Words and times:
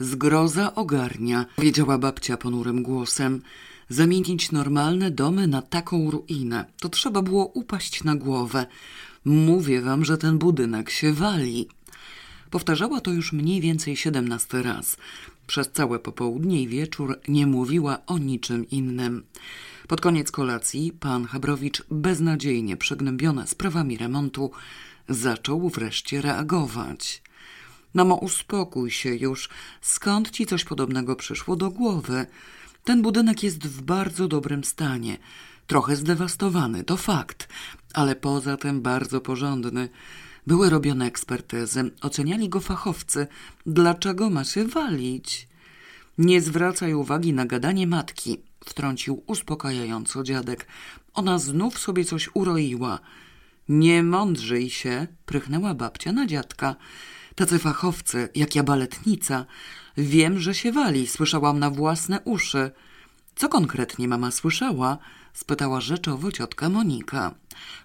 Zgroza 0.00 0.74
ogarnia, 0.74 1.46
wiedziała 1.58 1.98
babcia 1.98 2.36
ponurym 2.36 2.82
głosem. 2.82 3.42
Zamienić 3.88 4.52
normalne 4.52 5.10
domy 5.10 5.46
na 5.46 5.62
taką 5.62 6.10
ruinę, 6.10 6.64
to 6.80 6.88
trzeba 6.88 7.22
było 7.22 7.46
upaść 7.46 8.04
na 8.04 8.16
głowę. 8.16 8.66
Mówię 9.24 9.82
wam, 9.82 10.04
że 10.04 10.18
ten 10.18 10.38
budynek 10.38 10.90
się 10.90 11.12
wali. 11.12 11.68
Powtarzała 12.50 13.00
to 13.00 13.10
już 13.10 13.32
mniej 13.32 13.60
więcej 13.60 13.96
siedemnasty 13.96 14.62
raz. 14.62 14.96
Przez 15.46 15.70
całe 15.72 15.98
popołudnie 15.98 16.62
i 16.62 16.68
wieczór 16.68 17.20
nie 17.28 17.46
mówiła 17.46 17.98
o 18.06 18.18
niczym 18.18 18.70
innym. 18.70 19.24
Pod 19.88 20.00
koniec 20.00 20.30
kolacji 20.30 20.92
pan 20.92 21.24
Habrowicz, 21.24 21.82
beznadziejnie 21.90 22.76
przygnębiony 22.76 23.46
sprawami 23.46 23.96
remontu, 23.96 24.50
zaczął 25.08 25.68
wreszcie 25.68 26.20
reagować. 26.20 27.22
Mamo, 27.94 28.14
uspokój 28.14 28.90
się 28.90 29.14
już. 29.14 29.48
Skąd 29.80 30.30
ci 30.30 30.46
coś 30.46 30.64
podobnego 30.64 31.16
przyszło 31.16 31.56
do 31.56 31.70
głowy? 31.70 32.26
Ten 32.84 33.02
budynek 33.02 33.42
jest 33.42 33.66
w 33.66 33.82
bardzo 33.82 34.28
dobrym 34.28 34.64
stanie. 34.64 35.18
Trochę 35.66 35.96
zdewastowany, 35.96 36.84
to 36.84 36.96
fakt, 36.96 37.48
ale 37.94 38.16
poza 38.16 38.56
tym 38.56 38.82
bardzo 38.82 39.20
porządny. 39.20 39.88
Były 40.46 40.70
robione 40.70 41.06
ekspertyzy, 41.06 41.90
oceniali 42.00 42.48
go 42.48 42.60
fachowcy. 42.60 43.26
Dlaczego 43.66 44.30
ma 44.30 44.44
się 44.44 44.64
walić? 44.64 45.48
Nie 46.18 46.40
zwracaj 46.40 46.94
uwagi 46.94 47.32
na 47.32 47.46
gadanie 47.46 47.86
matki, 47.86 48.42
wtrącił 48.64 49.22
uspokajająco 49.26 50.22
dziadek. 50.22 50.66
Ona 51.14 51.38
znów 51.38 51.78
sobie 51.78 52.04
coś 52.04 52.30
uroiła. 52.34 52.98
Nie 53.68 54.02
mądrzyj 54.02 54.70
się, 54.70 55.06
prychnęła 55.26 55.74
babcia 55.74 56.12
na 56.12 56.26
dziadka. 56.26 56.76
Tacy 57.40 57.58
fachowcy, 57.58 58.28
jak 58.34 58.54
ja 58.54 58.62
baletnica. 58.62 59.46
Wiem, 59.96 60.40
że 60.40 60.54
się 60.54 60.72
wali, 60.72 61.06
słyszałam 61.06 61.58
na 61.58 61.70
własne 61.70 62.20
uszy. 62.24 62.70
Co 63.36 63.48
konkretnie 63.48 64.08
mama 64.08 64.30
słyszała? 64.30 64.98
spytała 65.32 65.80
rzeczowo 65.80 66.32
ciotka 66.32 66.68
Monika. 66.68 67.34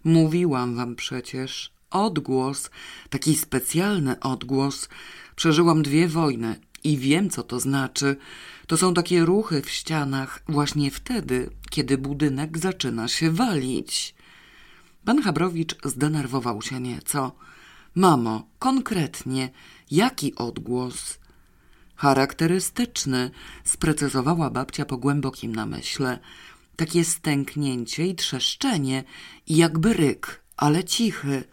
Mówiłam 0.04 0.76
wam 0.76 0.96
przecież. 0.96 1.72
Odgłos, 1.90 2.70
taki 3.10 3.36
specjalny 3.36 4.20
odgłos. 4.20 4.90
Przeżyłam 5.36 5.84
dwie 5.84 6.08
wojny 6.08 6.60
i 6.84 6.98
wiem, 6.98 7.30
co 7.30 7.44
to 7.44 7.60
znaczy. 7.60 8.16
To 8.68 8.78
są 8.78 8.94
takie 8.94 9.26
ruchy 9.26 9.62
w 9.62 9.70
ścianach 9.70 10.44
właśnie 10.48 10.92
wtedy, 10.92 11.50
kiedy 11.70 11.98
budynek 11.98 12.58
zaczyna 12.58 13.08
się 13.08 13.32
walić. 13.32 14.16
Pan 15.06 15.22
Habrowicz 15.22 15.76
zdenerwował 15.84 16.62
się 16.62 16.80
nieco. 16.80 17.36
Mamo, 17.96 18.48
konkretnie, 18.60 19.50
jaki 19.92 20.36
odgłos? 20.36 21.20
Charakterystyczny, 21.96 23.32
sprecyzowała 23.64 24.50
babcia 24.50 24.86
po 24.86 24.98
głębokim 24.98 25.56
namyśle. 25.56 26.20
Takie 26.76 27.06
stęknięcie 27.06 28.08
i 28.08 28.16
trzeszczenie, 28.16 29.04
i 29.48 29.56
jakby 29.56 29.94
ryk, 29.94 30.42
ale 30.58 30.84
cichy. 30.84 31.44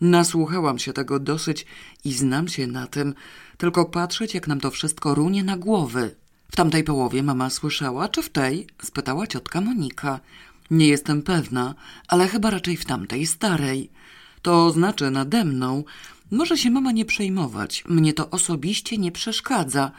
Nasłuchałam 0.00 0.78
się 0.78 0.92
tego 0.92 1.18
dosyć 1.18 1.66
i 2.04 2.12
znam 2.12 2.48
się 2.48 2.66
na 2.66 2.86
tym, 2.86 3.14
tylko 3.58 3.84
patrzeć, 3.84 4.34
jak 4.34 4.48
nam 4.48 4.60
to 4.60 4.70
wszystko 4.70 5.14
runie 5.14 5.44
na 5.44 5.56
głowy. 5.56 6.16
W 6.52 6.56
tamtej 6.56 6.84
połowie 6.84 7.22
mama 7.22 7.50
słyszała, 7.50 8.08
czy 8.08 8.22
w 8.22 8.28
tej? 8.28 8.66
spytała 8.82 9.26
ciotka 9.26 9.60
Monika. 9.60 10.20
Nie 10.70 10.88
jestem 10.88 11.22
pewna, 11.22 11.74
ale 12.08 12.28
chyba 12.28 12.50
raczej 12.50 12.76
w 12.76 12.84
tamtej 12.84 13.26
starej. 13.26 13.90
To 14.42 14.70
znaczy 14.70 15.10
nade 15.10 15.44
mną. 15.44 15.84
Może 16.30 16.56
się 16.58 16.70
mama 16.70 16.92
nie 16.92 17.04
przejmować. 17.04 17.84
Mnie 17.88 18.12
to 18.12 18.30
osobiście 18.30 18.98
nie 18.98 19.12
przeszkadza. 19.12 19.90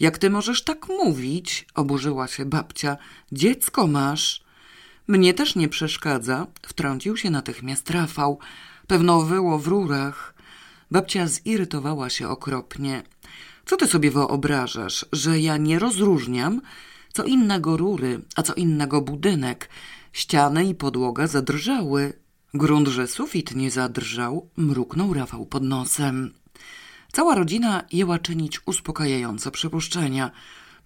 Jak 0.00 0.18
ty 0.18 0.30
możesz 0.30 0.64
tak 0.64 0.88
mówić? 0.88 1.66
Oburzyła 1.74 2.28
się 2.28 2.44
babcia. 2.44 2.96
Dziecko 3.32 3.86
masz. 3.86 4.44
Mnie 5.08 5.34
też 5.34 5.56
nie 5.56 5.68
przeszkadza, 5.68 6.46
wtrącił 6.66 7.16
się 7.16 7.30
natychmiast 7.30 7.90
Rafał. 7.90 8.38
Pewno 8.86 9.22
wyło 9.22 9.58
w 9.58 9.66
rurach. 9.66 10.34
Babcia 10.90 11.26
zirytowała 11.26 12.10
się 12.10 12.28
okropnie. 12.28 13.02
Co 13.66 13.76
ty 13.76 13.86
sobie 13.86 14.10
wyobrażasz, 14.10 15.06
że 15.12 15.40
ja 15.40 15.56
nie 15.56 15.78
rozróżniam? 15.78 16.60
Co 17.12 17.24
innego 17.24 17.76
rury, 17.76 18.20
a 18.36 18.42
co 18.42 18.54
innego 18.54 19.00
budynek. 19.00 19.68
Ściany 20.12 20.64
i 20.64 20.74
podłoga 20.74 21.26
zadrżały. 21.26 22.12
Grunt, 22.54 22.88
że 22.88 23.06
sufit 23.06 23.54
nie 23.54 23.70
zadrżał, 23.70 24.48
mruknął 24.56 25.14
Rafał 25.14 25.46
pod 25.46 25.62
nosem. 25.62 26.34
Cała 27.12 27.34
rodzina 27.34 27.84
jęła 27.92 28.18
czynić 28.18 28.60
uspokajające 28.66 29.50
przypuszczenia. 29.50 30.30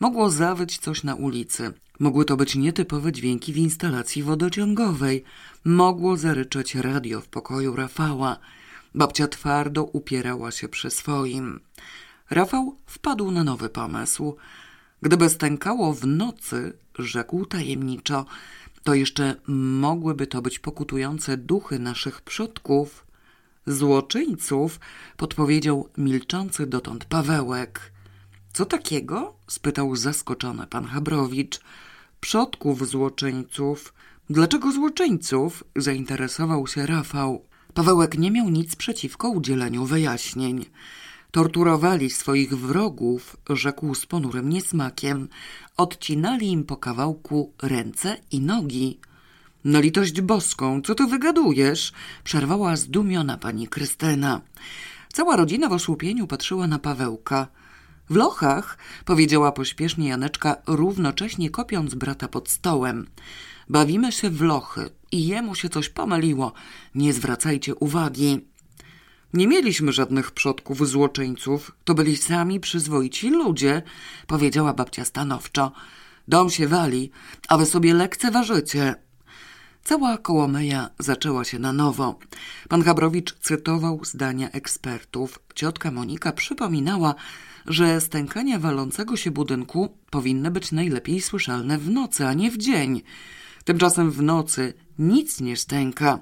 Mogło 0.00 0.30
zawyć 0.30 0.78
coś 0.78 1.02
na 1.02 1.14
ulicy. 1.14 1.72
Mogły 1.98 2.24
to 2.24 2.36
być 2.36 2.54
nietypowe 2.54 3.12
dźwięki 3.12 3.52
w 3.52 3.56
instalacji 3.56 4.22
wodociągowej. 4.22 5.24
Mogło 5.64 6.16
zaryczeć 6.16 6.74
radio 6.74 7.20
w 7.20 7.28
pokoju 7.28 7.76
Rafała. 7.76 8.38
Babcia 8.94 9.28
twardo 9.28 9.84
upierała 9.84 10.50
się 10.50 10.68
przy 10.68 10.90
swoim. 10.90 11.60
Rafał 12.30 12.76
wpadł 12.86 13.30
na 13.30 13.44
nowy 13.44 13.68
pomysł. 13.68 14.36
Gdyby 15.02 15.28
stękało 15.30 15.94
w 15.94 16.06
nocy, 16.06 16.72
rzekł 16.98 17.46
tajemniczo, 17.46 18.26
to 18.84 18.94
jeszcze 18.94 19.34
mogłyby 19.46 20.26
to 20.26 20.42
być 20.42 20.58
pokutujące 20.58 21.36
duchy 21.36 21.78
naszych 21.78 22.20
przodków. 22.22 23.06
Złoczyńców, 23.66 24.80
podpowiedział 25.16 25.88
milczący 25.98 26.66
dotąd 26.66 27.04
Pawełek. 27.04 27.92
Co 28.52 28.64
takiego? 28.64 29.34
spytał 29.46 29.96
zaskoczony 29.96 30.66
pan 30.66 30.84
Habrowicz. 30.84 31.60
Przodków 32.20 32.88
złoczyńców. 32.88 33.94
Dlaczego 34.30 34.72
złoczyńców? 34.72 35.64
zainteresował 35.76 36.66
się 36.66 36.86
Rafał. 36.86 37.44
Pawełek 37.74 38.18
nie 38.18 38.30
miał 38.30 38.48
nic 38.48 38.76
przeciwko 38.76 39.28
udzieleniu 39.28 39.84
wyjaśnień. 39.84 40.64
Torturowali 41.34 42.10
swoich 42.10 42.58
wrogów, 42.58 43.36
rzekł 43.50 43.94
z 43.94 44.06
ponurym 44.06 44.48
niesmakiem. 44.48 45.28
Odcinali 45.76 46.52
im 46.52 46.64
po 46.64 46.76
kawałku 46.76 47.52
ręce 47.62 48.16
i 48.30 48.40
nogi. 48.40 48.98
Na 49.64 49.80
litość 49.80 50.20
boską, 50.20 50.82
co 50.82 50.94
ty 50.94 51.06
wygadujesz? 51.06 51.92
Przerwała 52.24 52.76
zdumiona 52.76 53.38
pani 53.38 53.68
Krystyna. 53.68 54.40
Cała 55.12 55.36
rodzina 55.36 55.68
w 55.68 55.72
osłupieniu 55.72 56.26
patrzyła 56.26 56.66
na 56.66 56.78
Pawełka. 56.78 57.48
W 58.10 58.16
lochach, 58.16 58.78
powiedziała 59.04 59.52
pośpiesznie 59.52 60.08
Janeczka, 60.08 60.56
równocześnie 60.66 61.50
kopiąc 61.50 61.94
brata 61.94 62.28
pod 62.28 62.48
stołem. 62.48 63.06
Bawimy 63.68 64.12
się 64.12 64.30
w 64.30 64.42
lochy 64.42 64.90
i 65.12 65.26
jemu 65.26 65.54
się 65.54 65.68
coś 65.68 65.88
pomyliło. 65.88 66.52
Nie 66.94 67.12
zwracajcie 67.12 67.74
uwagi. 67.74 68.53
Nie 69.34 69.48
mieliśmy 69.48 69.92
żadnych 69.92 70.30
przodków 70.30 70.88
złoczyńców, 70.88 71.72
to 71.84 71.94
byli 71.94 72.16
sami 72.16 72.60
przyzwoici 72.60 73.30
ludzie, 73.30 73.82
powiedziała 74.26 74.74
babcia 74.74 75.04
stanowczo. 75.04 75.72
Dom 76.28 76.50
się 76.50 76.68
wali, 76.68 77.10
a 77.48 77.58
wy 77.58 77.66
sobie 77.66 77.94
lekceważycie. 77.94 78.94
Cała 79.84 80.18
kołomeja 80.18 80.90
zaczęła 80.98 81.44
się 81.44 81.58
na 81.58 81.72
nowo. 81.72 82.18
Pan 82.68 82.82
Habrowicz 82.82 83.34
cytował 83.40 84.00
zdania 84.04 84.50
ekspertów. 84.50 85.38
Ciotka 85.54 85.90
Monika 85.90 86.32
przypominała, 86.32 87.14
że 87.66 88.00
stękania 88.00 88.58
walącego 88.58 89.16
się 89.16 89.30
budynku 89.30 89.98
powinny 90.10 90.50
być 90.50 90.72
najlepiej 90.72 91.20
słyszalne 91.20 91.78
w 91.78 91.90
nocy, 91.90 92.26
a 92.26 92.32
nie 92.32 92.50
w 92.50 92.56
dzień. 92.56 93.02
Tymczasem 93.64 94.10
w 94.10 94.22
nocy 94.22 94.74
nic 94.98 95.40
nie 95.40 95.56
stęka. 95.56 96.18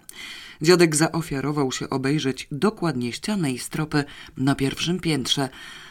Dziadek 0.62 0.96
zaofiarował 0.96 1.72
się 1.72 1.90
obejrzeć 1.90 2.48
dokładnie 2.52 3.12
ścianę 3.12 3.52
i 3.52 3.58
stropy 3.58 4.04
na 4.36 4.54
pierwszym 4.54 5.00
piętrze. 5.00 5.48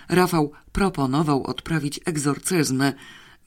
Rafał 0.09 0.51
proponował 0.71 1.43
odprawić 1.43 1.99
egzorcyzmy. 2.05 2.93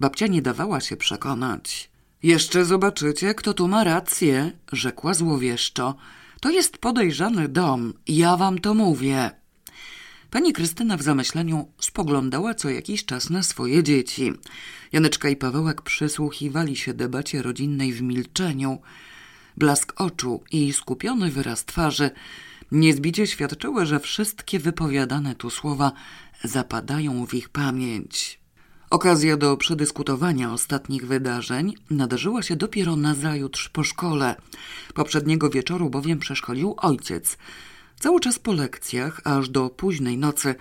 Babcia 0.01 0.27
nie 0.27 0.43
dawała 0.43 0.81
się 0.81 0.97
przekonać. 0.97 1.91
Jeszcze 2.23 2.65
zobaczycie, 2.65 3.35
kto 3.35 3.55
tu 3.55 3.69
ma 3.69 3.85
rację, 3.85 4.53
rzekła 4.73 5.15
złowieszczo. 5.15 5.95
To 6.41 6.51
jest 6.51 6.79
podejrzany 6.79 7.49
dom, 7.49 7.93
ja 8.09 8.37
wam 8.37 8.59
to 8.59 8.75
mówię. 8.75 9.31
Pani 10.31 10.53
Krystyna 10.53 10.97
w 10.97 11.03
zamyśleniu 11.03 11.69
spoglądała 11.79 12.55
co 12.55 12.71
jakiś 12.71 13.05
czas 13.05 13.31
na 13.31 13.43
swoje 13.43 13.83
dzieci. 13.83 14.33
Janeczka 14.93 15.29
i 15.29 15.37
Pawełek 15.37 15.83
przysłuchiwali 15.83 16.77
się 16.77 16.95
debacie 16.95 17.43
rodzinnej 17.43 17.93
w 17.93 18.03
milczeniu. 18.03 18.79
Blask 19.57 19.93
oczu 19.97 20.43
i 20.53 20.73
skupiony 20.73 21.31
wyraz 21.31 21.65
twarzy 21.65 22.11
niezbicie 22.73 23.27
świadczyły, 23.27 23.87
że 23.87 24.01
wszystkie 24.01 24.59
wypowiadane 24.59 25.35
tu 25.35 25.51
słowa 25.51 25.93
zapadają 26.45 27.27
w 27.27 27.35
ich 27.35 27.49
pamięć. 27.49 28.41
Okazja 28.91 29.37
do 29.37 29.57
przedyskutowania 29.57 30.53
ostatnich 30.53 31.07
wydarzeń 31.07 31.75
nadarzyła 31.91 32.43
się 32.43 32.57
dopiero 32.57 32.97
nazajutrz 32.97 33.69
po 33.69 33.85
szkole. 33.85 34.37
Poprzedniego 34.95 35.51
wieczoru 35.51 35.91
bowiem 35.91 36.19
przeszkolił 36.19 36.75
ojciec. 36.79 37.39
Cały 38.01 38.21
czas 38.21 38.39
po 38.39 38.53
lekcjach, 38.53 39.21
aż 39.25 39.49
do 39.49 39.71
późnej 39.71 40.19
nocy, 40.19 40.55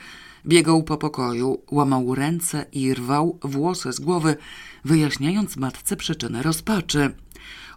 biegał 0.46 0.84
po 0.84 0.98
pokoju, 0.98 1.62
łamał 1.72 2.16
ręce 2.16 2.66
i 2.72 2.94
rwał 2.94 3.40
włosy 3.42 3.94
z 3.94 4.00
głowy, 4.00 4.36
wyjaśniając 4.86 5.58
matce 5.58 5.96
przyczynę 5.96 6.44
rozpaczy. 6.44 7.16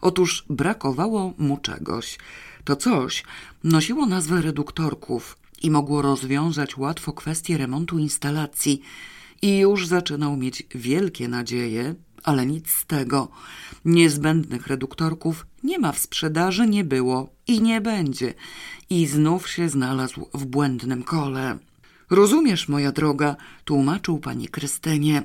Otóż 0.07 0.45
brakowało 0.51 1.33
mu 1.39 1.57
czegoś. 1.57 2.19
To 2.65 2.77
coś 2.77 3.25
nosiło 3.65 4.07
nazwę 4.07 4.43
reduktorków 4.43 5.39
i 5.63 5.71
mogło 5.71 6.03
rozwiązać 6.03 6.77
łatwo 6.77 7.13
kwestię 7.13 7.59
remontu 7.59 7.99
instalacji– 7.99 8.81
i 9.43 9.59
już 9.59 9.87
zaczynał 9.87 10.37
mieć 10.37 10.63
wielkie 10.75 11.29
nadzieje, 11.29 11.95
ale 12.23 12.47
nic 12.47 12.71
z 12.71 12.87
tego. 12.87 13.29
Niezbędnych 13.85 14.67
reduktorków 14.67 15.47
nie 15.63 15.79
ma 15.79 15.93
w 15.93 15.99
sprzedaży, 15.99 16.67
nie 16.67 16.85
było 16.85 17.29
i 17.47 17.63
nie 17.63 17.81
będzie. 17.81 18.35
I 18.91 19.07
znów 19.07 19.49
się 19.49 19.69
znalazł 19.69 20.29
w 20.35 20.45
błędnym 20.45 21.03
kole. 21.03 21.59
Rozumiesz, 22.11 22.69
moja 22.69 22.93
droga, 22.93 23.37
tłumaczył 23.65 24.19
pani 24.19 24.49
Krystynie. 24.49 25.23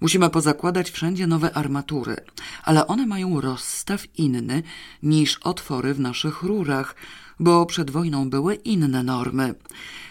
Musimy 0.00 0.30
pozakładać 0.30 0.90
wszędzie 0.90 1.26
nowe 1.26 1.52
armatury, 1.52 2.16
ale 2.64 2.86
one 2.86 3.06
mają 3.06 3.40
rozstaw 3.40 4.18
inny 4.18 4.62
niż 5.02 5.36
otwory 5.36 5.94
w 5.94 6.00
naszych 6.00 6.42
rurach, 6.42 6.96
bo 7.40 7.66
przed 7.66 7.90
wojną 7.90 8.30
były 8.30 8.54
inne 8.54 9.02
normy. 9.02 9.54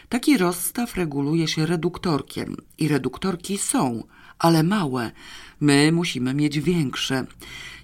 Taki 0.09 0.37
rozstaw 0.37 0.95
reguluje 0.95 1.47
się 1.47 1.65
reduktorkiem 1.65 2.55
i 2.77 2.87
reduktorki 2.87 3.57
są, 3.57 4.03
ale 4.39 4.63
małe. 4.63 5.11
My 5.59 5.91
musimy 5.91 6.33
mieć 6.33 6.59
większe. 6.59 7.25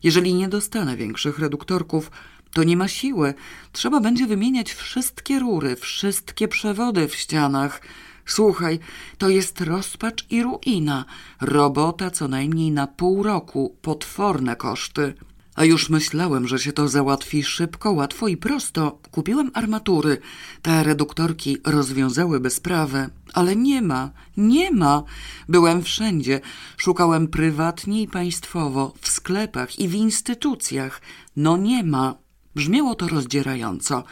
Jeżeli 0.03 0.33
nie 0.33 0.47
dostanę 0.47 0.97
większych 0.97 1.39
reduktorków, 1.39 2.11
to 2.53 2.63
nie 2.63 2.77
ma 2.77 2.87
siły. 2.87 3.33
Trzeba 3.71 3.99
będzie 3.99 4.27
wymieniać 4.27 4.73
wszystkie 4.73 5.39
rury, 5.39 5.75
wszystkie 5.75 6.47
przewody 6.47 7.07
w 7.07 7.15
ścianach. 7.15 7.81
Słuchaj, 8.25 8.79
to 9.17 9.29
jest 9.29 9.61
rozpacz 9.61 10.25
i 10.29 10.43
ruina. 10.43 11.05
Robota 11.41 12.11
co 12.11 12.27
najmniej 12.27 12.71
na 12.71 12.87
pół 12.87 13.23
roku, 13.23 13.75
potworne 13.81 14.55
koszty. 14.55 15.13
A 15.55 15.63
już 15.63 15.89
myślałem, 15.89 16.47
że 16.47 16.59
się 16.59 16.73
to 16.73 16.87
załatwi 16.87 17.43
szybko, 17.43 17.91
łatwo 17.91 18.27
i 18.27 18.37
prosto. 18.37 18.99
Kupiłem 19.11 19.51
armatury. 19.53 20.17
Te 20.61 20.83
reduktorki 20.83 21.57
rozwiązałyby 21.65 22.49
sprawę. 22.49 23.09
Ale 23.33 23.55
nie 23.55 23.81
ma, 23.81 24.11
nie 24.37 24.71
ma. 24.71 25.03
Byłem 25.49 25.83
wszędzie. 25.83 26.41
Szukałem 26.77 27.27
prywatnie 27.27 28.01
i 28.01 28.07
państwowo, 28.07 28.93
w 29.01 29.07
sklepach 29.07 29.79
i 29.79 29.87
w 29.87 29.93
instytucjach. 29.93 31.01
No 31.35 31.57
nie 31.57 31.83
ma. 31.83 32.15
Brzmiało 32.55 32.95
to 32.95 33.07
rozdzierająco. 33.07 34.03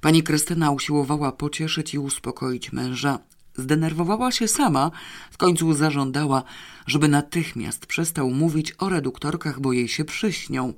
Pani 0.00 0.22
Krystyna 0.22 0.70
usiłowała 0.70 1.32
pocieszyć 1.32 1.94
i 1.94 1.98
uspokoić 1.98 2.72
męża. 2.72 3.18
Zdenerwowała 3.56 4.32
się 4.32 4.48
sama, 4.48 4.90
w 5.30 5.36
końcu 5.36 5.74
zażądała, 5.74 6.42
żeby 6.86 7.08
natychmiast 7.08 7.86
przestał 7.86 8.30
mówić 8.30 8.74
o 8.78 8.88
reduktorkach, 8.88 9.60
bo 9.60 9.72
jej 9.72 9.88
się 9.88 10.04
przyśnią. 10.04 10.74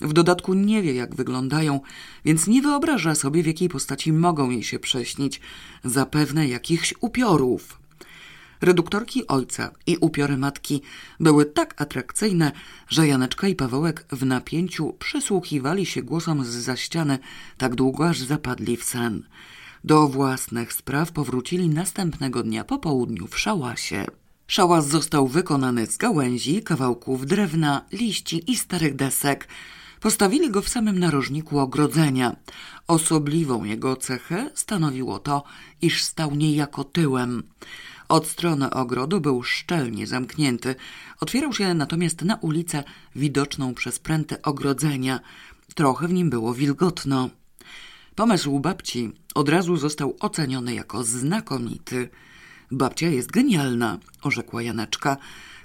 W 0.00 0.12
dodatku 0.12 0.54
nie 0.54 0.82
wie, 0.82 0.94
jak 0.94 1.14
wyglądają, 1.14 1.80
więc 2.24 2.46
nie 2.46 2.62
wyobraża 2.62 3.14
sobie, 3.14 3.42
w 3.42 3.46
jakiej 3.46 3.68
postaci 3.68 4.12
mogą 4.12 4.50
jej 4.50 4.62
się 4.62 4.78
prześnić. 4.78 5.40
Zapewne 5.84 6.48
jakichś 6.48 6.94
upiorów. 7.00 7.80
Reduktorki 8.60 9.26
ojca 9.26 9.70
i 9.86 9.96
upiory 9.96 10.36
matki 10.36 10.82
były 11.20 11.44
tak 11.44 11.82
atrakcyjne, 11.82 12.52
że 12.88 13.08
Janeczka 13.08 13.48
i 13.48 13.54
Pawełek 13.54 14.06
w 14.12 14.26
napięciu 14.26 14.92
przysłuchiwali 14.92 15.86
się 15.86 16.02
głosom 16.02 16.44
z 16.44 16.48
za 16.48 16.76
ściany 16.76 17.18
tak 17.58 17.74
długo, 17.74 18.08
aż 18.08 18.20
zapadli 18.20 18.76
w 18.76 18.84
sen. 18.84 19.22
Do 19.84 20.08
własnych 20.08 20.72
spraw 20.72 21.12
powrócili 21.12 21.68
następnego 21.68 22.42
dnia 22.42 22.64
po 22.64 22.78
południu 22.78 23.26
w 23.26 23.38
szałasie. 23.38 24.04
Szałas 24.46 24.88
został 24.88 25.28
wykonany 25.28 25.86
z 25.86 25.96
gałęzi, 25.96 26.62
kawałków 26.62 27.26
drewna, 27.26 27.84
liści 27.92 28.50
i 28.50 28.56
starych 28.56 28.96
desek. 28.96 29.48
Postawili 30.00 30.50
go 30.50 30.62
w 30.62 30.68
samym 30.68 30.98
narożniku 30.98 31.58
ogrodzenia. 31.58 32.36
Osobliwą 32.86 33.64
jego 33.64 33.96
cechę 33.96 34.50
stanowiło 34.54 35.18
to, 35.18 35.44
iż 35.82 36.02
stał 36.02 36.34
niejako 36.34 36.84
tyłem. 36.84 37.42
Od 38.08 38.26
strony 38.26 38.70
ogrodu 38.70 39.20
był 39.20 39.42
szczelnie 39.42 40.06
zamknięty. 40.06 40.74
Otwierał 41.20 41.52
się 41.52 41.74
natomiast 41.74 42.22
na 42.22 42.36
ulicę 42.36 42.84
widoczną 43.16 43.74
przez 43.74 43.98
prętę 43.98 44.42
ogrodzenia. 44.42 45.20
Trochę 45.74 46.08
w 46.08 46.12
nim 46.12 46.30
było 46.30 46.54
wilgotno. 46.54 47.30
Pomysł 48.14 48.60
babci 48.60 49.12
od 49.34 49.48
razu 49.48 49.76
został 49.76 50.16
oceniony 50.20 50.74
jako 50.74 51.04
znakomity. 51.04 52.08
Babcia 52.70 53.08
jest 53.08 53.30
genialna, 53.30 53.98
orzekła 54.22 54.62
Janeczka. 54.62 55.16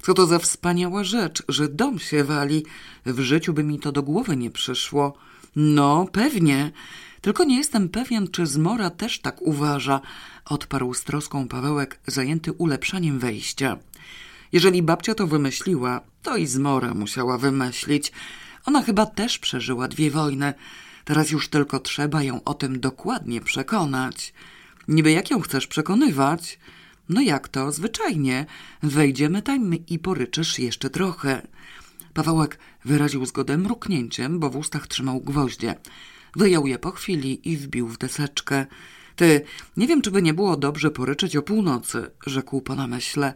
Co 0.01 0.13
to 0.13 0.25
za 0.25 0.39
wspaniała 0.39 1.03
rzecz, 1.03 1.43
że 1.49 1.69
dom 1.69 1.99
się 1.99 2.23
wali. 2.23 2.65
W 3.05 3.19
życiu 3.19 3.53
by 3.53 3.63
mi 3.63 3.79
to 3.79 3.91
do 3.91 4.03
głowy 4.03 4.37
nie 4.37 4.51
przyszło. 4.51 5.13
No, 5.55 6.07
pewnie. 6.11 6.71
Tylko 7.21 7.43
nie 7.43 7.57
jestem 7.57 7.89
pewien, 7.89 8.27
czy 8.27 8.45
Zmora 8.45 8.89
też 8.89 9.19
tak 9.19 9.41
uważa, 9.41 10.01
odparł 10.45 10.93
z 10.93 11.03
troską 11.03 11.47
Pawełek, 11.47 11.99
zajęty 12.07 12.51
ulepszaniem 12.53 13.19
wejścia. 13.19 13.77
Jeżeli 14.51 14.83
babcia 14.83 15.15
to 15.15 15.27
wymyśliła, 15.27 16.01
to 16.21 16.37
i 16.37 16.47
Zmora 16.47 16.93
musiała 16.93 17.37
wymyślić. 17.37 18.11
Ona 18.65 18.81
chyba 18.81 19.05
też 19.05 19.39
przeżyła 19.39 19.87
dwie 19.87 20.11
wojny. 20.11 20.53
Teraz 21.05 21.31
już 21.31 21.49
tylko 21.49 21.79
trzeba 21.79 22.23
ją 22.23 22.43
o 22.43 22.53
tym 22.53 22.79
dokładnie 22.79 23.41
przekonać. 23.41 24.33
Niby 24.87 25.11
jak 25.11 25.31
ją 25.31 25.41
chcesz 25.41 25.67
przekonywać? 25.67 26.59
No 27.09 27.21
jak 27.21 27.47
to? 27.47 27.71
Zwyczajnie. 27.71 28.45
Wejdziemy 28.83 29.41
tam 29.41 29.73
i 29.87 29.99
poryczysz 29.99 30.59
jeszcze 30.59 30.89
trochę. 30.89 31.47
Pawełek 32.13 32.59
wyraził 32.85 33.25
zgodę 33.25 33.57
mruknięciem, 33.57 34.39
bo 34.39 34.49
w 34.49 34.55
ustach 34.55 34.87
trzymał 34.87 35.21
gwoździe. 35.21 35.75
Wyjął 36.35 36.67
je 36.67 36.79
po 36.79 36.91
chwili 36.91 37.51
i 37.51 37.57
wbił 37.57 37.87
w 37.87 37.97
deseczkę. 37.97 38.65
Ty, 39.15 39.41
nie 39.77 39.87
wiem, 39.87 40.01
czy 40.01 40.11
by 40.11 40.21
nie 40.21 40.33
było 40.33 40.57
dobrze 40.57 40.91
poryczeć 40.91 41.35
o 41.35 41.41
północy, 41.41 42.11
rzekł 42.25 42.61
po 42.61 42.75
namyśle. 42.75 43.33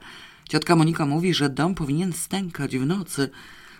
Ciotka 0.50 0.76
Monika 0.76 1.06
mówi, 1.06 1.34
że 1.34 1.50
dom 1.50 1.76
powinien 1.76 2.14
stękać 2.14 2.78
w 2.78 2.86
nocy. 2.86 3.30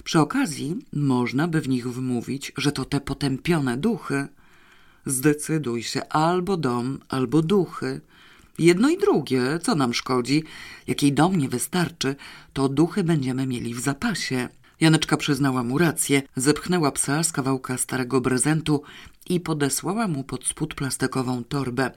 Przy 0.04 0.20
okazji 0.20 0.78
można 0.94 1.48
by 1.48 1.62
w 1.62 1.70
nich 1.70 1.88
wmówić, 1.88 2.52
że 2.58 2.72
to 2.72 2.86
te 2.86 3.02
potępione 3.02 3.78
duchy. 3.78 4.28
Zdecyduj 5.06 5.84
się, 5.84 6.08
albo 6.10 6.58
dom, 6.58 7.00
albo 7.10 7.42
duchy. 7.42 8.02
Jedno 8.60 8.90
i 8.90 8.98
drugie, 8.98 9.60
co 9.62 9.76
nam 9.76 9.94
szkodzi? 9.94 10.44
Jakiej 10.88 11.14
dom 11.14 11.36
nie 11.36 11.50
wystarczy, 11.50 12.16
to 12.54 12.70
duchy 12.70 13.04
będziemy 13.04 13.48
mieli 13.48 13.74
w 13.74 13.80
zapasie. 13.80 14.50
Janeczka 14.80 15.18
przyznała 15.18 15.64
mu 15.64 15.78
rację, 15.78 16.22
zepchnęła 16.36 16.92
psa 16.92 17.24
z 17.24 17.32
kawałka 17.32 17.78
starego 17.78 18.22
prezentu 18.22 18.82
i 19.30 19.40
podesłała 19.40 20.08
mu 20.08 20.24
pod 20.24 20.48
spód 20.48 20.74
plastikową 20.74 21.44
torbę. 21.44 21.92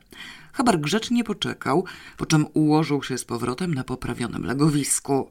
Chabar 0.53 0.81
grzecznie 0.81 1.25
poczekał, 1.25 1.85
po 2.17 2.27
czym 2.27 2.47
ułożył 2.55 3.03
się 3.03 3.19
z 3.19 3.25
powrotem 3.25 3.75
na 3.75 3.85
poprawionym 3.85 4.47
legowisku. 4.47 5.31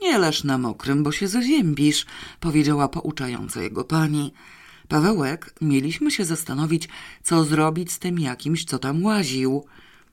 Nie 0.00 0.18
leż 0.18 0.44
na 0.44 0.58
mokrym, 0.58 1.02
bo 1.02 1.12
się 1.12 1.28
zaziębisz, 1.28 2.06
powiedziała 2.40 2.88
pouczająca 2.88 3.62
jego 3.62 3.84
pani. 3.84 4.32
Pawełek, 4.88 5.54
mieliśmy 5.60 6.10
się 6.10 6.24
zastanowić, 6.24 6.88
co 7.22 7.44
zrobić 7.44 7.92
z 7.92 7.98
tym 7.98 8.18
jakimś, 8.18 8.64
co 8.64 8.78
tam 8.78 9.04
łaził. 9.04 9.64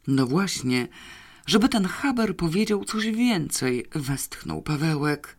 No 0.08 0.28
właśnie, 0.28 0.88
żeby 1.46 1.70
ten 1.70 1.86
Haber 1.86 2.36
powiedział 2.36 2.86
coś 2.86 3.06
więcej, 3.06 3.86
westchnął 3.96 4.62
Pawełek. 4.62 5.38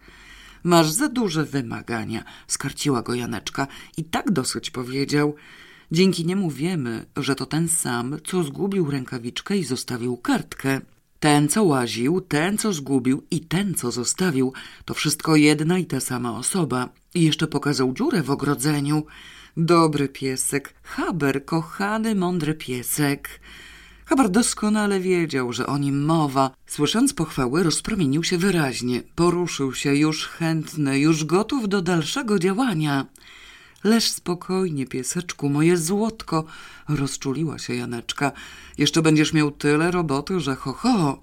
Masz 0.65 0.91
za 0.91 1.09
duże 1.09 1.45
wymagania, 1.45 2.25
skarciła 2.47 3.03
go 3.03 3.15
Janeczka 3.15 3.67
i 3.97 4.05
tak 4.05 4.31
dosyć 4.31 4.71
powiedział. 4.71 5.35
Dzięki 5.93 6.27
niemu 6.27 6.51
wiemy, 6.51 7.07
że 7.17 7.35
to 7.35 7.47
ten 7.47 7.69
sam, 7.69 8.17
co 8.25 8.43
zgubił 8.43 8.91
rękawiczkę 8.91 9.57
i 9.57 9.65
zostawił 9.65 10.17
kartkę. 10.17 10.81
Ten, 11.21 11.49
co 11.49 11.65
łaził, 11.65 12.21
ten, 12.21 12.59
co 12.59 12.73
zgubił 12.73 13.23
i 13.31 13.41
ten, 13.41 13.75
co 13.75 13.91
zostawił, 13.91 14.53
to 14.85 14.95
wszystko 14.95 15.37
jedna 15.37 15.79
i 15.79 15.87
ta 15.87 16.01
sama 16.01 16.39
osoba. 16.39 16.89
I 17.15 17.23
jeszcze 17.23 17.47
pokazał 17.47 17.93
dziurę 17.93 18.23
w 18.23 18.31
ogrodzeniu. 18.31 19.07
Dobry 19.57 20.09
piesek, 20.09 20.75
Haber, 20.83 21.45
kochany, 21.45 22.15
mądry 22.15 22.55
piesek. 22.55 23.41
Habar 24.05 24.31
doskonale 24.31 25.01
wiedział, 25.01 25.53
że 25.53 25.67
o 25.67 25.79
nim 25.79 26.05
mowa. 26.05 26.51
Słysząc 26.67 27.15
pochwały, 27.15 27.63
rozpromienił 27.63 28.25
się 28.25 28.39
wyraźnie. 28.39 29.03
Poruszył 29.15 29.75
się, 29.75 29.95
już 29.95 30.27
chętny, 30.27 30.99
już 30.99 31.25
gotów 31.25 31.69
do 31.69 31.83
dalszego 31.83 32.39
działania. 32.39 33.07
Leż 33.85 34.11
spokojnie, 34.11 34.87
pieseczku, 34.87 35.49
moje 35.49 35.77
złotko, 35.77 36.45
rozczuliła 36.89 37.59
się 37.59 37.75
Janeczka. 37.75 38.33
Jeszcze 38.79 39.03
będziesz 39.03 39.33
miał 39.33 39.51
tyle 39.51 39.91
roboty, 39.91 40.41
że 40.41 40.57
ho, 40.57 40.73
ho. 40.73 41.23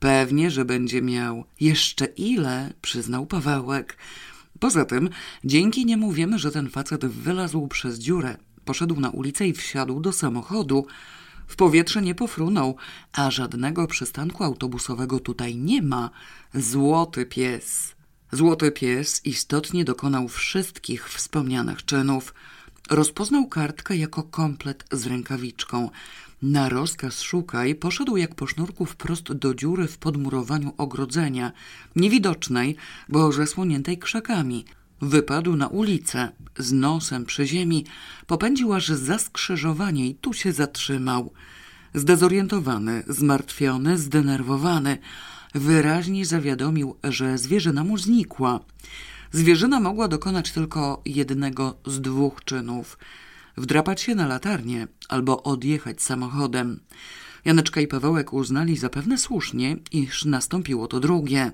Pewnie, 0.00 0.50
że 0.50 0.64
będzie 0.64 1.02
miał. 1.02 1.44
Jeszcze 1.60 2.04
ile? 2.04 2.72
przyznał 2.82 3.26
Pawełek. 3.26 3.96
Poza 4.60 4.84
tym, 4.84 5.10
dzięki 5.44 5.86
niemu 5.86 6.12
wiemy, 6.12 6.38
że 6.38 6.50
ten 6.50 6.70
facet 6.70 7.06
wylazł 7.06 7.68
przez 7.68 7.98
dziurę. 7.98 8.36
Poszedł 8.64 9.00
na 9.00 9.10
ulicę 9.10 9.48
i 9.48 9.52
wsiadł 9.52 10.00
do 10.00 10.12
samochodu. 10.12 10.86
W 11.46 11.56
powietrze 11.56 12.02
nie 12.02 12.14
pofrunął, 12.14 12.76
a 13.12 13.30
żadnego 13.30 13.86
przystanku 13.86 14.44
autobusowego 14.44 15.20
tutaj 15.20 15.56
nie 15.56 15.82
ma. 15.82 16.10
Złoty 16.54 17.26
pies. 17.26 17.94
Złoty 18.32 18.70
pies 18.70 19.20
istotnie 19.24 19.84
dokonał 19.84 20.28
wszystkich 20.28 21.08
wspomnianych 21.08 21.84
czynów. 21.84 22.34
Rozpoznał 22.90 23.48
kartkę 23.48 23.96
jako 23.96 24.22
komplet 24.22 24.84
z 24.92 25.06
rękawiczką. 25.06 25.90
Na 26.42 26.68
rozkaz 26.68 27.22
szukaj 27.22 27.74
poszedł 27.74 28.16
jak 28.16 28.34
po 28.34 28.46
sznurku 28.46 28.86
wprost 28.86 29.32
do 29.32 29.54
dziury 29.54 29.86
w 29.88 29.98
podmurowaniu 29.98 30.74
ogrodzenia, 30.78 31.52
niewidocznej, 31.96 32.76
bo 33.08 33.32
zasłoniętej 33.32 33.98
krzakami. 33.98 34.64
Wypadł 35.00 35.56
na 35.56 35.68
ulicę, 35.68 36.32
z 36.58 36.72
nosem 36.72 37.24
przy 37.24 37.46
ziemi, 37.46 37.84
popędził 38.26 38.74
aż 38.74 38.88
za 38.88 39.18
skrzyżowanie 39.18 40.08
i 40.08 40.14
tu 40.14 40.32
się 40.32 40.52
zatrzymał. 40.52 41.32
Zdezorientowany, 41.94 43.02
zmartwiony, 43.08 43.98
zdenerwowany, 43.98 44.98
wyraźnie 45.54 46.26
zawiadomił, 46.26 46.96
że 47.04 47.38
zwierzyna 47.38 47.84
mu 47.84 47.98
znikła. 47.98 48.60
Zwierzyna 49.32 49.80
mogła 49.80 50.08
dokonać 50.08 50.52
tylko 50.52 51.02
jednego 51.04 51.76
z 51.86 52.00
dwóch 52.00 52.44
czynów– 52.44 52.98
wdrapać 53.56 54.00
się 54.00 54.14
na 54.14 54.26
latarnię 54.26 54.86
albo 55.08 55.42
odjechać 55.42 56.02
samochodem. 56.02 56.80
Janeczka 57.44 57.80
i 57.80 57.86
Pawełek 57.86 58.32
uznali 58.32 58.76
zapewne 58.76 59.18
słusznie, 59.18 59.76
iż 59.92 60.24
nastąpiło 60.24 60.86
to 60.86 61.00
drugie. 61.00 61.52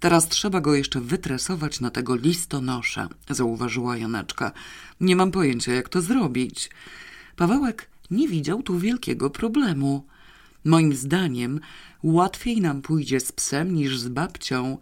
Teraz 0.00 0.28
trzeba 0.28 0.60
go 0.60 0.74
jeszcze 0.74 1.00
wytresować 1.00 1.80
na 1.80 1.90
tego 1.90 2.16
listonosza, 2.16 3.08
zauważyła 3.30 3.96
Janeczka. 3.96 4.52
Nie 5.00 5.16
mam 5.16 5.30
pojęcia, 5.30 5.72
jak 5.72 5.88
to 5.88 6.02
zrobić. 6.02 6.70
Pawełek 7.36 7.88
nie 8.10 8.28
widział 8.28 8.62
tu 8.62 8.78
wielkiego 8.78 9.30
problemu. 9.30 10.06
Moim 10.64 10.96
zdaniem 10.96 11.60
łatwiej 12.02 12.60
nam 12.60 12.82
pójdzie 12.82 13.20
z 13.20 13.32
psem 13.32 13.74
niż 13.74 13.98
z 13.98 14.08
babcią. 14.08 14.78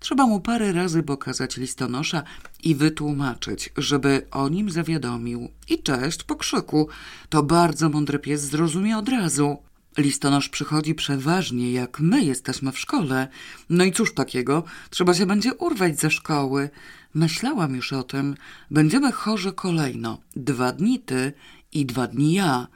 Trzeba 0.00 0.26
mu 0.26 0.40
parę 0.40 0.72
razy 0.72 1.02
pokazać 1.02 1.56
listonosza 1.56 2.22
i 2.62 2.74
wytłumaczyć, 2.74 3.70
żeby 3.76 4.26
o 4.30 4.48
nim 4.48 4.70
zawiadomił. 4.70 5.48
I 5.68 5.82
cześć 5.82 6.22
po 6.22 6.36
krzyku. 6.36 6.88
To 7.28 7.42
bardzo 7.42 7.88
mądry 7.88 8.18
pies 8.18 8.42
zrozumie 8.42 8.98
od 8.98 9.08
razu. 9.08 9.58
Listonosz 9.98 10.48
przychodzi 10.48 10.94
przeważnie, 10.94 11.72
jak 11.72 12.00
my 12.00 12.24
jesteśmy 12.24 12.72
w 12.72 12.78
szkole. 12.78 13.28
No 13.70 13.84
i 13.84 13.92
cóż 13.92 14.14
takiego? 14.14 14.64
Trzeba 14.90 15.14
się 15.14 15.26
będzie 15.26 15.54
urwać 15.54 16.00
ze 16.00 16.10
szkoły. 16.10 16.70
Myślałam 17.14 17.76
już 17.76 17.92
o 17.92 18.02
tym. 18.02 18.34
Będziemy 18.70 19.12
chorzy 19.12 19.52
kolejno. 19.52 20.18
Dwa 20.36 20.72
dni 20.72 21.00
ty 21.00 21.32
i 21.72 21.86
dwa 21.86 22.06
dni 22.06 22.34
ja. 22.34 22.66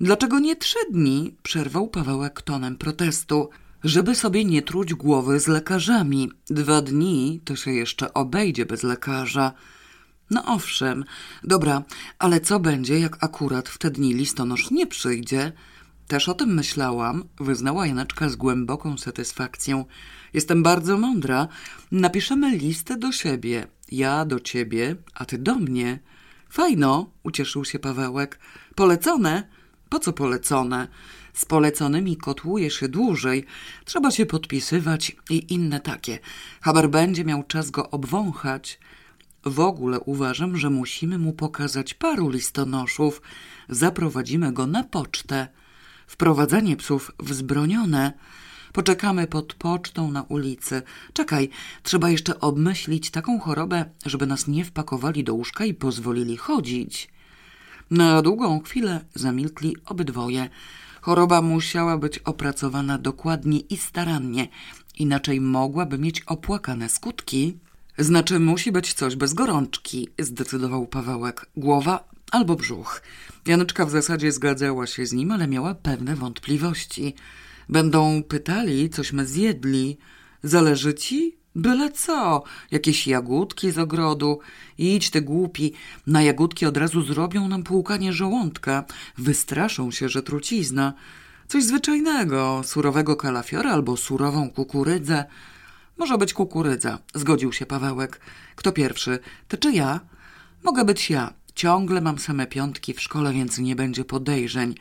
Dlaczego 0.00 0.38
nie 0.38 0.56
trzy 0.56 0.78
dni? 0.90 1.36
Przerwał 1.42 1.88
Pawełek 1.88 2.42
tonem 2.42 2.76
protestu. 2.76 3.50
Żeby 3.84 4.14
sobie 4.14 4.44
nie 4.44 4.62
truć 4.62 4.94
głowy 4.94 5.40
z 5.40 5.46
lekarzami. 5.46 6.30
Dwa 6.46 6.82
dni 6.82 7.40
to 7.44 7.56
się 7.56 7.72
jeszcze 7.72 8.14
obejdzie 8.14 8.66
bez 8.66 8.82
lekarza. 8.82 9.52
No 10.30 10.44
owszem, 10.46 11.04
dobra, 11.44 11.82
ale 12.18 12.40
co 12.40 12.60
będzie, 12.60 12.98
jak 12.98 13.24
akurat 13.24 13.68
w 13.68 13.78
te 13.78 13.90
dni 13.90 14.14
listonosz 14.14 14.70
nie 14.70 14.86
przyjdzie? 14.86 15.52
Też 16.08 16.28
o 16.28 16.34
tym 16.34 16.54
myślałam, 16.54 17.24
wyznała 17.40 17.86
Janeczka 17.86 18.28
z 18.28 18.36
głęboką 18.36 18.98
satysfakcją. 18.98 19.84
Jestem 20.32 20.62
bardzo 20.62 20.98
mądra. 20.98 21.48
Napiszemy 21.92 22.56
listę 22.56 22.96
do 22.96 23.12
siebie. 23.12 23.66
Ja 23.92 24.24
do 24.24 24.40
ciebie, 24.40 24.96
a 25.14 25.24
ty 25.24 25.38
do 25.38 25.54
mnie. 25.54 25.98
Fajno, 26.50 27.10
ucieszył 27.22 27.64
się 27.64 27.78
Pawełek. 27.78 28.38
Polecone? 28.74 29.48
Po 29.94 30.00
co 30.00 30.12
polecone? 30.12 30.88
Z 31.32 31.44
poleconymi 31.44 32.16
kotłuje 32.16 32.70
się 32.70 32.88
dłużej. 32.88 33.44
Trzeba 33.84 34.10
się 34.10 34.26
podpisywać 34.26 35.16
i 35.30 35.54
inne 35.54 35.80
takie. 35.80 36.18
Haber 36.60 36.90
będzie 36.90 37.24
miał 37.24 37.42
czas 37.42 37.70
go 37.70 37.90
obwąchać. 37.90 38.78
W 39.44 39.60
ogóle 39.60 40.00
uważam, 40.00 40.56
że 40.56 40.70
musimy 40.70 41.18
mu 41.18 41.32
pokazać 41.32 41.94
paru 41.94 42.28
listonoszów. 42.28 43.22
Zaprowadzimy 43.68 44.52
go 44.52 44.66
na 44.66 44.84
pocztę. 44.84 45.48
Wprowadzanie 46.06 46.76
psów 46.76 47.12
wzbronione. 47.18 48.12
Poczekamy 48.72 49.26
pod 49.26 49.54
pocztą 49.54 50.10
na 50.10 50.22
ulicy. 50.22 50.82
Czekaj, 51.12 51.48
trzeba 51.82 52.10
jeszcze 52.10 52.40
obmyślić 52.40 53.10
taką 53.10 53.40
chorobę, 53.40 53.84
żeby 54.06 54.26
nas 54.26 54.48
nie 54.48 54.64
wpakowali 54.64 55.24
do 55.24 55.34
łóżka 55.34 55.64
i 55.64 55.74
pozwolili 55.74 56.36
chodzić. 56.36 57.13
Na 57.94 58.22
długą 58.22 58.60
chwilę 58.60 59.04
zamilkli 59.14 59.76
obydwoje. 59.86 60.48
Choroba 61.00 61.42
musiała 61.42 61.98
być 61.98 62.18
opracowana 62.18 62.98
dokładnie 62.98 63.60
i 63.60 63.76
starannie, 63.76 64.48
inaczej 64.98 65.40
mogłaby 65.40 65.98
mieć 65.98 66.20
opłakane 66.20 66.88
skutki. 66.88 67.58
Znaczy, 67.98 68.40
musi 68.40 68.72
być 68.72 68.94
coś 68.94 69.16
bez 69.16 69.34
gorączki, 69.34 70.08
zdecydował 70.18 70.86
Pawełek. 70.86 71.46
Głowa 71.56 72.08
albo 72.30 72.56
brzuch. 72.56 73.02
Janeczka 73.46 73.86
w 73.86 73.90
zasadzie 73.90 74.32
zgadzała 74.32 74.86
się 74.86 75.06
z 75.06 75.12
nim, 75.12 75.32
ale 75.32 75.48
miała 75.48 75.74
pewne 75.74 76.16
wątpliwości. 76.16 77.14
Będą 77.68 78.22
pytali, 78.22 78.90
cośmy 78.90 79.26
zjedli. 79.26 79.98
Zależy 80.42 80.94
ci? 80.94 81.43
Byle 81.54 81.90
co, 81.90 82.42
jakieś 82.70 83.06
jagódki 83.06 83.70
z 83.70 83.78
ogrodu. 83.78 84.38
Idź 84.78 85.10
ty 85.10 85.20
głupi, 85.20 85.72
na 86.06 86.22
jagódki 86.22 86.66
od 86.66 86.76
razu 86.76 87.02
zrobią 87.02 87.48
nam 87.48 87.62
płukanie 87.62 88.12
żołądka. 88.12 88.84
Wystraszą 89.18 89.90
się, 89.90 90.08
że 90.08 90.22
trucizna. 90.22 90.92
Coś 91.48 91.64
zwyczajnego, 91.64 92.62
surowego 92.64 93.16
kalafiora 93.16 93.72
albo 93.72 93.96
surową 93.96 94.50
kukurydzę. 94.50 95.24
Może 95.98 96.18
być 96.18 96.34
kukurydza, 96.34 96.98
zgodził 97.14 97.52
się 97.52 97.66
Pawełek. 97.66 98.20
Kto 98.56 98.72
pierwszy, 98.72 99.18
ty 99.48 99.58
czy 99.58 99.72
ja? 99.72 100.00
Mogę 100.62 100.84
być 100.84 101.10
ja. 101.10 101.32
Ciągle 101.54 102.00
mam 102.00 102.18
same 102.18 102.46
piątki 102.46 102.94
w 102.94 103.00
szkole, 103.00 103.32
więc 103.32 103.58
nie 103.58 103.76
będzie 103.76 104.04
podejrzeń. 104.04 104.74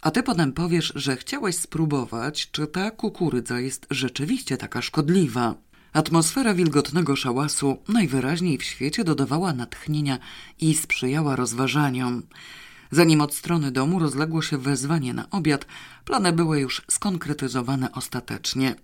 A 0.00 0.10
ty 0.10 0.22
potem 0.22 0.52
powiesz, 0.52 0.92
że 0.96 1.16
chciałeś 1.16 1.56
spróbować, 1.56 2.50
czy 2.50 2.66
ta 2.66 2.90
kukurydza 2.90 3.60
jest 3.60 3.86
rzeczywiście 3.90 4.56
taka 4.56 4.82
szkodliwa. 4.82 5.54
Atmosfera 5.92 6.54
wilgotnego 6.54 7.16
szałasu 7.16 7.78
najwyraźniej 7.88 8.58
w 8.58 8.64
świecie 8.64 9.04
dodawała 9.04 9.52
natchnienia 9.52 10.18
i 10.60 10.74
sprzyjała 10.74 11.36
rozważaniom. 11.36 12.22
Zanim 12.90 13.20
od 13.20 13.34
strony 13.34 13.70
domu 13.70 13.98
rozległo 13.98 14.42
się 14.42 14.58
wezwanie 14.58 15.14
na 15.14 15.30
obiad, 15.30 15.66
plany 16.04 16.32
były 16.32 16.60
już 16.60 16.82
skonkretyzowane 16.90 17.92
ostatecznie. 17.92 18.74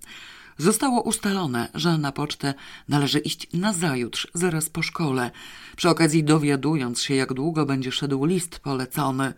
Zostało 0.58 1.02
ustalone, 1.02 1.68
że 1.74 1.98
na 1.98 2.12
pocztę 2.12 2.54
należy 2.88 3.18
iść 3.18 3.46
nazajutrz, 3.52 4.28
zaraz 4.34 4.68
po 4.68 4.82
szkole, 4.82 5.30
przy 5.76 5.88
okazji 5.88 6.24
dowiadując 6.24 7.02
się, 7.02 7.14
jak 7.14 7.32
długo 7.32 7.66
będzie 7.66 7.92
szedł 7.92 8.24
list 8.24 8.58
polecony. 8.58 9.34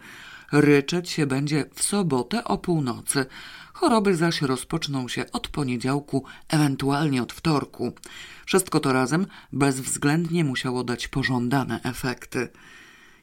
Ryczeć 0.52 1.10
się 1.10 1.26
będzie 1.26 1.64
w 1.74 1.82
sobotę 1.82 2.44
o 2.44 2.58
północy, 2.58 3.26
Choroby 3.80 4.16
zaś 4.16 4.42
rozpoczną 4.42 5.08
się 5.08 5.32
od 5.32 5.48
poniedziałku, 5.48 6.24
ewentualnie 6.48 7.22
od 7.22 7.32
wtorku. 7.32 7.92
Wszystko 8.46 8.80
to 8.80 8.92
razem 8.92 9.26
bezwzględnie 9.52 10.44
musiało 10.44 10.84
dać 10.84 11.08
pożądane 11.08 11.80
efekty. 11.82 12.48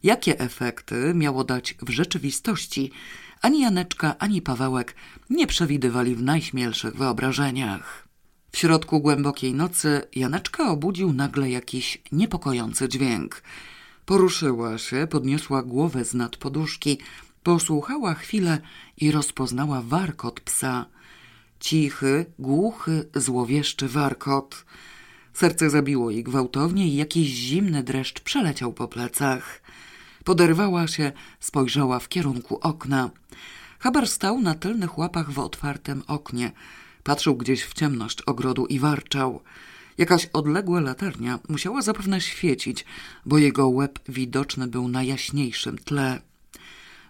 Jakie 0.03 0.39
efekty 0.39 1.13
miało 1.15 1.43
dać 1.43 1.75
w 1.81 1.89
rzeczywistości, 1.89 2.91
ani 3.41 3.62
Janeczka, 3.62 4.15
ani 4.19 4.41
Pawełek 4.41 4.95
nie 5.29 5.47
przewidywali 5.47 6.15
w 6.15 6.24
najśmielszych 6.24 6.95
wyobrażeniach. 6.95 8.07
W 8.51 8.57
środku 8.57 9.00
głębokiej 9.00 9.53
nocy 9.53 10.01
Janeczka 10.15 10.69
obudził 10.71 11.13
nagle 11.13 11.50
jakiś 11.50 12.01
niepokojący 12.12 12.89
dźwięk. 12.89 13.43
Poruszyła 14.05 14.77
się, 14.77 15.07
podniosła 15.09 15.63
głowę 15.63 16.05
z 16.05 16.13
nad 16.13 16.38
poduszki, 16.38 16.97
Posłuchała 17.46 18.14
chwilę 18.14 18.62
i 18.98 19.12
rozpoznała 19.12 19.82
warkot 19.82 20.40
psa. 20.40 20.86
Cichy, 21.60 22.25
głuchy, 22.40 23.10
złowieszczy 23.16 23.88
warkot. 23.88 24.66
Serce 25.34 25.70
zabiło 25.70 26.12
jej 26.12 26.24
gwałtownie 26.24 26.88
i 26.88 26.96
jakiś 26.96 27.28
zimny 27.28 27.84
dreszcz 27.84 28.20
przeleciał 28.20 28.74
po 28.74 28.88
plecach. 28.88 29.62
Poderwała 30.24 30.88
się, 30.88 31.12
spojrzała 31.40 32.00
w 32.00 32.10
kierunku 32.10 32.60
okna. 32.62 33.10
Haber 33.80 34.08
stał 34.08 34.42
na 34.42 34.56
tylnych 34.56 34.98
łapach 34.98 35.32
w 35.32 35.40
otwartym 35.40 36.04
oknie. 36.08 36.52
Patrzył 37.04 37.36
gdzieś 37.36 37.64
w 37.64 37.74
ciemność 37.74 38.22
ogrodu 38.22 38.66
i 38.66 38.80
warczał. 38.80 39.42
Jakaś 39.98 40.25
odległa 40.25 40.80
latarnia 40.80 41.40
musiała 41.50 41.82
zapewne 41.82 42.22
świecić, 42.22 42.86
bo 43.25 43.38
jego 43.38 43.70
łeb 43.70 44.00
widoczny 44.10 44.68
był 44.68 44.88
na 44.88 45.04
jaśniejszym 45.04 45.78
tle. 45.78 46.22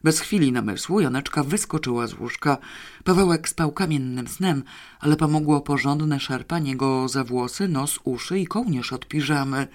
Bez 0.06 0.20
chwili 0.20 0.52
namysłu 0.52 1.00
Janeczka 1.00 1.44
wyskoczyła 1.44 2.08
z 2.08 2.14
łóżka. 2.14 2.58
Pawełek 3.04 3.50
spał 3.50 3.72
kamiennym 3.72 4.28
snem, 4.28 4.64
ale 5.00 5.16
pomogło 5.16 5.62
porządne 5.62 6.20
szarpanie 6.20 6.76
go 6.76 7.08
za 7.08 7.24
włosy, 7.24 7.68
nos, 7.68 8.00
uszy 8.04 8.40
i 8.40 8.48
kołnierz 8.48 8.94
od 8.94 9.08
piżamy. 9.08 9.68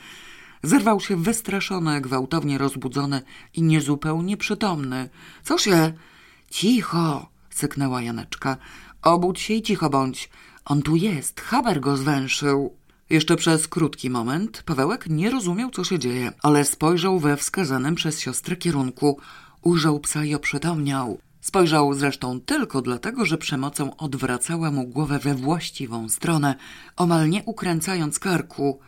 Zerwał 0.62 1.00
się 1.00 1.16
wystraszony, 1.16 2.00
gwałtownie 2.00 2.58
rozbudzony 2.58 3.22
i 3.54 3.62
niezupełnie 3.62 4.37
przytomny.– 4.37 5.08
Co 5.49 5.58
się?– 5.58 5.92
Cicho!– 6.50 7.28
syknęła 7.60 8.02
Janeczka.– 8.02 8.56
Obudź 9.02 9.40
się 9.40 9.54
i 9.54 9.62
cicho 9.62 9.90
bądź. 9.90 10.30
On 10.64 10.82
tu 10.82 10.96
jest, 10.96 11.40
Haber 11.40 11.80
go 11.80 11.96
zwęszył. 11.96 12.76
Jeszcze 13.10 13.37
przez 13.37 13.68
krótki 13.68 14.10
moment 14.10 14.62
Pawełek 14.62 15.06
nie 15.08 15.30
rozumiał, 15.30 15.70
co 15.70 15.84
się 15.84 15.99
dzieje, 15.99 16.32
ale 16.42 16.64
spojrzał 16.64 17.18
we 17.18 17.37
wskazanym 17.37 17.94
przez 17.94 18.20
siostrę 18.20 18.56
kierunku. 18.56 19.20
Ujrzał 19.62 20.00
psa 20.00 20.25
i 20.25 20.35
oprzytomniał. 20.35 21.19
Spojrzał 21.40 21.95
zresztą 21.95 22.40
tylko 22.40 22.83
dlatego, 22.83 23.26
że 23.26 23.38
przemocą 23.38 23.97
odwracała 23.97 24.71
mu 24.71 24.87
głowę 24.87 25.19
we 25.19 25.35
właściwą 25.35 26.09
stronę, 26.09 26.55
omal 26.97 27.29
nie 27.29 27.43
ukręcając 27.45 28.19
karku. 28.19 28.81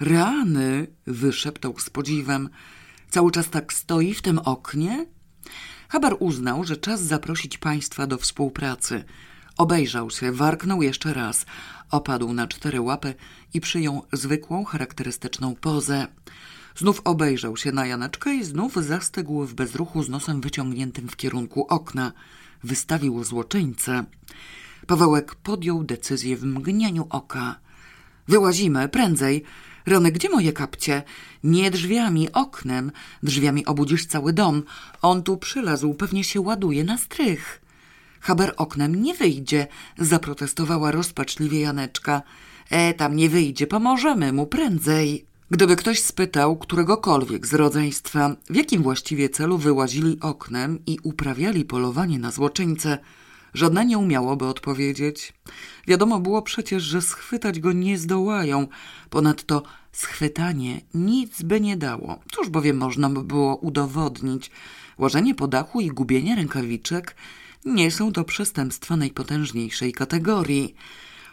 Rany! 0.00 0.86
wyszeptał 1.06 1.78
z 1.78 1.90
podziwem. 1.90 2.48
Cały 3.10 3.32
czas 3.32 3.50
tak 3.50 3.72
stoi 3.72 4.14
w 4.14 4.22
tym 4.22 4.38
oknie? 4.38 5.06
Haber 5.88 6.16
uznał, 6.18 6.64
że 6.64 6.76
czas 6.76 7.00
zaprosić 7.00 7.58
państwa 7.58 8.06
do 8.06 8.18
współpracy. 8.18 9.04
Obejrzał 9.56 10.10
się, 10.10 10.32
warknął 10.32 10.82
jeszcze 10.82 11.14
raz, 11.14 11.46
opadł 11.90 12.32
na 12.32 12.46
cztery 12.46 12.80
łapy 12.80 13.14
i 13.54 13.60
przyjął 13.60 14.02
zwykłą, 14.12 14.64
charakterystyczną 14.64 15.54
pozę. 15.54 16.06
Znów 16.78 17.00
obejrzał 17.04 17.56
się 17.56 17.72
na 17.72 17.86
Janeczkę 17.86 18.34
i 18.34 18.44
znów 18.44 18.74
zastygł 18.76 19.44
w 19.44 19.54
bezruchu 19.54 20.02
z 20.02 20.08
nosem 20.08 20.40
wyciągniętym 20.40 21.08
w 21.08 21.16
kierunku 21.16 21.66
okna. 21.68 22.12
Wystawił 22.64 23.24
złoczyńcę. 23.24 24.04
Pawełek 24.86 25.34
podjął 25.34 25.84
decyzję 25.84 26.36
w 26.36 26.44
mgnieniu 26.44 27.06
oka. 27.10 27.58
Wyłazimy, 28.28 28.88
prędzej. 28.88 29.44
Rony, 29.86 30.12
gdzie 30.12 30.28
moje 30.28 30.52
kapcie? 30.52 31.02
Nie 31.44 31.70
drzwiami, 31.70 32.32
oknem. 32.32 32.92
Drzwiami 33.22 33.66
obudzisz 33.66 34.06
cały 34.06 34.32
dom. 34.32 34.62
On 35.02 35.22
tu 35.22 35.36
przylazł, 35.36 35.94
pewnie 35.94 36.24
się 36.24 36.40
ładuje 36.40 36.84
na 36.84 36.98
strych. 36.98 37.60
Haber 38.20 38.54
oknem 38.56 39.02
nie 39.02 39.14
wyjdzie, 39.14 39.66
zaprotestowała 39.98 40.90
rozpaczliwie 40.90 41.60
Janeczka. 41.60 42.22
E, 42.70 42.94
tam 42.94 43.16
nie 43.16 43.28
wyjdzie, 43.28 43.66
pomożemy 43.66 44.32
mu 44.32 44.46
prędzej. 44.46 45.28
Gdyby 45.50 45.76
ktoś 45.76 46.02
spytał 46.02 46.56
któregokolwiek 46.56 47.46
z 47.46 47.54
rodzeństwa, 47.54 48.36
w 48.50 48.56
jakim 48.56 48.82
właściwie 48.82 49.28
celu 49.28 49.58
wyłazili 49.58 50.20
oknem 50.20 50.78
i 50.86 50.98
uprawiali 51.02 51.64
polowanie 51.64 52.18
na 52.18 52.30
złoczyńcę, 52.30 52.98
żadne 53.54 53.86
nie 53.86 53.98
umiałoby 53.98 54.46
odpowiedzieć. 54.46 55.32
Wiadomo 55.86 56.20
było 56.20 56.42
przecież, 56.42 56.82
że 56.82 57.02
schwytać 57.02 57.60
go 57.60 57.72
nie 57.72 57.98
zdołają. 57.98 58.66
Ponadto 59.10 59.62
schwytanie 59.92 60.80
nic 60.94 61.42
by 61.42 61.60
nie 61.60 61.76
dało. 61.76 62.18
Cóż 62.32 62.48
bowiem 62.48 62.76
można 62.76 63.10
by 63.10 63.24
było 63.24 63.56
udowodnić? 63.56 64.50
Łażenie 64.98 65.34
po 65.34 65.48
dachu 65.48 65.80
i 65.80 65.88
gubienie 65.88 66.36
rękawiczek 66.36 67.16
nie 67.64 67.90
są 67.90 68.12
to 68.12 68.24
przestępstwa 68.24 68.96
najpotężniejszej 68.96 69.92
kategorii. 69.92 70.74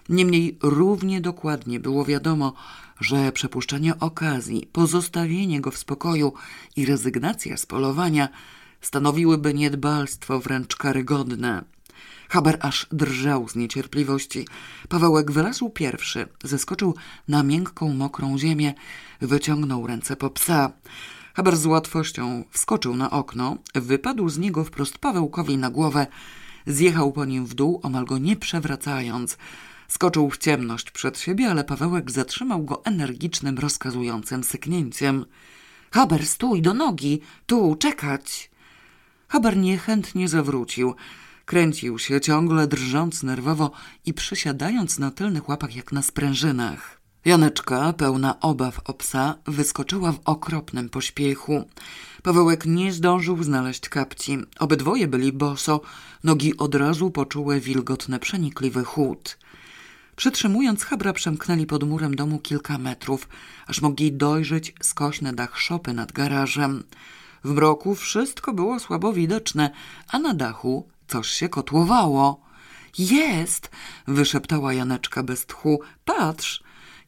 Niemniej 0.10 0.58
równie 0.64 1.22
dokładnie 1.22 1.80
było 1.80 2.06
wiadomo, 2.06 2.54
że 3.00 3.32
przepuszczenie 3.32 4.00
okazji, 4.00 4.70
pozostawienie 4.72 5.62
go 5.62 5.72
w 5.72 5.78
spokoju 5.78 6.34
i 6.76 6.86
rezygnacja 6.86 7.58
z 7.58 7.66
polowania 7.66 8.30
stanowiłyby 8.82 9.54
niedbalstwo 9.54 10.40
wręcz 10.40 10.76
karygodne. 10.76 11.64
Haber 12.30 12.58
aż 12.62 12.88
drżał 12.92 13.50
z 13.50 13.56
niecierpliwości. 13.56 14.48
Pawełek 14.90 15.32
wylazł 15.32 15.70
pierwszy, 15.70 16.28
zeskoczył 16.44 16.96
na 17.28 17.44
miękką, 17.44 17.94
mokrą 17.94 18.38
ziemię, 18.38 18.74
wyciągnął 19.22 19.88
ręce 19.88 20.16
po 20.16 20.30
psa. 20.30 20.72
Haber 21.34 21.58
z 21.58 21.66
łatwością 21.66 22.44
wskoczył 22.52 22.96
na 22.96 23.12
okno, 23.12 23.58
wypadł 23.76 24.30
z 24.30 24.38
niego 24.38 24.64
wprost 24.64 24.98
Pawełkowi 24.98 25.58
na 25.58 25.70
głowę, 25.70 26.08
zjechał 26.68 27.12
po 27.12 27.26
nim 27.26 27.46
w 27.46 27.54
dół, 27.54 27.80
omal 27.84 28.06
go 28.06 28.18
nie 28.18 28.36
przewracając. 28.36 29.38
Skoczył 29.88 30.30
w 30.30 30.38
ciemność 30.38 30.92
przed 30.92 31.20
siebie, 31.20 31.50
ale 31.50 31.64
Pawełek 31.64 32.12
zatrzymał 32.12 32.64
go 32.64 32.86
energicznym, 32.86 33.58
rozkazującym 33.58 34.44
syknięciem. 34.44 35.26
Haber, 35.92 36.26
stój, 36.26 36.62
do 36.62 36.74
nogi, 36.74 37.22
tu, 37.46 37.76
czekać! 37.76 38.52
Haber 39.28 39.58
niechętnie 39.58 40.30
zawrócił. 40.30 40.96
Kręcił 41.46 42.00
się, 42.00 42.22
ciągle 42.22 42.68
drżąc 42.68 43.24
nerwowo 43.24 43.72
i 44.06 44.14
przysiadając 44.14 45.00
na 45.00 45.12
tylnych 45.12 45.50
łapach 45.50 45.76
jak 45.76 45.92
na 45.92 46.02
sprężynach. 46.02 47.02
Janeczka, 47.26 47.94
pełna 47.94 48.40
obaw 48.40 48.82
o 48.86 48.94
psa, 48.94 49.36
wyskoczyła 49.48 50.12
w 50.12 50.20
okropnym 50.26 50.90
pośpiechu. 50.90 51.66
Pawełek 52.24 52.66
nie 52.66 52.94
zdążył 52.94 53.44
znaleźć 53.44 53.90
kapci. 53.90 54.38
Obydwoje 54.60 55.08
byli 55.08 55.34
boso, 55.34 55.82
nogi 56.24 56.58
od 56.58 56.76
razu 56.76 57.12
poczuły 57.12 57.60
wilgotny, 57.60 58.20
przenikliwy 58.20 58.84
chłód. 58.84 59.38
Przytrzymując 60.16 60.84
Habra 60.84 61.14
przemknęli 61.14 61.66
pod 61.66 61.84
murem 61.84 62.16
domu 62.16 62.40
kilka 62.40 62.78
metrów, 62.78 63.28
aż 63.68 63.82
mogli 63.82 64.14
dojrzeć 64.14 64.74
skośny 64.82 65.34
dach 65.34 65.60
szopy 65.60 65.94
nad 65.94 66.12
garażem. 66.12 66.84
W 67.44 67.50
mroku 67.52 67.96
wszystko 67.96 68.54
było 68.54 68.80
słabo 68.80 69.14
widoczne, 69.14 69.72
a 70.08 70.20
na 70.20 70.34
dachu 70.34 70.88
coś 71.08 71.28
się 71.28 71.50
kotłowało. 71.50 72.46
Jest! 72.98 73.72
wyszeptała 74.08 74.74
Janeczka 74.74 75.24
bez 75.24 75.46
tchu. 75.46 75.80
Patrz! 76.06 76.64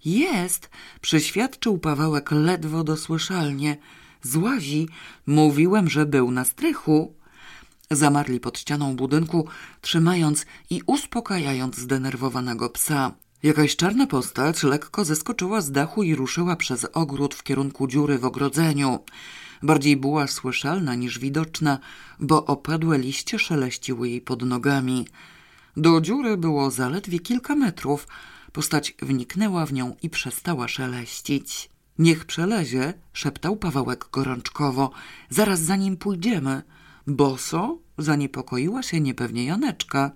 Jest! 0.05 0.69
przyświadczył 1.01 1.77
Pawełek 1.77 2.31
ledwo 2.31 2.83
dosłyszalnie. 2.83 3.77
Złazi! 4.21 4.89
Mówiłem, 5.27 5.89
że 5.89 6.05
był 6.05 6.31
na 6.31 6.45
strychu. 6.45 7.16
Zamarli 7.91 8.39
pod 8.39 8.59
ścianą 8.59 8.95
budynku, 8.95 9.47
trzymając 9.81 10.45
i 10.69 10.81
uspokajając 10.85 11.77
zdenerwowanego 11.77 12.69
psa. 12.69 13.11
Jakaś 13.43 13.75
czarna 13.75 14.07
postać 14.07 14.63
lekko 14.63 15.05
zeskoczyła 15.05 15.61
z 15.61 15.71
dachu 15.71 16.03
i 16.03 16.15
ruszyła 16.15 16.55
przez 16.55 16.87
ogród 16.93 17.35
w 17.35 17.43
kierunku 17.43 17.87
dziury 17.87 18.19
w 18.19 18.25
ogrodzeniu. 18.25 18.99
Bardziej 19.63 19.97
była 19.97 20.27
słyszalna 20.27 20.95
niż 20.95 21.19
widoczna, 21.19 21.79
bo 22.19 22.45
opadłe 22.45 22.97
liście 22.97 23.39
szeleściły 23.39 24.09
jej 24.09 24.21
pod 24.21 24.41
nogami. 24.41 25.07
Do 25.77 26.01
dziury 26.01 26.37
było 26.37 26.71
zaledwie 26.71 27.19
kilka 27.19 27.55
metrów. 27.55 28.07
Postać 28.51 28.95
wniknęła 29.01 29.65
w 29.65 29.73
nią 29.73 29.95
i 30.01 30.09
przestała 30.09 30.67
szeleścić. 30.67 31.69
Niech 31.99 32.25
przelezie, 32.25 32.93
szeptał 33.13 33.57
Pawełek 33.57 34.05
gorączkowo. 34.11 34.91
Zaraz 35.29 35.59
za 35.59 35.75
nim 35.75 35.97
pójdziemy. 35.97 36.61
Boso? 37.07 37.77
Zaniepokoiła 37.97 38.83
się 38.83 39.01
niepewnie 39.01 39.45
Janeczka. 39.45 40.11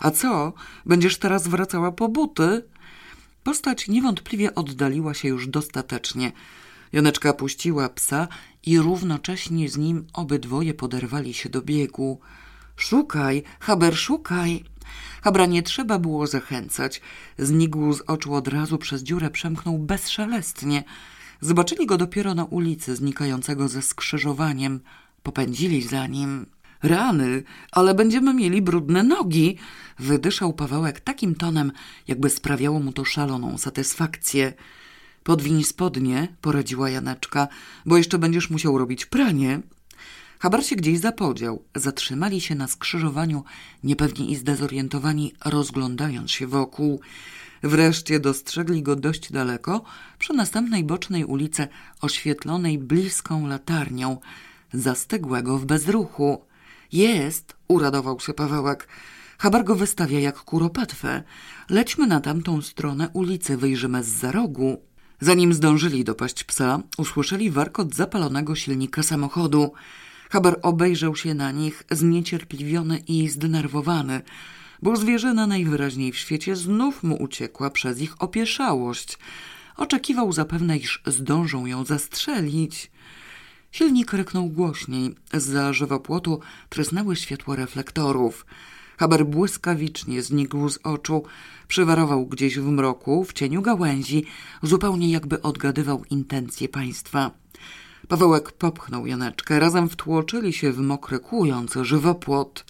A 0.00 0.10
co? 0.10 0.52
Będziesz 0.86 1.18
teraz 1.18 1.48
wracała 1.48 1.92
po 1.92 2.08
buty? 2.08 2.62
Postać 3.44 3.88
niewątpliwie 3.88 4.54
oddaliła 4.54 5.14
się 5.14 5.28
już 5.28 5.48
dostatecznie. 5.48 6.32
Janeczka 6.92 7.32
puściła 7.32 7.88
psa 7.88 8.28
i 8.66 8.78
równocześnie 8.78 9.68
z 9.68 9.76
nim 9.76 10.06
obydwoje 10.12 10.74
poderwali 10.74 11.34
się 11.34 11.48
do 11.48 11.62
biegu. 11.62 12.20
Szukaj, 12.76 13.42
Haber, 13.60 13.96
szukaj! 13.96 14.64
Habra 15.22 15.46
nie 15.46 15.62
trzeba 15.62 15.98
było 15.98 16.26
zachęcać. 16.26 17.00
Znikł 17.38 17.92
z 17.92 18.00
oczu 18.00 18.34
od 18.34 18.48
razu 18.48 18.78
przez 18.78 19.02
dziurę, 19.02 19.30
przemknął 19.30 19.78
bezszelestnie. 19.78 20.84
Zobaczyli 21.40 21.86
go 21.86 21.96
dopiero 21.96 22.34
na 22.34 22.44
ulicy, 22.44 22.96
znikającego 22.96 23.68
ze 23.68 23.82
skrzyżowaniem. 23.82 24.80
Popędzili 25.24 25.82
za 25.82 26.06
nim. 26.06 26.46
Rany, 26.82 27.42
ale 27.72 27.94
będziemy 27.94 28.34
mieli 28.34 28.62
brudne 28.62 29.02
nogi, 29.02 29.56
wydyszał 29.98 30.52
Pawełek 30.52 31.00
takim 31.00 31.34
tonem, 31.34 31.72
jakby 32.08 32.30
sprawiało 32.30 32.80
mu 32.80 32.92
to 32.92 33.04
szaloną 33.04 33.58
satysfakcję. 33.58 34.52
Podwiń 35.22 35.64
spodnie, 35.64 36.28
poradziła 36.40 36.90
Janeczka, 36.90 37.48
bo 37.86 37.96
jeszcze 37.96 38.18
będziesz 38.18 38.50
musiał 38.50 38.78
robić 38.78 39.06
pranie. 39.06 39.60
Habar 40.38 40.64
się 40.64 40.76
gdzieś 40.76 40.98
zapodział. 40.98 41.62
Zatrzymali 41.74 42.40
się 42.40 42.54
na 42.54 42.66
skrzyżowaniu, 42.66 43.44
niepewni 43.84 44.32
i 44.32 44.36
zdezorientowani, 44.36 45.32
rozglądając 45.44 46.30
się 46.30 46.46
wokół. 46.46 47.00
Wreszcie 47.62 48.20
dostrzegli 48.20 48.82
go 48.82 48.96
dość 48.96 49.32
daleko, 49.32 49.84
przy 50.18 50.32
następnej 50.32 50.84
bocznej 50.84 51.24
ulicy, 51.24 51.68
oświetlonej 52.00 52.78
bliską 52.78 53.46
latarnią, 53.46 54.18
zastygłego 54.74 55.58
w 55.58 55.64
bezruchu. 55.64 56.44
Jest, 56.92 57.56
uradował 57.68 58.20
się 58.20 58.34
Pawełek. 58.34 58.88
Habar 59.38 59.64
go 59.64 59.74
wystawia 59.76 60.20
jak 60.20 60.36
kuropatwę. 60.36 61.22
Lećmy 61.70 62.06
na 62.06 62.20
tamtą 62.20 62.62
stronę 62.62 63.08
ulicy, 63.12 63.56
wyjrzymy 63.56 64.04
z 64.04 64.08
za 64.08 64.32
rogu. 64.32 64.82
Zanim 65.20 65.54
zdążyli 65.54 66.04
dopaść 66.04 66.44
psa, 66.44 66.82
usłyszeli 66.98 67.50
warkot 67.50 67.94
zapalonego 67.94 68.54
silnika 68.54 69.02
samochodu. 69.02 69.72
Haber 70.30 70.58
obejrzał 70.62 71.16
się 71.16 71.34
na 71.34 71.50
nich, 71.50 71.82
zniecierpliwiony 71.90 72.98
i 72.98 73.28
zdenerwowany, 73.28 74.22
bo 74.82 74.96
zwierzyna 74.96 75.46
najwyraźniej 75.46 76.12
w 76.12 76.16
świecie 76.16 76.56
znów 76.56 77.02
mu 77.02 77.22
uciekła 77.22 77.70
przez 77.70 78.00
ich 78.00 78.22
opieszałość. 78.22 79.18
Oczekiwał 79.76 80.32
zapewne, 80.32 80.76
iż 80.76 81.02
zdążą 81.06 81.66
ją 81.66 81.84
zastrzelić. 81.84 82.90
Silnik 83.74 84.12
ryknął 84.12 84.48
głośniej. 84.48 85.14
Z 85.32 85.74
żywopłotu 85.74 86.40
trysnęły 86.68 87.16
światło 87.16 87.56
reflektorów. 87.56 88.46
Haber 88.96 89.26
błyskawicznie 89.26 90.22
znikł 90.22 90.68
z 90.68 90.78
oczu, 90.84 91.22
przywarował 91.68 92.26
gdzieś 92.26 92.58
w 92.58 92.66
mroku, 92.66 93.24
w 93.24 93.32
cieniu 93.32 93.62
gałęzi, 93.62 94.24
zupełnie 94.62 95.10
jakby 95.10 95.42
odgadywał 95.42 96.04
intencje 96.10 96.68
państwa. 96.68 97.30
Pawełek 98.08 98.52
popchnął 98.52 99.06
Janeczkę, 99.06 99.60
razem 99.60 99.88
wtłoczyli 99.88 100.52
się 100.52 100.72
w 100.72 100.78
mokry, 100.78 101.18
kłujący 101.18 101.84
żywopłot. 101.84 102.64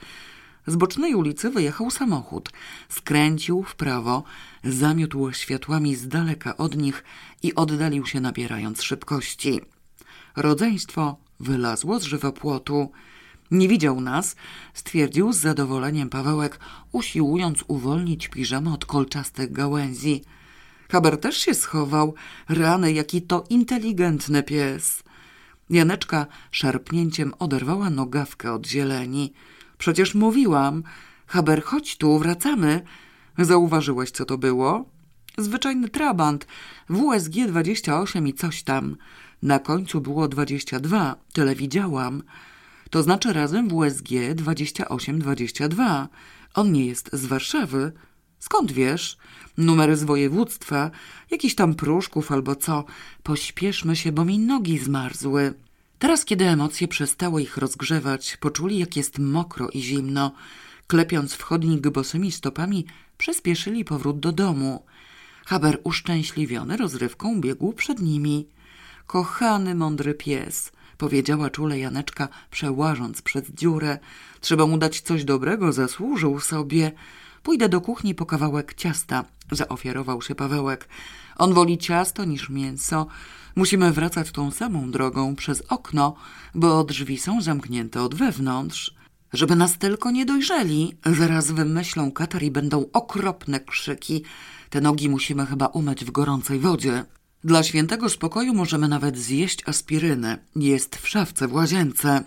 Z 0.66 0.76
bocznej 0.76 1.14
ulicy 1.14 1.50
wyjechał 1.50 1.90
samochód. 1.90 2.50
Skręcił 2.88 3.62
w 3.62 3.76
prawo, 3.76 4.22
zamiótł 4.64 5.32
światłami 5.32 5.96
z 5.96 6.08
daleka 6.08 6.56
od 6.56 6.76
nich 6.76 7.04
i 7.42 7.54
oddalił 7.54 8.06
się 8.06 8.20
nabierając 8.20 8.82
szybkości. 8.82 9.73
Rodzeństwo 10.36 11.16
wylazło 11.40 12.00
z 12.00 12.02
żywopłotu. 12.02 12.90
Nie 13.50 13.68
widział 13.68 14.00
nas, 14.00 14.36
stwierdził 14.74 15.32
z 15.32 15.36
zadowoleniem 15.36 16.08
Pawełek, 16.08 16.58
usiłując 16.92 17.64
uwolnić 17.68 18.28
piżamę 18.28 18.72
od 18.72 18.86
kolczastych 18.86 19.52
gałęzi. 19.52 20.22
Haber 20.90 21.20
też 21.20 21.36
się 21.36 21.54
schował. 21.54 22.14
Rany, 22.48 22.92
jaki 22.92 23.22
to 23.22 23.44
inteligentny 23.50 24.42
pies. 24.42 25.02
Janeczka 25.70 26.26
szarpnięciem 26.50 27.34
oderwała 27.38 27.90
nogawkę 27.90 28.52
od 28.52 28.66
zieleni. 28.66 29.32
Przecież 29.78 30.14
mówiłam. 30.14 30.82
Haber, 31.26 31.62
chodź 31.62 31.96
tu, 31.96 32.18
wracamy. 32.18 32.82
Zauważyłeś, 33.38 34.10
co 34.10 34.24
to 34.24 34.38
było? 34.38 34.84
Zwyczajny 35.38 35.88
trabant. 35.88 36.46
WSG 36.90 37.32
28 37.48 38.28
i 38.28 38.34
coś 38.34 38.62
tam. 38.62 38.96
Na 39.42 39.58
końcu 39.58 40.00
było 40.00 40.28
22. 40.28 41.16
Tyle 41.32 41.54
widziałam. 41.54 42.22
To 42.90 43.02
znaczy 43.02 43.32
razem 43.32 43.68
WSG 43.68 44.08
28-22. 44.34 46.06
On 46.54 46.72
nie 46.72 46.86
jest 46.86 47.10
z 47.12 47.26
Warszawy. 47.26 47.92
Skąd 48.38 48.72
wiesz? 48.72 49.16
Numery 49.58 49.96
z 49.96 50.04
województwa, 50.04 50.90
jakiś 51.30 51.54
tam 51.54 51.74
pruszków 51.74 52.32
albo 52.32 52.56
co. 52.56 52.84
Pośpieszmy 53.22 53.96
się, 53.96 54.12
bo 54.12 54.24
mi 54.24 54.38
nogi 54.38 54.78
zmarzły. 54.78 55.54
Teraz, 55.98 56.24
kiedy 56.24 56.44
emocje 56.44 56.88
przestały 56.88 57.42
ich 57.42 57.56
rozgrzewać, 57.56 58.36
poczuli, 58.36 58.78
jak 58.78 58.96
jest 58.96 59.18
mokro 59.18 59.68
i 59.68 59.82
zimno. 59.82 60.32
Klepiąc 60.86 61.34
w 61.34 61.42
chodnik 61.42 61.88
bosymi 61.88 62.32
stopami, 62.32 62.86
przyspieszyli 63.18 63.84
powrót 63.84 64.20
do 64.20 64.32
domu. 64.32 64.84
Haber 65.46 65.80
uszczęśliwiony 65.84 66.76
rozrywką 66.76 67.40
biegł 67.40 67.72
przed 67.72 68.00
nimi. 68.00 68.48
Kochany, 69.06 69.74
mądry 69.74 70.14
pies, 70.14 70.72
powiedziała 70.98 71.50
czule 71.50 71.78
Janeczka, 71.78 72.28
przełażąc 72.50 73.22
przez 73.22 73.50
dziurę. 73.50 73.98
Trzeba 74.40 74.66
mu 74.66 74.78
dać 74.78 75.00
coś 75.00 75.24
dobrego, 75.24 75.72
zasłużył 75.72 76.40
sobie. 76.40 76.92
Pójdę 77.42 77.68
do 77.68 77.80
kuchni 77.80 78.14
po 78.14 78.26
kawałek 78.26 78.74
ciasta, 78.74 79.24
zaofiarował 79.52 80.22
się 80.22 80.34
Pawełek. 80.34 80.88
On 81.36 81.54
woli 81.54 81.78
ciasto 81.78 82.24
niż 82.24 82.50
mięso. 82.50 83.06
Musimy 83.56 83.92
wracać 83.92 84.30
tą 84.30 84.50
samą 84.50 84.90
drogą 84.90 85.36
przez 85.36 85.62
okno, 85.68 86.14
bo 86.54 86.84
drzwi 86.84 87.18
są 87.18 87.42
zamknięte 87.42 88.02
od 88.02 88.14
wewnątrz. 88.14 88.94
Żeby 89.32 89.56
nas 89.56 89.78
tylko 89.78 90.10
nie 90.10 90.26
dojrzeli, 90.26 90.96
zaraz 91.18 91.50
wymyślą 91.50 92.12
katar 92.12 92.42
i 92.42 92.50
będą 92.50 92.84
okropne 92.92 93.60
krzyki. 93.60 94.24
Te 94.70 94.80
nogi 94.80 95.08
musimy 95.08 95.46
chyba 95.46 95.66
umyć 95.66 96.04
w 96.04 96.10
gorącej 96.10 96.58
wodzie. 96.58 97.04
Dla 97.44 97.62
świętego 97.62 98.08
spokoju 98.08 98.54
możemy 98.54 98.88
nawet 98.88 99.18
zjeść 99.18 99.68
aspirynę. 99.68 100.38
Jest 100.56 100.96
w 100.96 101.08
szafce 101.08 101.48
w 101.48 101.54
łazience. 101.54 102.24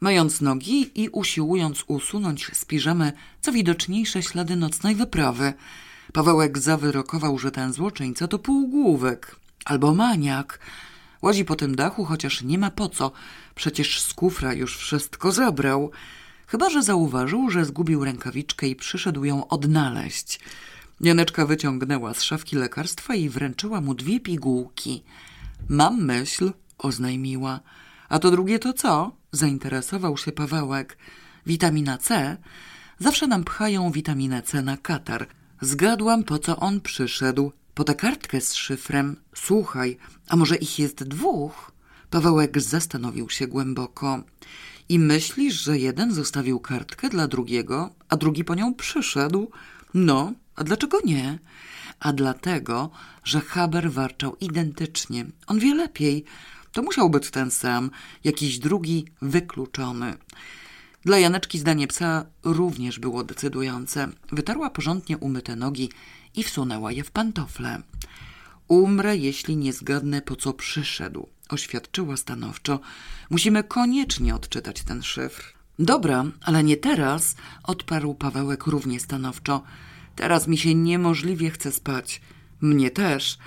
Mając 0.00 0.40
nogi 0.40 1.02
i 1.02 1.08
usiłując 1.08 1.84
usunąć 1.86 2.50
z 2.52 2.64
piżamy 2.64 3.12
co 3.40 3.52
widoczniejsze 3.52 4.22
ślady 4.22 4.56
nocnej 4.56 4.94
wyprawy, 4.94 5.52
Pawełek 6.12 6.58
zawyrokował, 6.58 7.38
że 7.38 7.50
ten 7.50 7.72
złoczyńca 7.72 8.28
to 8.28 8.38
półgłówek 8.38 9.36
albo 9.64 9.94
maniak. 9.94 10.58
Łazi 11.22 11.44
po 11.44 11.56
tym 11.56 11.76
dachu, 11.76 12.04
chociaż 12.04 12.42
nie 12.42 12.58
ma 12.58 12.70
po 12.70 12.88
co. 12.88 13.12
Przecież 13.54 14.00
z 14.00 14.14
kufra 14.14 14.52
już 14.52 14.76
wszystko 14.76 15.32
zabrał. 15.32 15.90
Chyba, 16.46 16.70
że 16.70 16.82
zauważył, 16.82 17.50
że 17.50 17.64
zgubił 17.64 18.04
rękawiczkę 18.04 18.66
i 18.68 18.76
przyszedł 18.76 19.24
ją 19.24 19.48
odnaleźć. 19.48 20.40
Janeczka 21.00 21.46
wyciągnęła 21.46 22.14
z 22.14 22.22
szafki 22.22 22.56
lekarstwa 22.56 23.14
i 23.14 23.28
wręczyła 23.28 23.80
mu 23.80 23.94
dwie 23.94 24.20
pigułki. 24.20 25.02
Mam 25.68 26.04
myśl, 26.04 26.52
oznajmiła. 26.78 27.60
A 28.08 28.18
to 28.18 28.30
drugie 28.30 28.58
to 28.58 28.72
co? 28.72 29.16
Zainteresował 29.32 30.16
się 30.16 30.32
Pawełek. 30.32 30.98
Witamina 31.46 31.98
C? 31.98 32.36
Zawsze 32.98 33.26
nam 33.26 33.44
pchają 33.44 33.90
witaminę 33.90 34.42
C 34.42 34.62
na 34.62 34.76
katar. 34.76 35.26
Zgadłam, 35.60 36.24
po 36.24 36.38
co 36.38 36.56
on 36.56 36.80
przyszedł. 36.80 37.52
Po 37.74 37.84
tę 37.84 37.94
kartkę 37.94 38.40
z 38.40 38.54
szyfrem. 38.54 39.16
Słuchaj, 39.34 39.96
a 40.28 40.36
może 40.36 40.56
ich 40.56 40.78
jest 40.78 41.04
dwóch? 41.04 41.72
Pawełek 42.10 42.60
zastanowił 42.60 43.30
się 43.30 43.46
głęboko. 43.46 44.22
I 44.88 44.98
myślisz, 44.98 45.54
że 45.54 45.78
jeden 45.78 46.14
zostawił 46.14 46.60
kartkę 46.60 47.08
dla 47.08 47.28
drugiego, 47.28 47.90
a 48.08 48.16
drugi 48.16 48.44
po 48.44 48.54
nią 48.54 48.74
przyszedł? 48.74 49.50
No, 49.94 50.32
a 50.60 50.64
dlaczego 50.64 50.98
nie? 51.04 51.38
A 52.00 52.12
dlatego, 52.12 52.90
że 53.24 53.40
Haber 53.40 53.90
warczał 53.92 54.36
identycznie. 54.36 55.26
On 55.46 55.58
wie 55.58 55.74
lepiej. 55.74 56.24
To 56.72 56.82
musiał 56.82 57.10
być 57.10 57.30
ten 57.30 57.50
sam, 57.50 57.90
jakiś 58.24 58.58
drugi 58.58 59.04
wykluczony. 59.22 60.16
Dla 61.04 61.18
Janeczki 61.18 61.58
zdanie 61.58 61.86
psa 61.86 62.26
również 62.44 62.98
było 62.98 63.24
decydujące. 63.24 64.08
Wytarła 64.32 64.70
porządnie 64.70 65.18
umyte 65.18 65.56
nogi 65.56 65.90
i 66.36 66.42
wsunęła 66.42 66.92
je 66.92 67.04
w 67.04 67.10
pantofle. 67.10 67.82
Umrę, 68.68 69.16
jeśli 69.16 69.56
nie 69.56 69.72
zgadnę, 69.72 70.22
po 70.22 70.36
co 70.36 70.52
przyszedł, 70.52 71.28
oświadczyła 71.48 72.16
stanowczo. 72.16 72.80
Musimy 73.30 73.64
koniecznie 73.64 74.34
odczytać 74.34 74.82
ten 74.82 75.02
szyfr. 75.02 75.54
Dobra, 75.78 76.24
ale 76.42 76.64
nie 76.64 76.76
teraz, 76.76 77.36
odparł 77.62 78.14
Pawełek 78.14 78.66
równie 78.66 79.00
stanowczo. 79.00 79.62
Teraz 80.20 80.48
mi 80.48 80.58
się 80.58 80.74
niemożliwie 80.74 81.50
chce 81.50 81.72
spać. 81.72 82.20
Mnie 82.60 82.90
też. 82.90 83.38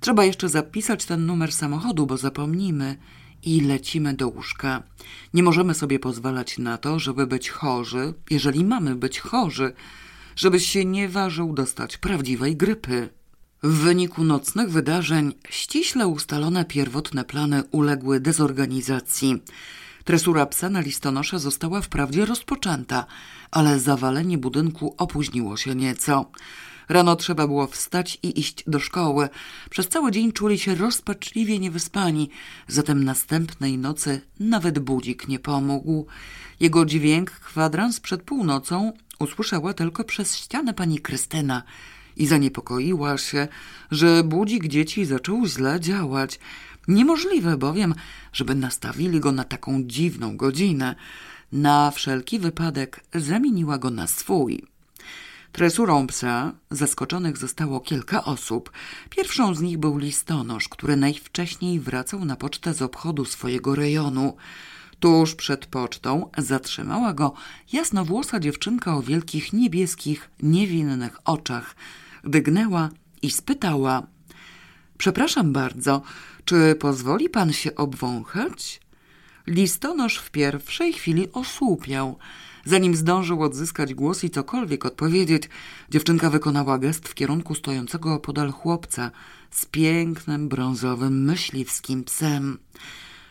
Trzeba 0.00 0.24
jeszcze 0.24 0.48
zapisać 0.48 1.04
ten 1.04 1.26
numer 1.26 1.52
samochodu, 1.52 2.06
bo 2.06 2.16
zapomnimy. 2.16 2.96
I 3.42 3.60
lecimy 3.60 4.14
do 4.14 4.28
łóżka. 4.28 4.82
Nie 5.34 5.42
możemy 5.42 5.74
sobie 5.74 5.98
pozwalać 5.98 6.58
na 6.58 6.78
to, 6.78 6.98
żeby 6.98 7.26
być 7.26 7.50
chorzy, 7.50 8.14
jeżeli 8.30 8.64
mamy 8.64 8.94
być 8.96 9.20
chorzy, 9.20 9.72
żebyś 10.36 10.66
się 10.66 10.84
nie 10.84 11.08
ważył 11.08 11.52
dostać 11.52 11.96
prawdziwej 11.98 12.56
grypy. 12.56 13.08
W 13.62 13.72
wyniku 13.72 14.24
nocnych 14.24 14.70
wydarzeń 14.70 15.32
ściśle 15.48 16.06
ustalone 16.06 16.64
pierwotne 16.64 17.24
plany 17.24 17.62
uległy 17.70 18.20
dezorganizacji. 18.20 19.42
Tresura 20.04 20.46
psa 20.46 20.70
na 20.70 20.80
listonosza 20.80 21.38
została 21.38 21.80
wprawdzie 21.80 22.24
rozpoczęta, 22.26 23.06
ale 23.50 23.80
zawalenie 23.80 24.38
budynku 24.38 24.94
opóźniło 24.98 25.56
się 25.56 25.74
nieco. 25.74 26.30
Rano 26.88 27.16
trzeba 27.16 27.46
było 27.46 27.66
wstać 27.66 28.18
i 28.22 28.40
iść 28.40 28.64
do 28.66 28.80
szkoły. 28.80 29.28
Przez 29.70 29.88
cały 29.88 30.10
dzień 30.10 30.32
czuli 30.32 30.58
się 30.58 30.74
rozpaczliwie 30.74 31.58
niewyspani, 31.58 32.30
zatem 32.68 33.04
następnej 33.04 33.78
nocy 33.78 34.20
nawet 34.40 34.78
budzik 34.78 35.28
nie 35.28 35.38
pomógł. 35.38 36.06
Jego 36.60 36.84
dźwięk 36.86 37.30
kwadrans 37.30 38.00
przed 38.00 38.22
północą 38.22 38.92
usłyszała 39.18 39.74
tylko 39.74 40.04
przez 40.04 40.36
ścianę 40.36 40.74
pani 40.74 40.98
Krystyna 40.98 41.62
i 42.16 42.26
zaniepokoiła 42.26 43.18
się, 43.18 43.48
że 43.90 44.24
budzik 44.24 44.68
dzieci 44.68 45.04
zaczął 45.04 45.46
źle 45.46 45.80
działać. 45.80 46.38
Niemożliwe 46.90 47.56
bowiem, 47.56 47.94
żeby 48.32 48.54
nastawili 48.54 49.20
go 49.20 49.32
na 49.32 49.44
taką 49.44 49.82
dziwną 49.82 50.36
godzinę. 50.36 50.94
Na 51.52 51.90
wszelki 51.90 52.38
wypadek 52.38 53.00
zamieniła 53.14 53.78
go 53.78 53.90
na 53.90 54.06
swój. 54.06 54.62
Tresurą 55.52 56.06
psa 56.06 56.52
zaskoczonych 56.70 57.38
zostało 57.38 57.80
kilka 57.80 58.24
osób. 58.24 58.72
Pierwszą 59.10 59.54
z 59.54 59.60
nich 59.60 59.78
był 59.78 59.98
listonosz, 59.98 60.68
który 60.68 60.96
najwcześniej 60.96 61.80
wracał 61.80 62.24
na 62.24 62.36
pocztę 62.36 62.74
z 62.74 62.82
obchodu 62.82 63.24
swojego 63.24 63.74
rejonu. 63.74 64.36
Tuż 65.00 65.34
przed 65.34 65.66
pocztą 65.66 66.30
zatrzymała 66.38 67.12
go 67.12 67.32
jasnowłosa 67.72 68.40
dziewczynka 68.40 68.96
o 68.96 69.02
wielkich 69.02 69.52
niebieskich, 69.52 70.30
niewinnych 70.42 71.18
oczach. 71.24 71.76
Dygnęła 72.24 72.88
i 73.22 73.30
spytała: 73.30 74.06
Przepraszam 74.98 75.52
bardzo, 75.52 76.02
czy 76.44 76.74
pozwoli 76.74 77.28
pan 77.28 77.52
się 77.52 77.74
obwąchać? 77.74 78.80
Listonosz 79.46 80.18
w 80.18 80.30
pierwszej 80.30 80.92
chwili 80.92 81.32
osłupiał. 81.32 82.18
Zanim 82.64 82.96
zdążył 82.96 83.42
odzyskać 83.42 83.94
głos 83.94 84.24
i 84.24 84.30
cokolwiek 84.30 84.86
odpowiedzieć, 84.86 85.42
dziewczynka 85.90 86.30
wykonała 86.30 86.78
gest 86.78 87.08
w 87.08 87.14
kierunku 87.14 87.54
stojącego 87.54 88.14
opodal 88.14 88.50
chłopca 88.50 89.10
z 89.50 89.66
pięknym, 89.66 90.48
brązowym, 90.48 91.24
myśliwskim 91.24 92.04
psem. 92.04 92.58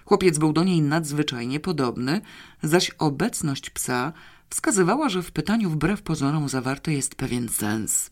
Chłopiec 0.06 0.38
był 0.38 0.54
do 0.54 0.64
niej 0.64 0.82
nadzwyczajnie 0.82 1.60
podobny, 1.60 2.22
zaś 2.64 2.92
obecność 2.98 3.70
psa 3.70 4.14
wskazywała, 4.50 5.10
że 5.10 5.24
w 5.24 5.32
pytaniu 5.32 5.70
wbrew 5.70 6.02
pozorom 6.02 6.50
zawarty 6.50 6.94
jest 6.94 7.16
pewien 7.16 7.50
sens. 7.50 8.12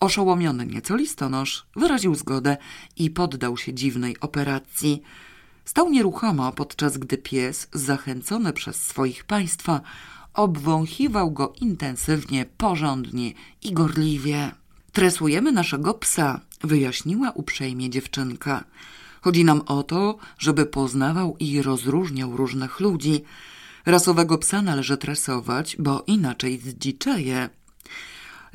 Oszołomiony 0.00 0.66
nieco 0.66 0.96
listonosz 0.96 1.66
wyraził 1.76 2.14
zgodę 2.14 2.56
i 2.96 3.10
poddał 3.10 3.56
się 3.56 3.74
dziwnej 3.74 4.20
operacji. 4.20 5.02
Stał 5.64 5.90
nieruchomo, 5.90 6.52
podczas 6.52 6.98
gdy 6.98 7.18
pies, 7.18 7.68
zachęcony 7.72 8.52
przez 8.52 8.76
swoich 8.76 9.24
państwa, 9.24 9.80
obwąchiwał 10.34 11.30
go 11.30 11.52
intensywnie, 11.60 12.46
porządnie 12.56 13.32
i 13.62 13.72
gorliwie. 13.72 14.52
Tresujemy 14.92 15.52
naszego 15.52 15.94
psa, 15.94 16.40
wyjaśniła 16.60 17.30
uprzejmie 17.30 17.90
dziewczynka. 17.90 18.64
Chodzi 19.20 19.44
nam 19.44 19.62
o 19.66 19.82
to, 19.82 20.18
żeby 20.38 20.66
poznawał 20.66 21.36
i 21.38 21.62
rozróżniał 21.62 22.36
różnych 22.36 22.80
ludzi. 22.80 23.22
Rasowego 23.86 24.38
psa 24.38 24.62
należy 24.62 24.96
tresować, 24.96 25.76
bo 25.78 26.04
inaczej 26.06 26.58
zdziczeje. 26.58 27.48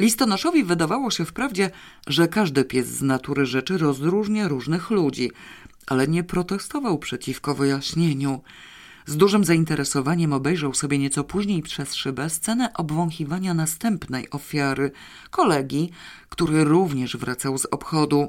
Listonoszowi 0.02 0.64
wydawało 0.64 1.12
się 1.12 1.26
wprawdzie, 1.26 1.72
że 2.08 2.28
każdy 2.28 2.66
pies 2.66 2.88
z 2.88 3.02
natury 3.02 3.46
rzeczy 3.46 3.78
rozróżnia 3.78 4.48
różnych 4.48 4.90
ludzi, 4.90 5.32
ale 5.88 6.08
nie 6.08 6.24
protestował 6.24 7.00
przeciwko 7.00 7.56
wyjaśnieniu. 7.56 8.42
Z 9.06 9.18
dużym 9.18 9.44
zainteresowaniem 9.46 10.34
obejrzał 10.34 10.74
sobie 10.74 10.98
nieco 10.98 11.24
później 11.24 11.62
przez 11.62 11.96
szybę 11.96 12.30
scenę 12.30 12.74
obwąchiwania 12.74 13.54
następnej 13.54 14.30
ofiary, 14.30 14.92
kolegi, 15.30 15.90
który 16.30 16.64
również 16.64 17.18
wracał 17.18 17.58
z 17.58 17.66
obchodu. 17.66 18.28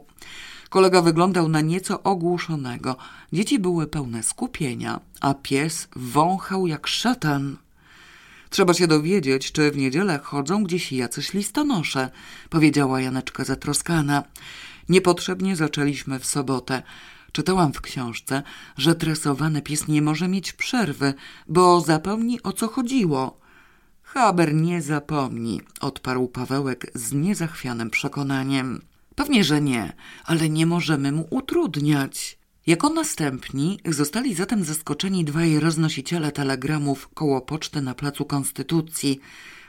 Kolega 0.68 1.02
wyglądał 1.02 1.48
na 1.48 1.60
nieco 1.60 2.02
ogłuszonego. 2.02 2.96
Dzieci 3.32 3.58
były 3.58 3.86
pełne 3.86 4.22
skupienia, 4.22 5.00
a 5.20 5.34
pies 5.34 5.88
wąchał 5.96 6.66
jak 6.66 6.86
szatan. 6.86 7.56
Trzeba 8.52 8.74
się 8.74 8.86
dowiedzieć, 8.86 9.52
czy 9.52 9.70
w 9.70 9.76
niedzielę 9.76 10.20
chodzą 10.22 10.64
gdzieś 10.64 10.92
jacyś 10.92 11.32
listonosze, 11.32 12.10
powiedziała 12.50 13.00
Janeczka 13.00 13.44
zatroskana. 13.44 14.22
Niepotrzebnie 14.88 15.56
zaczęliśmy 15.56 16.18
w 16.18 16.26
sobotę. 16.26 16.82
Czytałam 17.32 17.72
w 17.72 17.80
książce, 17.80 18.42
że 18.76 18.94
tresowany 18.94 19.62
pies 19.62 19.88
nie 19.88 20.02
może 20.02 20.28
mieć 20.28 20.52
przerwy, 20.52 21.14
bo 21.48 21.80
zapomni 21.80 22.42
o 22.42 22.52
co 22.52 22.68
chodziło. 22.68 23.38
Haber 24.02 24.54
nie 24.54 24.82
zapomni, 24.82 25.60
odparł 25.80 26.28
Pawełek 26.28 26.90
z 26.94 27.12
niezachwianym 27.12 27.90
przekonaniem. 27.90 28.82
Pewnie, 29.14 29.44
że 29.44 29.60
nie, 29.60 29.92
ale 30.24 30.48
nie 30.48 30.66
możemy 30.66 31.12
mu 31.12 31.26
utrudniać. 31.30 32.38
Jako 32.66 32.88
następni 32.88 33.78
zostali 33.84 34.34
zatem 34.34 34.64
zaskoczeni 34.64 35.24
dwaj 35.24 35.60
roznosiciele 35.60 36.32
telegramów 36.32 37.08
koło 37.14 37.40
poczty 37.40 37.80
na 37.80 37.94
placu 37.94 38.24
Konstytucji. 38.24 39.20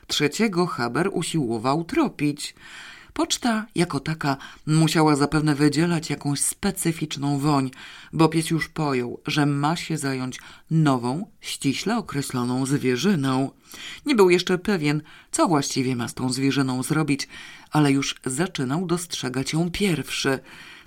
Trzeciego 0.08 0.66
Haber 0.66 1.10
usiłował 1.14 1.84
tropić. 1.84 2.56
Poczta 3.14 3.66
jako 3.76 4.00
taka 4.00 4.38
musiała 4.68 5.16
zapewne 5.16 5.56
wydzielać 5.56 6.10
jakąś 6.10 6.40
specyficzną 6.40 7.40
woń, 7.40 7.72
bo 8.14 8.30
pies 8.30 8.50
już 8.50 8.70
pojął, 8.70 9.22
że 9.28 9.46
ma 9.46 9.76
się 9.76 9.98
zająć 9.98 10.40
nową, 10.72 11.28
ściśle 11.42 11.98
określoną 11.98 12.66
zwierzyną. 12.66 13.52
Nie 14.06 14.16
był 14.16 14.30
jeszcze 14.30 14.58
pewien, 14.58 15.02
co 15.32 15.48
właściwie 15.48 15.96
ma 15.96 16.08
z 16.08 16.14
tą 16.14 16.34
zwierzyną 16.34 16.84
zrobić, 16.84 17.28
ale 17.72 17.92
już 17.92 18.16
zaczynał 18.26 18.86
dostrzegać 18.86 19.54
ją 19.54 19.72
pierwszy. 19.72 20.40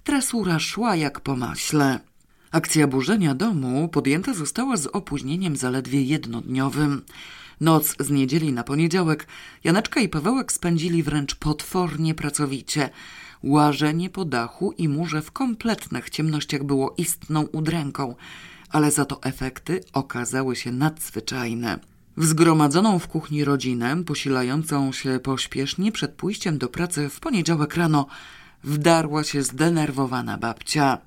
Tresura 0.07 0.59
szła 0.59 0.97
jak 0.97 1.21
po 1.21 1.37
maśle. 1.37 2.01
Akcja 2.51 2.87
burzenia 2.87 3.35
domu 3.35 3.89
podjęta 3.89 4.35
została 4.35 4.77
z 4.77 4.87
opóźnieniem 4.87 5.57
zaledwie 5.57 6.03
jednodniowym. 6.03 7.03
Noc 7.61 7.97
z 8.01 8.11
niedzieli 8.11 8.53
na 8.53 8.65
poniedziałek 8.65 9.27
Janeczka 9.65 10.01
i 10.01 10.09
Pawełek 10.09 10.53
spędzili 10.53 11.03
wręcz 11.03 11.35
potwornie 11.35 12.15
pracowicie. 12.15 12.91
Łażenie 13.43 14.11
po 14.11 14.25
dachu 14.25 14.73
i 14.73 14.89
murze 14.89 15.23
w 15.23 15.31
kompletnych 15.33 16.11
ciemnościach 16.11 16.65
było 16.65 16.95
istną 16.99 17.43
udręką, 17.43 18.15
ale 18.71 18.91
za 18.91 19.05
to 19.05 19.23
efekty 19.23 19.81
okazały 19.93 20.57
się 20.57 20.73
nadzwyczajne. 20.73 21.79
W 22.17 22.25
zgromadzoną 22.25 22.99
w 22.99 23.09
kuchni 23.09 23.45
rodzinę, 23.45 24.05
posilającą 24.05 24.93
się 24.93 25.21
pośpiesznie 25.23 25.93
przed 25.93 26.13
pójściem 26.13 26.59
do 26.59 26.69
pracy 26.69 27.09
w 27.09 27.21
poniedziałek 27.21 27.77
rano, 27.77 28.07
wdarła 28.65 29.25
się 29.25 29.43
zdenerwowana 29.43 30.39
babcia. 30.39 30.99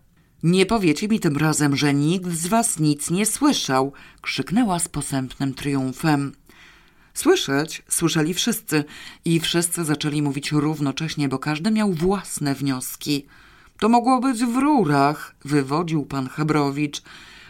Nie 0.43 0.65
powiecie 0.65 1.07
mi 1.07 1.19
tym 1.19 1.37
razem, 1.37 1.75
że 1.75 1.93
nikt 1.93 2.31
z 2.31 2.47
was 2.47 2.79
nic 2.79 3.09
nie 3.09 3.25
słyszał, 3.25 3.93
krzyknęła 4.21 4.79
z 4.79 4.87
posępnym 4.87 5.53
triumfem. 5.53 6.31
Słyszeć 7.13 7.83
słyszeli 7.89 8.33
wszyscy 8.33 8.83
i 9.25 9.39
wszyscy 9.39 9.85
zaczęli 9.85 10.21
mówić 10.21 10.51
równocześnie, 10.51 11.29
bo 11.29 11.39
każdy 11.39 11.71
miał 11.71 11.93
własne 11.93 12.55
wnioski. 12.55 13.25
To 13.79 13.89
mogło 13.89 14.19
być 14.19 14.45
w 14.45 14.55
rurach, 14.55 15.35
wywodził 15.45 16.05
pan 16.05 16.29
Hebrowicz. 16.29 17.01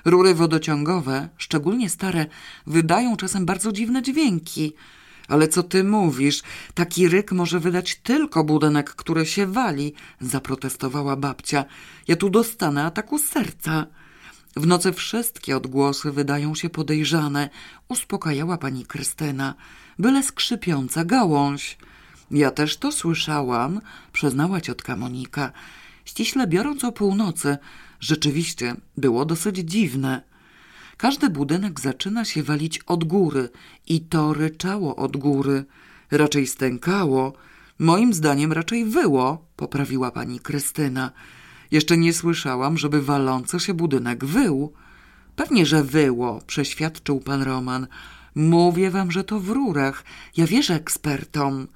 Rury 0.06 0.34
wodociągowe, 0.34 1.30
szczególnie 1.38 1.90
stare, 1.90 2.26
wydają 2.68 3.18
czasem 3.18 3.46
bardzo 3.46 3.72
dziwne 3.72 4.02
dźwięki. 4.02 4.74
Ale 5.30 5.48
co 5.48 5.64
ty 5.64 5.84
mówisz? 5.84 6.42
Taki 6.74 7.10
ryk 7.10 7.32
może 7.32 7.60
wydać 7.60 7.96
tylko 7.96 8.44
budynek, 8.44 8.90
który 8.90 9.26
się 9.26 9.46
wali, 9.46 9.94
zaprotestowała 10.22 11.16
babcia. 11.16 11.66
Ja 12.08 12.16
tu 12.16 12.30
dostanę 12.30 12.86
ataku 12.86 13.18
serca. 13.18 13.86
W 14.56 14.68
nocy 14.68 14.94
wszystkie 14.94 15.58
odgłosy 15.58 16.12
wydają 16.12 16.56
się 16.56 16.70
podejrzane, 16.70 17.50
uspokajała 17.88 18.58
pani 18.58 18.86
Krystyna. 18.86 19.56
Byle 20.00 20.24
skrzypiąca 20.24 21.06
gałąź. 21.06 21.78
Ja 22.32 22.52
też 22.52 22.78
to 22.78 22.92
słyszałam, 22.92 23.82
przyznała 24.14 24.62
ciotka 24.62 24.96
Monika. 24.96 25.52
Ściśle 26.06 26.48
biorąc 26.48 26.84
o 26.84 26.92
północy, 26.92 27.58
rzeczywiście 28.00 28.76
było 28.98 29.26
dosyć 29.26 29.58
dziwne. 29.58 30.29
Każdy 31.00 31.30
budynek 31.30 31.80
zaczyna 31.80 32.26
się 32.26 32.44
walić 32.44 32.80
od 32.80 33.04
góry 33.04 33.50
i 33.88 34.02
to 34.02 34.34
ryczało 34.34 34.96
od 34.96 35.18
góry. 35.18 35.66
Raczej 36.12 36.48
stękało. 36.48 37.34
Moim 37.80 38.14
zdaniem 38.14 38.54
raczej 38.54 38.86
wyło, 38.86 39.46
poprawiła 39.56 40.12
pani 40.12 40.40
Krystyna. 40.40 41.12
Jeszcze 41.72 41.98
nie 41.98 42.14
słyszałam, 42.14 42.78
żeby 42.78 43.02
walący 43.02 43.60
się 43.60 43.74
budynek 43.74 44.26
wył. 44.26 44.74
Pewnie, 45.36 45.66
że 45.66 45.84
wyło, 45.84 46.42
przeświadczył 46.48 47.20
pan 47.20 47.42
Roman. 47.44 47.88
Mówię 48.36 48.92
wam, 48.92 49.12
że 49.12 49.24
to 49.24 49.40
w 49.40 49.50
rurach. 49.50 50.04
Ja 50.38 50.48
wierzę 50.48 50.76
ekspertom. 50.76 51.68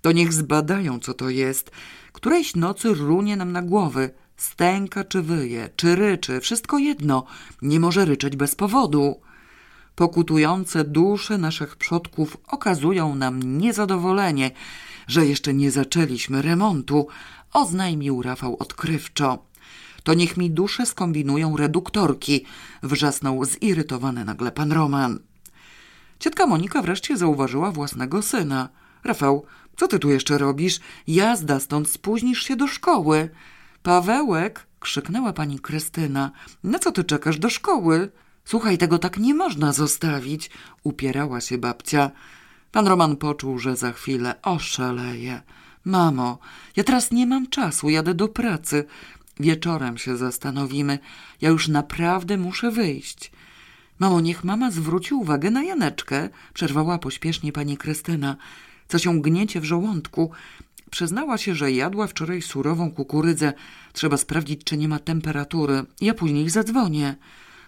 To 0.00 0.12
niech 0.12 0.32
zbadają, 0.32 1.00
co 1.00 1.14
to 1.14 1.30
jest. 1.30 1.70
Którejś 2.12 2.56
nocy 2.56 2.94
runie 2.94 3.36
nam 3.36 3.52
na 3.52 3.62
głowy. 3.62 4.10
Stęka 4.36 5.04
czy 5.04 5.22
wyje, 5.22 5.68
czy 5.76 5.96
ryczy, 5.96 6.40
wszystko 6.40 6.78
jedno. 6.78 7.26
Nie 7.62 7.80
może 7.80 8.04
ryczeć 8.04 8.36
bez 8.36 8.54
powodu. 8.54 9.20
Pokutujące 9.94 10.84
dusze 10.84 11.38
naszych 11.38 11.76
przodków 11.76 12.36
okazują 12.46 13.14
nam 13.14 13.58
niezadowolenie, 13.58 14.50
że 15.06 15.26
jeszcze 15.26 15.54
nie 15.54 15.70
zaczęliśmy 15.70 16.42
remontu, 16.42 17.06
oznajmił 17.52 18.22
Rafał 18.22 18.56
odkrywczo. 18.58 19.38
To 20.02 20.14
niech 20.14 20.36
mi 20.36 20.50
dusze 20.50 20.86
skombinują 20.86 21.56
reduktorki, 21.56 22.44
wrzasnął 22.82 23.44
zirytowany 23.44 24.24
nagle 24.24 24.52
pan 24.52 24.72
Roman. 24.72 25.18
Ciotka 26.18 26.46
Monika 26.46 26.82
wreszcie 26.82 27.16
zauważyła 27.16 27.70
własnego 27.70 28.22
syna. 28.22 28.68
Rafał, 29.04 29.46
co 29.76 29.88
ty 29.88 29.98
tu 29.98 30.10
jeszcze 30.10 30.38
robisz? 30.38 30.80
Jazda 31.06 31.60
stąd, 31.60 31.90
spóźnisz 31.90 32.42
się 32.42 32.56
do 32.56 32.66
szkoły. 32.66 33.30
Pawełek, 33.86 34.66
krzyknęła 34.80 35.32
pani 35.32 35.58
Krystyna. 35.58 36.30
Na 36.64 36.78
co 36.78 36.92
ty 36.92 37.04
czekasz 37.04 37.38
do 37.38 37.50
szkoły? 37.50 38.10
Słuchaj, 38.44 38.78
tego 38.78 38.98
tak 38.98 39.18
nie 39.18 39.34
można 39.34 39.72
zostawić, 39.72 40.50
upierała 40.82 41.40
się 41.40 41.58
babcia. 41.58 42.10
Pan 42.72 42.86
Roman 42.86 43.16
poczuł, 43.16 43.58
że 43.58 43.76
za 43.76 43.92
chwilę 43.92 44.34
oszaleje. 44.42 45.42
Mamo, 45.84 46.38
ja 46.76 46.84
teraz 46.84 47.10
nie 47.10 47.26
mam 47.26 47.46
czasu, 47.46 47.90
jadę 47.90 48.14
do 48.14 48.28
pracy. 48.28 48.84
Wieczorem 49.40 49.98
się 49.98 50.16
zastanowimy. 50.16 50.98
Ja 51.40 51.48
już 51.48 51.68
naprawdę 51.68 52.36
muszę 52.36 52.70
wyjść. 52.70 53.32
Mamo, 53.98 54.20
niech 54.20 54.44
mama 54.44 54.70
zwróci 54.70 55.14
uwagę 55.14 55.50
na 55.50 55.64
Janeczkę, 55.64 56.28
przerwała 56.54 56.98
pośpiesznie 56.98 57.52
pani 57.52 57.76
Krystyna. 57.76 58.36
Co 58.88 58.98
się 58.98 59.22
gniecie 59.22 59.60
w 59.60 59.64
żołądku? 59.64 60.30
Przyznała 60.90 61.38
się, 61.38 61.54
że 61.54 61.72
jadła 61.72 62.06
wczoraj 62.06 62.42
surową 62.42 62.90
kukurydzę. 62.90 63.52
Trzeba 63.92 64.16
sprawdzić, 64.16 64.64
czy 64.64 64.76
nie 64.76 64.88
ma 64.88 64.98
temperatury. 64.98 65.84
Ja 66.00 66.14
później 66.14 66.50
zadzwonię. 66.50 67.16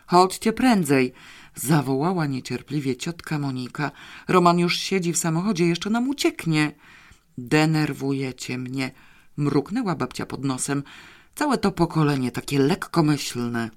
Chodźcie 0.07 0.53
prędzej, 0.53 1.13
zawołała 1.55 2.27
niecierpliwie 2.27 2.97
ciotka 2.97 3.39
Monika. 3.39 3.91
Roman 4.29 4.59
już 4.59 4.77
siedzi 4.77 5.13
w 5.13 5.19
samochodzie, 5.19 5.67
jeszcze 5.67 5.91
nam 5.91 6.09
ucieknie. 6.09 6.73
Denerwujecie 7.39 8.59
mnie, 8.59 8.91
mruknęła 9.37 9.95
babcia 9.95 10.27
pod 10.27 10.45
nosem. 10.45 10.83
Całe 11.35 11.59
to 11.59 11.73
pokolenie 11.73 12.31
takie 12.33 12.59
lekkomyślne. 12.59 13.71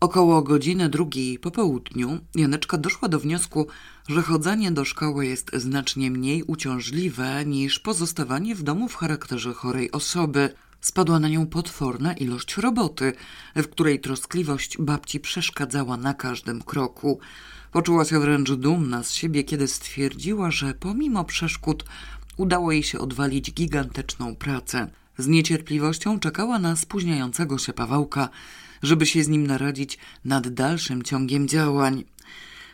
Około 0.00 0.42
godziny 0.42 0.88
drugiej 0.88 1.38
po 1.38 1.50
południu 1.50 2.18
Janeczka 2.34 2.78
doszła 2.78 3.08
do 3.08 3.18
wniosku, 3.20 3.66
że 4.08 4.22
chodzenie 4.22 4.72
do 4.72 4.84
szkoły 4.84 5.26
jest 5.26 5.50
znacznie 5.54 6.10
mniej 6.10 6.42
uciążliwe 6.42 7.44
niż 7.46 7.78
pozostawanie 7.78 8.54
w 8.54 8.62
domu 8.62 8.88
w 8.88 8.94
charakterze 8.94 9.52
chorej 9.52 9.92
osoby. 9.92 10.54
Spadła 10.80 11.20
na 11.20 11.28
nią 11.28 11.46
potworna 11.46 12.12
ilość 12.12 12.56
roboty, 12.56 13.12
w 13.56 13.68
której 13.68 14.00
troskliwość 14.00 14.78
babci 14.78 15.20
przeszkadzała 15.20 15.96
na 15.96 16.14
każdym 16.14 16.62
kroku. 16.62 17.18
Poczuła 17.72 18.04
się 18.04 18.20
wręcz 18.20 18.50
dumna 18.50 19.02
z 19.02 19.12
siebie, 19.12 19.44
kiedy 19.44 19.68
stwierdziła, 19.68 20.50
że 20.50 20.74
pomimo 20.74 21.24
przeszkód 21.24 21.84
udało 22.36 22.72
jej 22.72 22.82
się 22.82 22.98
odwalić 22.98 23.52
gigantyczną 23.52 24.36
pracę. 24.36 24.90
Z 25.18 25.26
niecierpliwością 25.26 26.20
czekała 26.20 26.58
na 26.58 26.76
spóźniającego 26.76 27.58
się 27.58 27.72
Pawełka, 27.72 28.28
żeby 28.82 29.06
się 29.06 29.24
z 29.24 29.28
nim 29.28 29.46
naradzić 29.46 29.98
nad 30.24 30.48
dalszym 30.48 31.02
ciągiem 31.02 31.48
działań. 31.48 32.04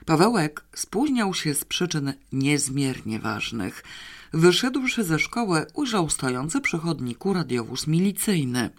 Pawełek 0.07 0.65
spóźniał 0.75 1.35
się 1.35 1.55
z 1.55 1.65
przyczyn 1.65 2.13
niezmiernie 2.33 3.19
ważnych. 3.19 3.85
Wyszedłszy 4.33 5.05
ze 5.05 5.19
szkoły, 5.19 5.67
ujrzał 5.75 6.11
stojący 6.11 6.61
przy 6.61 6.79
chodniku 6.79 7.33
radiowóz 7.33 7.87
milicyjny. 7.87 8.71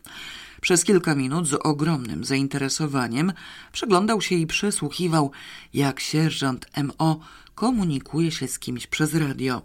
Przez 0.62 0.84
kilka 0.84 1.16
minut 1.16 1.48
z 1.48 1.54
ogromnym 1.54 2.24
zainteresowaniem 2.24 3.34
przyglądał 3.72 4.22
się 4.22 4.36
i 4.36 4.48
przysłuchiwał, 4.48 5.32
jak 5.74 6.00
sierżant 6.00 6.66
MO 6.84 7.20
komunikuje 7.56 8.32
się 8.32 8.48
z 8.48 8.60
kimś 8.60 8.88
przez 8.88 9.16
radio. 9.16 9.62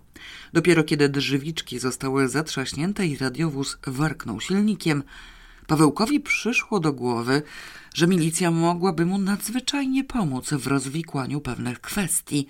Dopiero 0.53 0.85
kiedy 0.85 1.09
drzewiczki 1.09 1.79
zostały 1.79 2.29
zatrzaśnięte 2.29 3.07
i 3.07 3.17
radiowóz 3.17 3.79
warknął 3.87 4.41
silnikiem, 4.41 5.03
Pawełkowi 5.67 6.21
przyszło 6.21 6.81
do 6.81 6.93
głowy, 6.93 7.43
że 7.95 8.07
milicja 8.07 8.51
mogłaby 8.51 9.07
mu 9.07 9.19
nadzwyczajnie 9.19 10.05
pomóc 10.05 10.51
w 10.51 10.67
rozwikłaniu 10.67 11.41
pewnych 11.41 11.81
kwestii. 11.81 12.47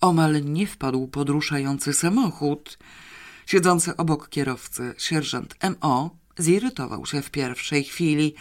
Omal 0.00 0.44
nie 0.44 0.66
wpadł 0.66 1.08
pod 1.08 1.28
ruszający 1.28 1.92
samochód. 1.92 2.78
Siedzący 3.46 3.96
obok 3.96 4.28
kierowcy 4.28 4.94
sierżant 4.98 5.54
M.O. 5.60 6.10
zirytował 6.38 7.06
się 7.06 7.22
w 7.22 7.30
pierwszej 7.30 7.84
chwili, 7.84 8.34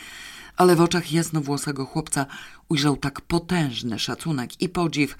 ale 0.57 0.75
w 0.75 0.81
oczach 0.81 1.11
jasnowłosego 1.11 1.85
chłopca 1.85 2.25
ujrzał 2.69 2.97
tak 2.97 3.21
potężny 3.21 3.99
szacunek 3.99 4.61
i 4.61 4.69
podziw, 4.69 5.17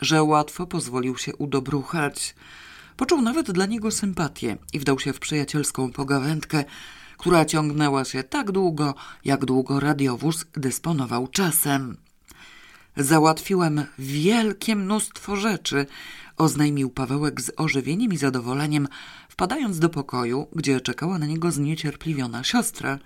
że 0.00 0.22
łatwo 0.22 0.66
pozwolił 0.66 1.16
się 1.16 1.36
udobruchać. 1.36 2.34
Poczuł 2.96 3.22
nawet 3.22 3.50
dla 3.50 3.66
niego 3.66 3.90
sympatię 3.90 4.56
i 4.72 4.78
wdał 4.78 4.98
się 4.98 5.12
w 5.12 5.20
przyjacielską 5.20 5.92
pogawędkę, 5.92 6.64
która 7.20 7.44
ciągnęła 7.44 8.04
się 8.04 8.22
tak 8.22 8.52
długo, 8.52 8.94
jak 9.24 9.44
długo 9.44 9.80
radiowóz 9.80 10.44
dysponował 10.52 11.28
czasem. 11.28 11.96
Załatwiłem 12.96 13.84
wielkie 13.98 14.76
mnóstwo 14.76 15.36
rzeczy, 15.36 15.86
oznajmił 16.36 16.90
Pawełek 16.90 17.40
z 17.40 17.50
ożywieniem 17.56 18.12
i 18.12 18.16
zadowoleniem, 18.16 18.88
wpadając 19.28 19.78
do 19.78 19.88
pokoju, 19.88 20.46
gdzie 20.52 20.80
czekała 20.80 21.18
na 21.18 21.26
niego 21.26 21.50
zniecierpliwiona 21.50 22.44
siostra. 22.44 22.98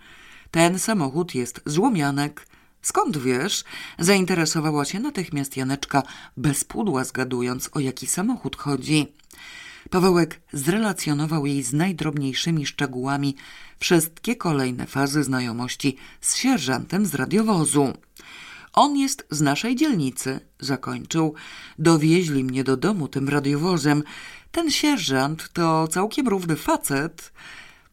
Ten 0.51 0.79
samochód 0.79 1.35
jest 1.35 1.61
złomianek. 1.67 2.47
Skąd 2.83 3.19
wiesz? 3.19 3.65
Zainteresowała 3.99 4.85
się 4.85 5.01
natychmiast 5.01 5.57
Janeczka, 5.57 6.03
bez 6.37 6.65
pudła 6.65 7.05
zgadując, 7.05 7.71
o 7.73 7.81
jaki 7.81 8.07
samochód 8.07 8.57
chodzi. 8.57 9.13
Pawełek 9.91 10.41
zrelacjonował 10.53 11.47
jej 11.47 11.63
z 11.63 11.73
najdrobniejszymi 11.73 12.67
szczegółami 12.67 13.37
wszystkie 13.79 14.37
kolejne 14.37 14.87
fazy 14.87 15.25
znajomości 15.25 15.97
z 16.21 16.37
sierżantem 16.37 17.07
z 17.07 17.15
radiowozu. 17.15 17.93
On 18.73 18.97
jest 18.97 19.27
z 19.31 19.41
naszej 19.41 19.77
dzielnicy, 19.77 20.41
zakończył. 20.61 21.35
Dowieźli 21.79 22.45
mnie 22.45 22.65
do 22.65 22.77
domu 22.77 23.09
tym 23.09 23.29
radiowozem. 23.29 24.03
Ten 24.51 24.71
sierżant 24.71 25.53
to 25.53 25.89
całkiem 25.89 26.29
równy 26.29 26.57
facet. 26.57 27.33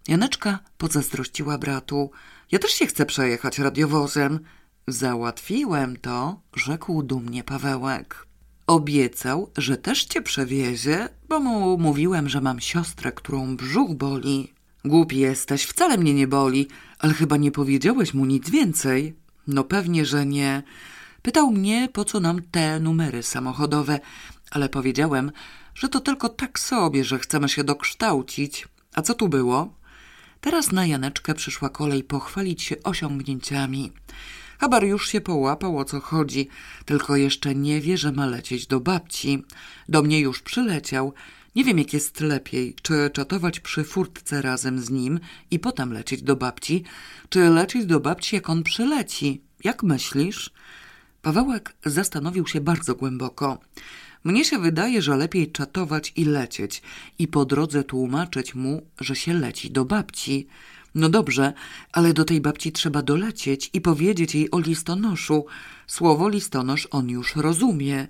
Janeczka 0.07 0.59
pozazdrościła 0.77 1.57
bratu. 1.57 2.11
Ja 2.51 2.59
też 2.59 2.71
się 2.71 2.85
chcę 2.85 3.05
przejechać 3.05 3.59
radiowozem. 3.59 4.39
Załatwiłem 4.87 5.97
to, 5.97 6.41
rzekł 6.55 7.03
dumnie 7.03 7.43
Pawełek. 7.43 8.30
Obiecał, 8.71 9.51
że 9.57 9.77
też 9.77 10.03
cię 10.03 10.21
przewiezie, 10.21 11.09
bo 11.29 11.39
mu 11.39 11.77
mówiłem, 11.77 12.29
że 12.29 12.41
mam 12.41 12.59
siostrę, 12.59 13.11
którą 13.11 13.55
brzuch 13.55 13.93
boli. 13.93 14.53
Głupi 14.85 15.17
jesteś, 15.17 15.63
wcale 15.63 15.97
mnie 15.97 16.13
nie 16.13 16.27
boli, 16.27 16.67
ale 16.99 17.13
chyba 17.13 17.37
nie 17.37 17.51
powiedziałeś 17.51 18.13
mu 18.13 18.25
nic 18.25 18.49
więcej. 18.49 19.15
No 19.47 19.63
pewnie, 19.63 20.05
że 20.05 20.25
nie. 20.25 20.63
Pytał 21.21 21.51
mnie, 21.51 21.89
po 21.93 22.05
co 22.05 22.19
nam 22.19 22.41
te 22.51 22.79
numery 22.79 23.23
samochodowe, 23.23 23.99
ale 24.51 24.69
powiedziałem, 24.69 25.31
że 25.75 25.89
to 25.89 25.99
tylko 25.99 26.29
tak 26.29 26.59
sobie, 26.59 27.03
że 27.03 27.19
chcemy 27.19 27.49
się 27.49 27.63
dokształcić. 27.63 28.67
A 28.95 29.01
co 29.01 29.13
tu 29.13 29.29
było? 29.29 29.73
Teraz 30.41 30.71
na 30.71 30.85
Janeczkę 30.85 31.33
przyszła 31.33 31.69
kolej 31.69 32.03
pochwalić 32.03 32.63
się 32.63 32.75
osiągnięciami. 32.83 33.91
Habar 34.61 34.83
już 34.83 35.09
się 35.09 35.21
połapał, 35.21 35.77
o 35.77 35.85
co 35.85 35.99
chodzi, 35.99 36.47
tylko 36.85 37.15
jeszcze 37.15 37.55
nie 37.55 37.81
wie, 37.81 37.97
że 37.97 38.11
ma 38.11 38.25
lecieć 38.25 38.67
do 38.67 38.79
babci. 38.79 39.43
Do 39.89 40.01
mnie 40.01 40.19
już 40.19 40.41
przyleciał. 40.41 41.13
Nie 41.55 41.63
wiem, 41.63 41.77
jak 41.79 41.93
jest 41.93 42.19
lepiej, 42.19 42.75
czy 42.81 43.09
czatować 43.13 43.59
przy 43.59 43.83
furtce 43.83 44.41
razem 44.41 44.79
z 44.79 44.89
nim 44.89 45.19
i 45.51 45.59
potem 45.59 45.93
lecieć 45.93 46.21
do 46.21 46.35
babci, 46.35 46.83
czy 47.29 47.39
lecieć 47.39 47.85
do 47.85 47.99
babci, 47.99 48.35
jak 48.35 48.49
on 48.49 48.63
przyleci. 48.63 49.41
Jak 49.63 49.83
myślisz? 49.83 50.53
Pawełek 51.21 51.73
zastanowił 51.85 52.47
się 52.47 52.61
bardzo 52.61 52.95
głęboko. 52.95 53.59
Mnie 54.23 54.45
się 54.45 54.59
wydaje, 54.59 55.01
że 55.01 55.17
lepiej 55.17 55.51
czatować 55.51 56.13
i 56.15 56.25
lecieć 56.25 56.81
i 57.19 57.27
po 57.27 57.45
drodze 57.45 57.83
tłumaczyć 57.83 58.55
mu, 58.55 58.81
że 58.99 59.15
się 59.15 59.33
leci 59.33 59.71
do 59.71 59.85
babci. 59.85 60.47
No 60.95 61.09
dobrze, 61.09 61.53
ale 61.91 62.13
do 62.13 62.25
tej 62.25 62.41
babci 62.41 62.71
trzeba 62.71 63.01
dolecieć 63.01 63.69
i 63.73 63.81
powiedzieć 63.81 64.35
jej 64.35 64.51
o 64.51 64.59
listonoszu. 64.59 65.45
Słowo 65.87 66.29
listonosz 66.29 66.87
on 66.91 67.09
już 67.09 67.35
rozumie. 67.35 68.07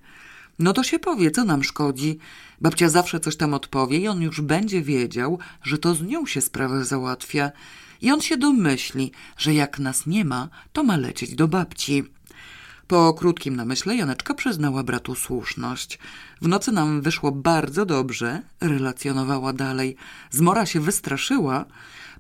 No 0.60 0.74
to 0.74 0.84
się 0.84 1.00
powie, 1.00 1.32
co 1.32 1.46
nam 1.46 1.64
szkodzi. 1.64 2.18
Babcia 2.62 2.90
zawsze 2.90 3.20
coś 3.20 3.36
tam 3.36 3.54
odpowie 3.54 3.98
i 3.98 4.08
on 4.08 4.22
już 4.22 4.42
będzie 4.42 4.82
wiedział, 4.82 5.40
że 5.64 5.78
to 5.78 5.96
z 5.96 6.02
nią 6.02 6.26
się 6.26 6.42
sprawę 6.42 6.86
załatwia. 6.86 7.52
I 8.02 8.12
on 8.12 8.22
się 8.22 8.38
domyśli, 8.38 9.12
że 9.38 9.54
jak 9.54 9.80
nas 9.80 10.06
nie 10.06 10.26
ma, 10.26 10.50
to 10.74 10.84
ma 10.84 10.98
lecieć 10.98 11.36
do 11.36 11.48
babci. 11.48 12.04
Po 12.92 13.14
krótkim 13.14 13.56
namyśle 13.56 13.96
Janeczka 13.96 14.34
przyznała 14.34 14.84
bratu 14.84 15.16
słuszność. 15.16 16.00
W 16.42 16.48
nocy 16.48 16.72
nam 16.72 17.02
wyszło 17.02 17.32
bardzo 17.32 17.86
dobrze, 17.86 18.42
relacjonowała 18.62 19.54
dalej. 19.54 19.96
Zmora 20.32 20.66
się 20.66 20.80
wystraszyła, 20.80 21.66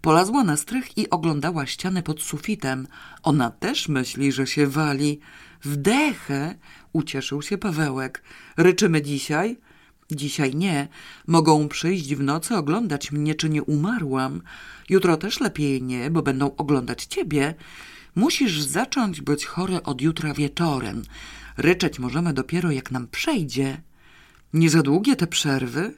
polazła 0.01 0.43
na 0.43 0.57
strych 0.57 0.97
i 0.97 1.09
oglądała 1.09 1.65
ścianę 1.65 2.03
pod 2.03 2.21
sufitem. 2.21 2.87
Ona 3.23 3.49
też 3.49 3.89
myśli, 3.89 4.31
że 4.31 4.47
się 4.47 4.67
wali. 4.67 5.19
Wdechę, 5.63 6.55
ucieszył 6.93 7.41
się 7.41 7.57
Pawełek. 7.57 8.23
Ryczymy 8.57 9.01
dzisiaj? 9.01 9.57
Dzisiaj 10.11 10.55
nie. 10.55 10.87
Mogą 11.27 11.67
przyjść 11.67 12.15
w 12.15 12.23
nocy 12.23 12.55
oglądać 12.55 13.11
mnie, 13.11 13.35
czy 13.35 13.49
nie 13.49 13.63
umarłam. 13.63 14.41
Jutro 14.89 15.17
też 15.17 15.39
lepiej 15.39 15.83
nie, 15.83 16.09
bo 16.09 16.21
będą 16.21 16.55
oglądać 16.55 17.05
ciebie. 17.05 17.55
Musisz 18.15 18.61
zacząć 18.61 19.21
być 19.21 19.45
chory 19.45 19.83
od 19.83 20.01
jutra 20.01 20.33
wieczorem. 20.33 21.03
Ryczeć 21.57 21.99
możemy 21.99 22.33
dopiero 22.33 22.71
jak 22.71 22.91
nam 22.91 23.07
przejdzie. 23.07 23.81
Nie 24.53 24.69
za 24.69 24.81
długie 24.81 25.15
te 25.15 25.27
przerwy? 25.27 25.93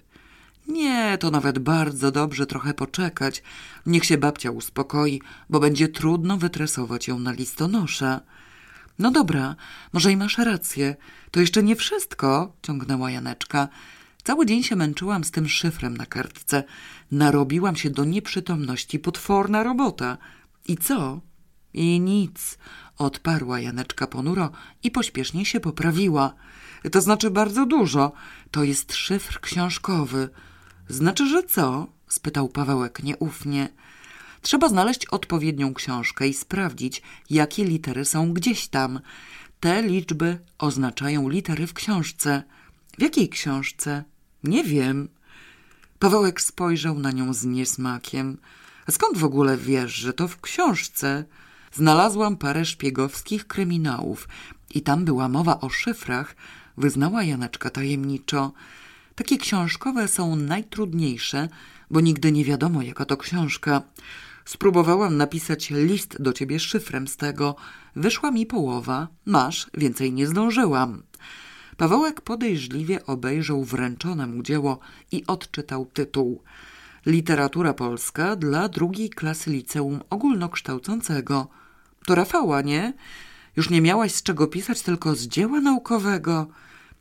Nie, 0.67 1.17
to 1.19 1.31
nawet 1.31 1.59
bardzo 1.59 2.11
dobrze 2.11 2.45
trochę 2.45 2.73
poczekać. 2.73 3.43
Niech 3.85 4.05
się 4.05 4.17
babcia 4.17 4.51
uspokoi, 4.51 5.21
bo 5.49 5.59
będzie 5.59 5.87
trudno 5.87 6.37
wytresować 6.37 7.07
ją 7.07 7.19
na 7.19 7.31
listonosza. 7.31 8.21
No 8.99 9.11
dobra, 9.11 9.55
może 9.93 10.11
i 10.11 10.17
masz 10.17 10.37
rację. 10.37 10.95
To 11.31 11.39
jeszcze 11.39 11.63
nie 11.63 11.75
wszystko, 11.75 12.53
ciągnęła 12.61 13.11
Janeczka. 13.11 13.67
Cały 14.23 14.45
dzień 14.45 14.63
się 14.63 14.75
męczyłam 14.75 15.23
z 15.23 15.31
tym 15.31 15.49
szyfrem 15.49 15.97
na 15.97 16.05
kartce. 16.05 16.63
Narobiłam 17.11 17.75
się 17.75 17.89
do 17.89 18.05
nieprzytomności. 18.05 18.99
Potworna 18.99 19.63
robota. 19.63 20.17
I 20.67 20.77
co? 20.77 21.21
I 21.73 21.99
nic, 21.99 22.57
odparła 22.97 23.59
Janeczka 23.59 24.07
ponuro 24.07 24.51
i 24.83 24.91
pośpiesznie 24.91 25.45
się 25.45 25.59
poprawiła. 25.59 26.33
To 26.91 27.01
znaczy 27.01 27.31
bardzo 27.31 27.65
dużo. 27.65 28.11
To 28.51 28.63
jest 28.63 28.93
szyfr 28.93 29.39
książkowy. 29.41 30.29
Znaczy, 30.89 31.27
że 31.27 31.43
co? 31.43 31.87
spytał 32.07 32.49
Pawełek 32.49 33.03
nieufnie. 33.03 33.69
Trzeba 34.41 34.69
znaleźć 34.69 35.05
odpowiednią 35.05 35.73
książkę 35.73 36.27
i 36.27 36.33
sprawdzić, 36.33 37.01
jakie 37.29 37.65
litery 37.65 38.05
są 38.05 38.33
gdzieś 38.33 38.67
tam. 38.67 38.99
Te 39.59 39.81
liczby 39.81 40.39
oznaczają 40.57 41.29
litery 41.29 41.67
w 41.67 41.73
książce. 41.73 42.43
W 42.97 43.01
jakiej 43.01 43.29
książce? 43.29 44.03
Nie 44.43 44.63
wiem. 44.63 45.09
Pawełek 45.99 46.41
spojrzał 46.41 46.99
na 46.99 47.11
nią 47.11 47.33
z 47.33 47.45
niesmakiem. 47.45 48.37
A 48.87 48.91
skąd 48.91 49.17
w 49.17 49.25
ogóle 49.25 49.57
wiesz, 49.57 49.95
że 49.95 50.13
to 50.13 50.27
w 50.27 50.41
książce? 50.41 51.25
Znalazłam 51.73 52.37
parę 52.37 52.65
szpiegowskich 52.65 53.47
kryminałów 53.47 54.27
i 54.69 54.81
tam 54.81 55.05
była 55.05 55.29
mowa 55.29 55.59
o 55.59 55.69
szyfrach, 55.69 56.35
wyznała 56.77 57.23
Janeczka 57.23 57.69
tajemniczo. 57.69 58.51
Takie 59.15 59.37
książkowe 59.37 60.07
są 60.07 60.35
najtrudniejsze, 60.35 61.49
bo 61.91 61.99
nigdy 62.01 62.31
nie 62.31 62.45
wiadomo, 62.45 62.81
jaka 62.81 63.05
to 63.05 63.17
książka. 63.17 63.81
Spróbowałam 64.45 65.17
napisać 65.17 65.69
list 65.69 66.21
do 66.21 66.33
ciebie 66.33 66.59
szyfrem 66.59 67.07
z 67.07 67.17
tego. 67.17 67.55
Wyszła 67.95 68.31
mi 68.31 68.45
połowa. 68.45 69.07
Masz, 69.25 69.67
więcej 69.73 70.13
nie 70.13 70.27
zdążyłam. 70.27 71.03
Pawełek 71.77 72.21
podejrzliwie 72.21 73.05
obejrzał 73.05 73.63
wręczone 73.63 74.27
mu 74.27 74.43
dzieło 74.43 74.79
i 75.11 75.23
odczytał 75.27 75.85
tytuł. 75.85 76.41
Literatura 77.05 77.73
polska 77.73 78.35
dla 78.35 78.69
drugiej 78.69 79.09
klasy 79.09 79.51
liceum 79.51 79.99
ogólnokształcącego. 80.09 81.47
To 82.05 82.15
Rafała, 82.15 82.61
nie? 82.61 82.93
Już 83.55 83.69
nie 83.69 83.81
miałaś 83.81 84.11
z 84.11 84.23
czego 84.23 84.47
pisać, 84.47 84.81
tylko 84.81 85.15
z 85.15 85.27
dzieła 85.27 85.61
naukowego. 85.61 86.47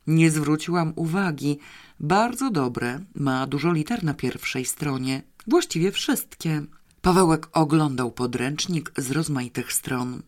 Nie 0.07 0.31
zwróciłam 0.31 0.93
uwagi. 0.95 1.59
Bardzo 1.99 2.51
dobre. 2.51 2.99
Ma 3.15 3.47
dużo 3.47 3.73
liter 3.73 4.03
na 4.03 4.13
pierwszej 4.13 4.65
stronie. 4.65 5.21
Właściwie 5.47 5.91
wszystkie. 5.91 6.63
Pawełek 7.01 7.49
oglądał 7.53 8.11
podręcznik 8.11 8.91
z 8.97 9.11
rozmaitych 9.11 9.73
stron. 9.73 10.21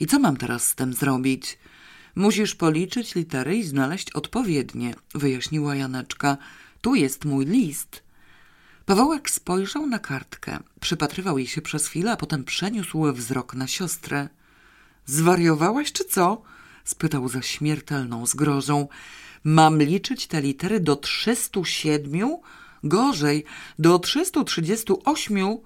I 0.00 0.06
co 0.06 0.18
mam 0.18 0.36
teraz 0.36 0.64
z 0.64 0.74
tym 0.74 0.94
zrobić? 0.94 1.58
Musisz 2.14 2.54
policzyć 2.54 3.14
litery 3.14 3.56
i 3.56 3.62
znaleźć 3.62 4.10
odpowiednie, 4.10 4.94
wyjaśniła 5.14 5.74
Janeczka. 5.74 6.36
Tu 6.80 6.94
jest 6.94 7.24
mój 7.24 7.46
list. 7.46 8.02
Pawełek 8.90 9.30
spojrzał 9.30 9.86
na 9.86 9.98
kartkę, 9.98 10.58
przypatrywał 10.80 11.38
jej 11.38 11.46
się 11.46 11.62
przez 11.62 11.88
chwilę, 11.88 12.12
a 12.12 12.16
potem 12.16 12.44
przeniósł 12.44 13.12
wzrok 13.12 13.54
na 13.54 13.66
siostrę. 13.66 14.28
Zwariowałaś 15.06 15.92
czy 15.92 16.04
co? 16.04 16.42
spytał 16.84 17.28
za 17.28 17.42
śmiertelną 17.42 18.26
zgrozą. 18.26 18.88
Mam 19.44 19.82
liczyć 19.82 20.26
te 20.26 20.40
litery 20.40 20.80
do 20.80 20.96
trzystu 20.96 21.64
siedmiu? 21.64 22.40
Gorzej, 22.84 23.44
do 23.78 23.98
trzystu 23.98 24.44
trzydziestu 24.44 25.02
ośmiu? 25.04 25.62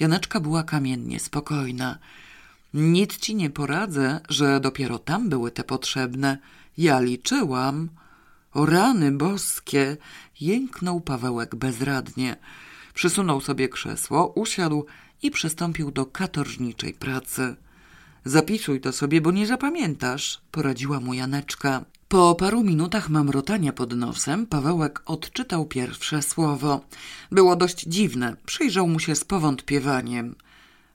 Janeczka 0.00 0.40
była 0.40 0.62
kamiennie 0.62 1.20
spokojna. 1.20 1.98
Nic 2.74 3.16
ci 3.16 3.34
nie 3.34 3.50
poradzę, 3.50 4.20
że 4.28 4.60
dopiero 4.60 4.98
tam 4.98 5.28
były 5.28 5.50
te 5.50 5.64
potrzebne. 5.64 6.38
Ja 6.78 7.00
liczyłam. 7.00 7.88
O 8.52 8.66
rany 8.66 9.12
boskie! 9.12 9.96
Jęknął 10.40 11.00
Pawełek 11.00 11.54
bezradnie. 11.54 12.36
Przysunął 12.94 13.40
sobie 13.40 13.68
krzesło, 13.68 14.26
usiadł 14.26 14.86
i 15.22 15.30
przystąpił 15.30 15.90
do 15.90 16.06
katorżniczej 16.06 16.94
pracy. 16.94 17.56
Zapisuj 18.24 18.80
to 18.80 18.92
sobie, 18.92 19.20
bo 19.20 19.30
nie 19.30 19.46
zapamiętasz, 19.46 20.40
poradziła 20.50 21.00
mu 21.00 21.14
Janeczka. 21.14 21.84
Po 22.08 22.34
paru 22.34 22.64
minutach 22.64 23.08
mamrotania 23.08 23.72
pod 23.72 23.96
nosem 23.96 24.46
Pawełek 24.46 25.02
odczytał 25.06 25.66
pierwsze 25.66 26.22
słowo. 26.22 26.80
Było 27.32 27.56
dość 27.56 27.84
dziwne, 27.86 28.36
przyjrzał 28.46 28.88
mu 28.88 29.00
się 29.00 29.16
z 29.16 29.24
powątpiewaniem. 29.24 30.34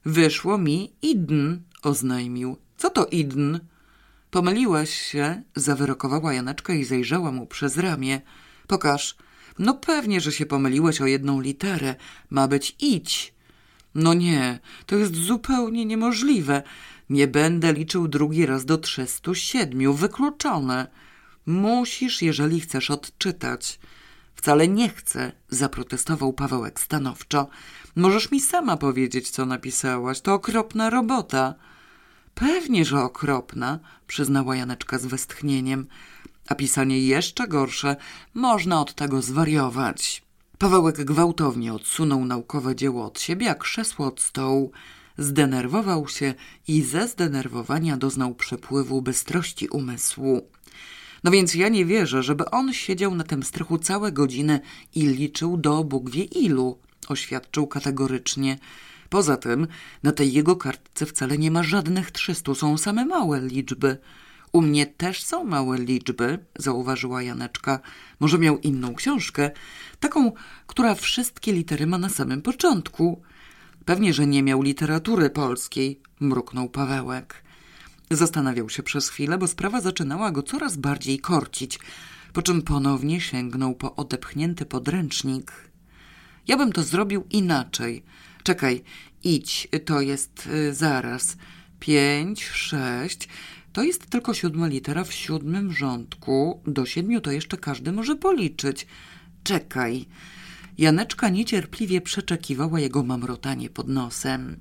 Wyszło 0.05 0.57
mi 0.57 0.91
idn, 1.01 1.55
oznajmił. 1.83 2.57
Co 2.77 2.89
to 2.89 3.05
idn? 3.05 3.57
Pomyliłeś 4.31 5.01
się, 5.01 5.41
zawyrokowała 5.55 6.33
Janeczka 6.33 6.73
i 6.73 6.83
zajrzała 6.83 7.31
mu 7.31 7.45
przez 7.45 7.77
ramię. 7.77 8.21
Pokaż. 8.67 9.15
No 9.59 9.73
pewnie, 9.73 10.21
że 10.21 10.31
się 10.31 10.45
pomyliłeś 10.45 11.01
o 11.01 11.05
jedną 11.05 11.41
literę. 11.41 11.95
Ma 12.29 12.47
być 12.47 12.75
idź. 12.79 13.33
No 13.95 14.13
nie, 14.13 14.59
to 14.85 14.95
jest 14.95 15.15
zupełnie 15.15 15.85
niemożliwe. 15.85 16.63
Nie 17.09 17.27
będę 17.27 17.73
liczył 17.73 18.07
drugi 18.07 18.45
raz 18.45 18.65
do 18.65 18.77
trzystu 18.77 19.35
siedmiu. 19.35 19.93
Wykluczone. 19.93 20.87
Musisz, 21.45 22.21
jeżeli 22.21 22.59
chcesz 22.59 22.91
odczytać. 22.91 23.79
Wcale 24.35 24.67
nie 24.67 24.89
chcę, 24.89 25.31
zaprotestował 25.49 26.33
Pawełek 26.33 26.79
stanowczo. 26.79 27.47
Możesz 27.95 28.31
mi 28.31 28.41
sama 28.41 28.77
powiedzieć, 28.77 29.29
co 29.29 29.45
napisałaś. 29.45 30.21
To 30.21 30.33
okropna 30.33 30.89
robota. 30.89 31.55
Pewnie, 32.35 32.85
że 32.85 32.99
okropna, 32.99 33.79
przyznała 34.07 34.55
Janeczka 34.55 34.99
z 34.99 35.05
westchnieniem. 35.05 35.87
A 36.47 36.55
pisanie 36.55 36.99
jeszcze 36.99 37.47
gorsze. 37.47 37.95
Można 38.33 38.81
od 38.81 38.93
tego 38.93 39.21
zwariować. 39.21 40.23
Pawełek 40.57 41.03
gwałtownie 41.03 41.73
odsunął 41.73 42.25
naukowe 42.25 42.75
dzieło 42.75 43.05
od 43.05 43.19
siebie, 43.19 43.49
a 43.49 43.55
krzesło 43.55 44.07
od 44.07 44.21
stołu. 44.21 44.71
Zdenerwował 45.17 46.07
się 46.07 46.33
i 46.67 46.81
ze 46.81 47.07
zdenerwowania 47.07 47.97
doznał 47.97 48.35
przepływu 48.35 49.01
bystrości 49.01 49.67
umysłu. 49.67 50.49
No 51.23 51.31
więc 51.31 51.55
ja 51.55 51.69
nie 51.69 51.85
wierzę, 51.85 52.23
żeby 52.23 52.49
on 52.49 52.73
siedział 52.73 53.15
na 53.15 53.23
tym 53.23 53.43
strychu 53.43 53.77
całe 53.77 54.11
godziny 54.11 54.59
i 54.95 55.07
liczył 55.07 55.57
do 55.57 55.83
Bóg 55.83 56.09
wie 56.09 56.23
ilu, 56.23 56.79
oświadczył 57.07 57.67
kategorycznie. 57.67 58.57
Poza 59.09 59.37
tym 59.37 59.67
na 60.03 60.11
tej 60.11 60.33
jego 60.33 60.55
kartce 60.55 61.05
wcale 61.05 61.37
nie 61.37 61.51
ma 61.51 61.63
żadnych 61.63 62.11
trzystu, 62.11 62.55
są 62.55 62.77
same 62.77 63.05
małe 63.05 63.41
liczby. 63.41 63.97
U 64.55 64.61
mnie 64.61 64.85
też 64.85 65.23
są 65.23 65.43
małe 65.43 65.77
liczby, 65.77 66.45
zauważyła 66.55 67.23
Janeczka. 67.23 67.79
Może 68.19 68.39
miał 68.39 68.59
inną 68.59 68.95
książkę, 68.95 69.51
taką, 69.99 70.31
która 70.67 70.95
wszystkie 70.95 71.53
litery 71.53 71.87
ma 71.87 71.97
na 71.97 72.09
samym 72.09 72.41
początku. 72.41 73.21
Pewnie, 73.85 74.13
że 74.13 74.27
nie 74.27 74.43
miał 74.43 74.61
literatury 74.61 75.29
polskiej, 75.29 75.99
mruknął 76.19 76.69
Pawełek. 76.69 77.43
Zastanawiał 78.11 78.69
się 78.69 78.83
przez 78.83 79.09
chwilę, 79.09 79.37
bo 79.37 79.47
sprawa 79.47 79.81
zaczynała 79.81 80.31
go 80.31 80.43
coraz 80.43 80.77
bardziej 80.77 81.19
korcić, 81.19 81.79
po 82.33 82.41
czym 82.41 82.61
ponownie 82.61 83.21
sięgnął 83.21 83.75
po 83.75 83.95
odepchnięty 83.95 84.65
podręcznik. 84.65 85.51
Ja 86.47 86.57
bym 86.57 86.71
to 86.71 86.83
zrobił 86.83 87.25
inaczej. 87.31 88.03
Czekaj, 88.43 88.83
idź, 89.23 89.67
to 89.85 90.01
jest 90.01 90.47
y, 90.47 90.73
zaraz. 90.73 91.37
Pięć, 91.79 92.45
sześć. 92.45 93.27
To 93.75 93.83
jest 93.83 94.09
tylko 94.09 94.33
siódma 94.33 94.67
litera 94.67 95.03
w 95.03 95.13
siódmym 95.13 95.73
rządku. 95.73 96.61
Do 96.67 96.85
siedmiu 96.85 97.21
to 97.21 97.31
jeszcze 97.31 97.57
każdy 97.57 97.91
może 97.91 98.15
policzyć. 98.15 98.87
Czekaj. 99.43 100.05
Janeczka 100.77 101.29
niecierpliwie 101.29 102.01
przeczekiwała 102.01 102.79
jego 102.79 103.03
mamrotanie 103.03 103.69
pod 103.69 103.87
nosem. 103.87 104.59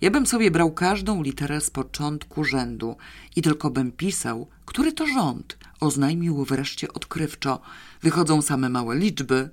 Ja 0.00 0.10
bym 0.10 0.26
sobie 0.26 0.50
brał 0.50 0.72
każdą 0.72 1.22
literę 1.22 1.60
z 1.60 1.70
początku 1.70 2.44
rzędu 2.44 2.96
i 3.36 3.42
tylko 3.42 3.70
bym 3.70 3.92
pisał, 3.92 4.48
który 4.64 4.92
to 4.92 5.06
rząd, 5.06 5.58
oznajmił 5.80 6.44
wreszcie 6.44 6.92
odkrywczo. 6.92 7.60
Wychodzą 8.02 8.42
same 8.42 8.68
małe 8.68 8.96
liczby. 8.96 9.50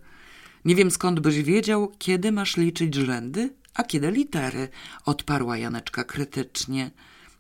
Nie 0.66 0.76
wiem 0.76 0.92
skąd 0.92 1.20
byś 1.20 1.44
wiedział, 1.44 1.92
kiedy 2.00 2.32
masz 2.32 2.58
liczyć 2.58 2.96
rzędy, 2.96 3.54
a 3.74 3.84
kiedy 3.84 4.12
litery, 4.12 4.70
odparła 5.06 5.58
Janeczka 5.58 6.04
krytycznie. 6.04 6.92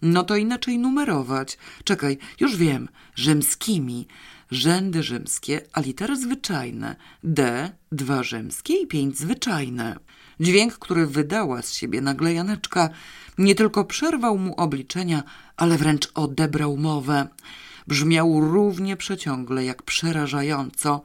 No 0.01 0.23
to 0.23 0.35
inaczej 0.35 0.77
numerować. 0.77 1.57
Czekaj, 1.83 2.17
już 2.39 2.55
wiem, 2.55 2.89
rzymskimi. 3.15 4.07
Rzędy 4.51 5.03
rzymskie, 5.03 5.61
a 5.73 5.81
litery 5.81 6.17
zwyczajne. 6.17 6.95
D, 7.23 7.71
dwa 7.91 8.23
rzymskie 8.23 8.73
i 8.81 8.87
pięć 8.87 9.17
zwyczajne. 9.17 9.95
Dźwięk, 10.39 10.73
który 10.73 11.07
wydała 11.07 11.61
z 11.61 11.73
siebie 11.73 12.01
nagle 12.01 12.33
Janeczka, 12.33 12.89
nie 13.37 13.55
tylko 13.55 13.85
przerwał 13.85 14.37
mu 14.37 14.55
obliczenia, 14.55 15.23
ale 15.57 15.77
wręcz 15.77 16.11
odebrał 16.13 16.77
mowę. 16.77 17.27
Brzmiał 17.87 18.39
równie 18.39 18.97
przeciągle, 18.97 19.65
jak 19.65 19.83
przerażająco. 19.83 21.01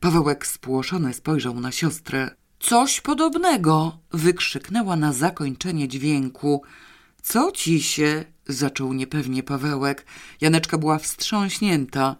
Pawełek 0.00 0.46
spłoszony 0.46 1.14
spojrzał 1.14 1.60
na 1.60 1.72
siostrę. 1.72 2.30
Coś 2.60 3.00
podobnego! 3.00 3.98
wykrzyknęła 4.12 4.96
na 4.96 5.12
zakończenie 5.12 5.88
dźwięku. 5.88 6.62
Co 7.28 7.52
ci 7.52 7.82
się? 7.82 8.24
zaczął 8.48 8.92
niepewnie 8.92 9.42
Pawełek. 9.42 10.06
Janeczka 10.40 10.78
była 10.78 10.98
wstrząśnięta. 10.98 12.16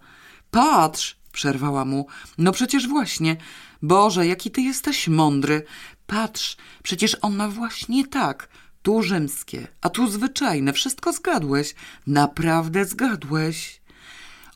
Patrz! 0.51 1.17
przerwała 1.31 1.85
mu. 1.85 2.07
No 2.37 2.51
przecież 2.51 2.87
właśnie. 2.87 3.37
Boże, 3.81 4.27
jaki 4.27 4.51
ty 4.51 4.61
jesteś 4.61 5.07
mądry. 5.07 5.63
Patrz, 6.07 6.57
przecież 6.83 7.17
on 7.21 7.35
ma 7.35 7.47
właśnie 7.47 8.07
tak. 8.07 8.49
Tu 8.81 9.03
rzymskie, 9.03 9.67
a 9.81 9.89
tu 9.89 10.07
zwyczajne. 10.07 10.73
Wszystko 10.73 11.13
zgadłeś. 11.13 11.75
Naprawdę 12.07 12.85
zgadłeś. 12.85 13.81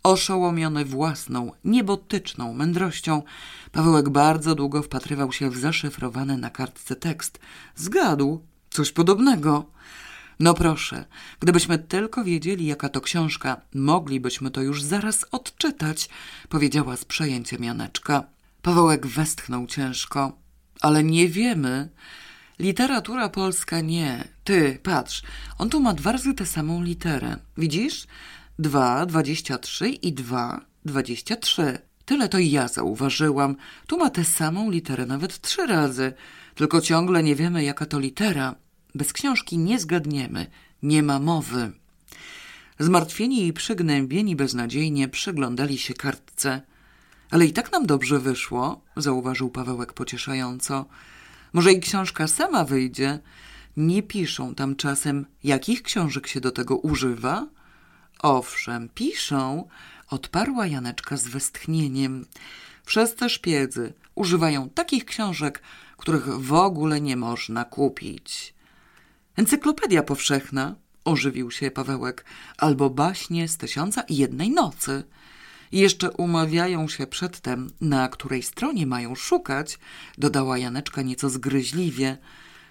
Oszołomiony 0.04 0.86
własną, 0.86 1.52
niebotyczną 1.64 2.54
mędrością, 2.54 3.24
Pawełek 3.72 4.10
bardzo 4.10 4.56
długo 4.56 4.84
wpatrywał 4.84 5.32
się 5.32 5.50
w 5.50 5.58
zaszyfrowany 5.58 6.38
na 6.38 6.50
kartce 6.50 6.96
tekst. 6.96 7.40
Zgadł. 7.76 8.46
Coś 8.70 8.92
podobnego. 8.92 9.72
No 10.42 10.54
proszę, 10.54 11.06
gdybyśmy 11.40 11.80
tylko 11.80 12.24
wiedzieli, 12.24 12.66
jaka 12.66 12.90
to 12.90 13.02
książka, 13.02 13.62
moglibyśmy 13.76 14.52
to 14.52 14.62
już 14.62 14.84
zaraz 14.84 15.26
odczytać, 15.32 16.10
powiedziała 16.50 16.98
z 16.98 17.06
przejęciem 17.06 17.64
Janeczka. 17.64 18.24
Pawełek 18.62 19.08
westchnął 19.08 19.68
ciężko. 19.68 20.38
Ale 20.82 21.04
nie 21.04 21.28
wiemy. 21.28 21.90
Literatura 22.60 23.30
polska 23.30 23.82
nie. 23.82 24.28
Ty, 24.44 24.80
patrz, 24.84 25.24
on 25.58 25.70
tu 25.70 25.80
ma 25.80 25.94
dwa 25.94 26.12
razy 26.12 26.34
tę 26.34 26.46
samą 26.46 26.84
literę. 26.84 27.38
Widzisz? 27.58 28.08
Dwa, 28.60 29.06
dwadzieścia 29.06 29.58
trzy 29.58 29.90
i 29.90 30.14
dwa, 30.14 30.62
dwadzieścia 30.86 31.36
trzy. 31.36 31.78
Tyle 32.06 32.30
to 32.30 32.38
i 32.38 32.52
ja 32.52 32.68
zauważyłam. 32.68 33.56
Tu 33.88 33.98
ma 33.98 34.10
tę 34.10 34.26
samą 34.26 34.72
literę 34.72 35.06
nawet 35.06 35.42
trzy 35.42 35.68
razy. 35.68 36.14
Tylko 36.56 36.82
ciągle 36.82 37.24
nie 37.24 37.36
wiemy, 37.36 37.64
jaka 37.64 37.86
to 37.86 38.00
litera. 38.00 38.56
Bez 38.96 39.14
książki 39.14 39.58
nie 39.58 39.80
zgadniemy. 39.80 40.48
Nie 40.84 41.04
ma 41.04 41.20
mowy. 41.20 41.72
Zmartwieni 42.80 43.48
i 43.48 43.54
przygnębieni 43.54 44.36
beznadziejnie 44.36 45.08
przyglądali 45.08 45.78
się 45.78 45.94
kartce. 45.94 46.62
Ale 47.32 47.46
i 47.46 47.54
tak 47.54 47.72
nam 47.72 47.86
dobrze 47.86 48.20
wyszło, 48.20 48.82
zauważył 48.98 49.50
Pawełek 49.50 49.94
pocieszająco. 49.94 50.86
Może 51.54 51.74
i 51.74 51.80
książka 51.80 52.28
sama 52.28 52.64
wyjdzie. 52.64 53.20
Nie 53.78 54.04
piszą 54.04 54.56
tam 54.56 54.76
czasem, 54.76 55.26
jakich 55.44 55.84
książek 55.84 56.28
się 56.28 56.42
do 56.42 56.52
tego 56.52 56.78
używa? 56.78 57.48
Owszem, 58.20 58.90
piszą, 58.96 59.68
odparła 60.10 60.68
Janeczka 60.68 61.18
z 61.18 61.28
westchnieniem. 61.28 62.26
Wszyscy 62.86 63.30
szpiedzy 63.30 63.94
używają 64.16 64.70
takich 64.70 65.06
książek, 65.06 65.62
których 65.98 66.26
w 66.26 66.54
ogóle 66.54 67.02
nie 67.02 67.16
można 67.16 67.66
kupić. 67.66 68.54
Encyklopedia 69.36 70.04
powszechna, 70.04 70.76
ożywił 71.06 71.52
się 71.52 71.72
Pawełek, 71.72 72.26
albo 72.58 72.90
baśnie 72.90 73.48
z 73.48 73.58
tysiąca 73.58 74.02
i 74.02 74.18
jednej 74.18 74.50
nocy. 74.50 75.04
Jeszcze 75.72 76.12
umawiają 76.12 76.88
się 76.88 77.08
przedtem, 77.08 77.70
na 77.82 78.08
której 78.08 78.44
stronie 78.44 78.88
mają 78.88 79.16
szukać, 79.16 79.80
dodała 80.18 80.58
Janeczka 80.58 81.02
nieco 81.02 81.30
zgryźliwie. 81.30 82.18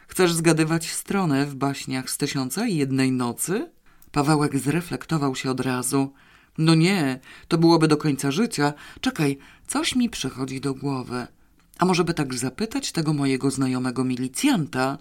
Chcesz 0.09 0.33
zgadywać 0.33 0.91
stronę 0.91 1.47
w 1.47 1.55
baśniach 1.55 2.11
z 2.11 2.17
tysiąca 2.17 2.67
i 2.67 2.77
jednej 2.77 3.13
nocy? 3.13 3.71
Pawełek 4.13 4.59
zreflektował 4.59 5.37
się 5.37 5.51
od 5.51 5.61
razu. 5.61 6.13
No 6.59 6.75
nie, 6.75 7.21
to 7.49 7.59
byłoby 7.59 7.89
do 7.89 7.97
końca 7.97 8.31
życia. 8.31 8.73
Czekaj, 9.01 9.39
coś 9.67 9.97
mi 9.97 10.11
przychodzi 10.11 10.61
do 10.61 10.75
głowy. 10.75 11.27
A 11.79 11.85
może 11.85 12.05
by 12.05 12.15
tak 12.15 12.35
zapytać 12.35 12.93
tego 12.93 13.13
mojego 13.13 13.51
znajomego 13.51 14.05
milicjanta? 14.05 14.99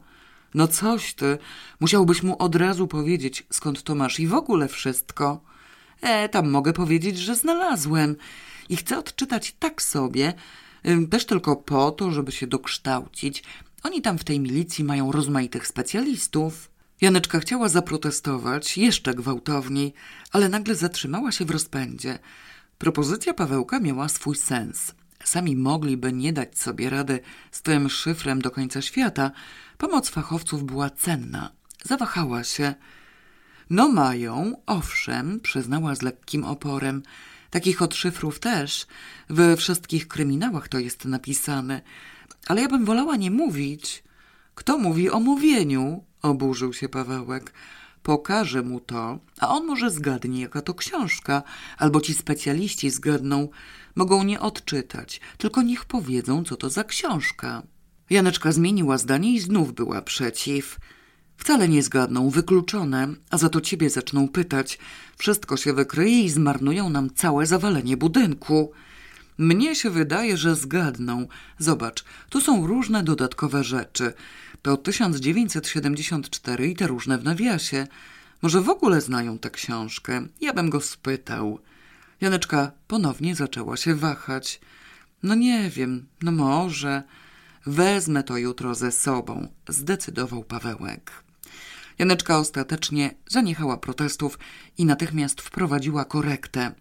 No 0.53 0.67
coś 0.67 1.13
ty, 1.13 1.37
musiałbyś 1.79 2.23
mu 2.23 2.37
od 2.37 2.55
razu 2.55 2.87
powiedzieć, 2.87 3.45
skąd 3.49 3.83
to 3.83 3.95
masz 3.95 4.19
i 4.19 4.27
w 4.27 4.33
ogóle 4.33 4.67
wszystko. 4.67 5.41
E, 6.01 6.29
tam 6.29 6.49
mogę 6.49 6.73
powiedzieć, 6.73 7.17
że 7.17 7.35
znalazłem. 7.35 8.15
I 8.69 8.75
chcę 8.75 8.97
odczytać 8.97 9.55
tak 9.59 9.81
sobie, 9.81 10.33
też 11.11 11.25
tylko 11.25 11.55
po 11.55 11.91
to, 11.91 12.11
żeby 12.11 12.31
się 12.31 12.47
dokształcić. 12.47 13.43
Oni 13.83 14.01
tam 14.01 14.17
w 14.17 14.23
tej 14.23 14.39
milicji 14.39 14.83
mają 14.83 15.11
rozmaitych 15.11 15.67
specjalistów. 15.67 16.69
Janeczka 17.01 17.39
chciała 17.39 17.69
zaprotestować 17.69 18.77
jeszcze 18.77 19.13
gwałtowniej, 19.13 19.93
ale 20.31 20.49
nagle 20.49 20.75
zatrzymała 20.75 21.31
się 21.31 21.45
w 21.45 21.51
rozpędzie. 21.51 22.19
Propozycja 22.77 23.33
Pawełka 23.33 23.79
miała 23.79 24.09
swój 24.09 24.35
sens. 24.35 24.93
Sami 25.23 25.55
mogliby 25.55 26.13
nie 26.13 26.33
dać 26.33 26.57
sobie 26.57 26.89
rady 26.89 27.19
z 27.51 27.61
tym 27.61 27.89
szyfrem 27.89 28.41
do 28.41 28.51
końca 28.51 28.81
świata. 28.81 29.31
Pomoc 29.77 30.09
fachowców 30.09 30.63
była 30.63 30.89
cenna. 30.89 31.51
Zawahała 31.83 32.43
się. 32.43 32.75
No 33.69 33.89
mają, 33.89 34.61
owszem, 34.65 35.39
przyznała 35.39 35.95
z 35.95 36.01
lekkim 36.01 36.43
oporem. 36.43 37.03
Takich 37.49 37.81
od 37.81 37.95
szyfrów 37.95 38.39
też. 38.39 38.87
We 39.29 39.57
wszystkich 39.57 40.07
kryminałach 40.07 40.67
to 40.67 40.79
jest 40.79 41.05
napisane. 41.05 41.81
Ale 42.47 42.61
ja 42.61 42.67
bym 42.67 42.85
wolała 42.85 43.15
nie 43.15 43.31
mówić. 43.31 44.03
Kto 44.55 44.77
mówi 44.77 45.09
o 45.09 45.19
mówieniu? 45.19 46.03
Oburzył 46.21 46.73
się 46.73 46.89
Pawełek. 46.89 47.53
Pokażę 48.03 48.61
mu 48.61 48.79
to, 48.79 49.19
a 49.39 49.49
on 49.49 49.65
może 49.65 49.89
zgadnie, 49.89 50.41
jaka 50.41 50.61
to 50.61 50.73
książka, 50.73 51.43
albo 51.77 52.01
ci 52.01 52.13
specjaliści 52.13 52.89
zgadną. 52.89 53.49
Mogą 53.99 54.23
nie 54.23 54.39
odczytać, 54.39 55.21
tylko 55.37 55.61
niech 55.61 55.85
powiedzą, 55.85 56.43
co 56.43 56.55
to 56.55 56.69
za 56.69 56.83
książka. 56.83 57.63
Janeczka 58.09 58.51
zmieniła 58.51 58.97
zdanie 58.97 59.33
i 59.33 59.39
znów 59.39 59.73
była 59.73 60.01
przeciw. 60.01 60.79
Wcale 61.37 61.67
nie 61.69 61.83
zgadną, 61.83 62.29
wykluczone, 62.29 63.07
a 63.29 63.37
za 63.37 63.49
to 63.49 63.61
ciebie 63.61 63.89
zaczną 63.89 64.27
pytać. 64.27 64.79
Wszystko 65.17 65.57
się 65.57 65.73
wykryje 65.73 66.23
i 66.23 66.29
zmarnują 66.29 66.89
nam 66.89 67.09
całe 67.09 67.45
zawalenie 67.45 67.97
budynku. 67.97 68.71
Mnie 69.37 69.75
się 69.75 69.89
wydaje, 69.89 70.37
że 70.37 70.55
zgadną. 70.55 71.27
Zobacz, 71.57 72.03
tu 72.29 72.41
są 72.41 72.67
różne 72.67 73.03
dodatkowe 73.03 73.63
rzeczy. 73.63 74.13
To 74.61 74.77
1974 74.77 76.67
i 76.67 76.75
te 76.75 76.87
różne 76.87 77.17
w 77.17 77.23
nawiasie. 77.23 77.87
Może 78.41 78.61
w 78.61 78.69
ogóle 78.69 79.01
znają 79.01 79.39
tę 79.39 79.49
książkę. 79.49 80.27
Ja 80.41 80.53
bym 80.53 80.69
go 80.69 80.81
spytał. 80.81 81.59
Janeczka 82.21 82.71
ponownie 82.87 83.35
zaczęła 83.35 83.77
się 83.77 83.95
wahać. 83.95 84.59
No 85.23 85.35
nie 85.35 85.69
wiem, 85.69 86.07
no 86.21 86.31
może. 86.31 87.03
Wezmę 87.65 88.23
to 88.23 88.37
jutro 88.37 88.75
ze 88.75 88.91
sobą, 88.91 89.47
zdecydował 89.67 90.43
Pawełek. 90.43 91.23
Janeczka 91.99 92.39
ostatecznie 92.39 93.15
zaniechała 93.27 93.77
protestów 93.77 94.39
i 94.77 94.85
natychmiast 94.85 95.41
wprowadziła 95.41 96.05
korektę. 96.05 96.71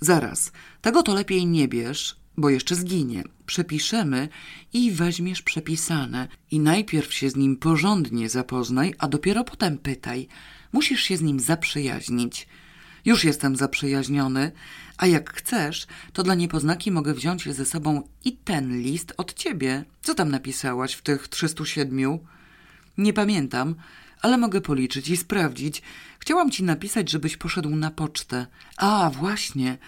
Zaraz, 0.00 0.52
tego 0.80 1.02
to 1.02 1.14
lepiej 1.14 1.46
nie 1.46 1.68
bierz, 1.68 2.16
bo 2.36 2.50
jeszcze 2.50 2.74
zginie. 2.74 3.24
Przepiszemy 3.46 4.28
i 4.72 4.90
weźmiesz 4.90 5.42
przepisane 5.42 6.28
i 6.50 6.60
najpierw 6.60 7.14
się 7.14 7.30
z 7.30 7.36
nim 7.36 7.56
porządnie 7.56 8.28
zapoznaj, 8.28 8.94
a 8.98 9.08
dopiero 9.08 9.44
potem 9.44 9.78
pytaj. 9.78 10.28
Musisz 10.72 11.02
się 11.02 11.16
z 11.16 11.22
nim 11.22 11.40
zaprzyjaźnić. 11.40 12.48
Już 13.04 13.24
jestem 13.24 13.56
zaprzyjaźniony, 13.56 14.52
a 14.98 15.06
jak 15.06 15.32
chcesz, 15.34 15.86
to 16.12 16.22
dla 16.22 16.34
niepoznaki 16.34 16.90
mogę 16.90 17.14
wziąć 17.14 17.54
ze 17.54 17.64
sobą 17.64 18.08
i 18.24 18.32
ten 18.32 18.82
list 18.82 19.14
od 19.16 19.34
ciebie. 19.34 19.84
Co 20.02 20.14
tam 20.14 20.30
napisałaś 20.30 20.92
w 20.92 21.02
tych 21.02 21.28
307? 21.28 22.18
Nie 22.98 23.12
pamiętam, 23.12 23.74
ale 24.22 24.38
mogę 24.38 24.60
policzyć 24.60 25.08
i 25.08 25.16
sprawdzić. 25.16 25.82
Chciałam 26.18 26.50
ci 26.50 26.62
napisać, 26.62 27.10
żebyś 27.10 27.36
poszedł 27.36 27.70
na 27.70 27.90
pocztę. 27.90 28.46
A, 28.76 29.10
właśnie. 29.10 29.78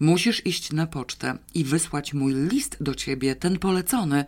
Musisz 0.00 0.46
iść 0.46 0.72
na 0.72 0.86
pocztę 0.86 1.38
i 1.54 1.64
wysłać 1.64 2.14
mój 2.14 2.34
list 2.34 2.76
do 2.80 2.94
ciebie, 2.94 3.36
ten 3.36 3.58
polecony, 3.58 4.24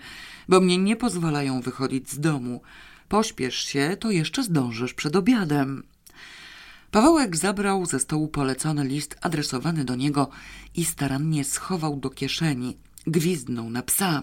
bo 0.49 0.61
mnie 0.61 0.78
nie 0.78 0.97
pozwalają 0.97 1.61
wychodzić 1.61 2.11
z 2.11 2.20
domu. 2.20 2.62
Pośpiesz 3.09 3.59
się, 3.59 3.97
to 4.01 4.11
jeszcze 4.11 4.43
zdążysz 4.43 4.95
przed 4.95 5.16
obiadem. 5.16 5.82
Pawełek 6.97 7.36
zabrał 7.36 7.86
ze 7.86 8.01
stołu 8.01 8.28
polecony 8.28 8.84
list 8.84 9.16
adresowany 9.20 9.84
do 9.84 9.94
niego 9.94 10.28
i 10.74 10.84
starannie 10.84 11.44
schował 11.44 11.97
do 11.97 12.11
kieszeni. 12.11 12.76
Gwizdnął 13.07 13.70
na 13.70 13.82
psa. 13.82 14.22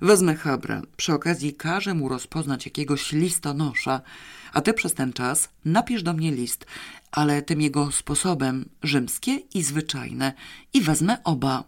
Wezmę 0.00 0.34
Habra. 0.36 0.82
Przy 0.96 1.12
okazji 1.12 1.54
każę 1.54 1.94
mu 1.94 2.08
rozpoznać 2.08 2.64
jakiegoś 2.64 3.12
listonosza, 3.12 4.00
a 4.52 4.60
ty 4.60 4.72
przez 4.72 4.94
ten 4.94 5.12
czas 5.12 5.48
napisz 5.64 6.02
do 6.02 6.12
mnie 6.12 6.32
list, 6.32 6.66
ale 7.12 7.42
tym 7.42 7.60
jego 7.60 7.92
sposobem 7.92 8.68
rzymskie 8.82 9.34
i 9.54 9.62
zwyczajne 9.62 10.32
i 10.72 10.80
wezmę 10.80 11.24
oba. 11.24 11.64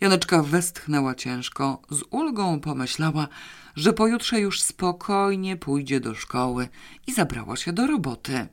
Janeczka 0.00 0.42
westchnęła 0.42 1.14
ciężko, 1.14 1.82
z 1.90 2.02
ulgą 2.10 2.60
pomyślała, 2.60 3.28
że 3.76 3.92
pojutrze 3.92 4.40
już 4.40 4.62
spokojnie 4.62 5.56
pójdzie 5.56 6.00
do 6.00 6.14
szkoły 6.14 6.68
i 7.06 7.12
zabrała 7.12 7.56
się 7.56 7.72
do 7.72 7.86
roboty. 7.86 8.48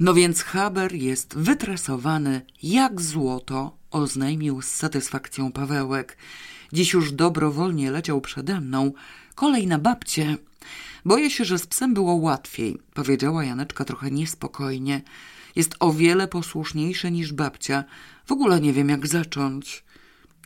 No 0.00 0.14
więc 0.14 0.42
Haber 0.42 0.94
jest 0.94 1.36
wytresowany 1.36 2.42
jak 2.62 3.00
złoto, 3.00 3.76
oznajmił 3.90 4.62
z 4.62 4.66
satysfakcją 4.66 5.52
Pawełek. 5.52 6.16
Dziś 6.72 6.92
już 6.92 7.12
dobrowolnie 7.12 7.90
leciał 7.90 8.20
przede 8.20 8.60
mną. 8.60 8.92
Kolej 9.34 9.66
na 9.66 9.78
babcie. 9.78 10.36
Boję 11.04 11.30
się, 11.30 11.44
że 11.44 11.58
z 11.58 11.66
psem 11.66 11.94
było 11.94 12.14
łatwiej, 12.14 12.78
powiedziała 12.94 13.44
Janeczka 13.44 13.84
trochę 13.84 14.10
niespokojnie. 14.10 15.02
Jest 15.56 15.74
o 15.80 15.92
wiele 15.92 16.28
posłuszniejszy 16.28 17.10
niż 17.10 17.32
babcia. 17.32 17.84
W 18.26 18.32
ogóle 18.32 18.60
nie 18.60 18.72
wiem, 18.72 18.88
jak 18.88 19.06
zacząć. 19.06 19.84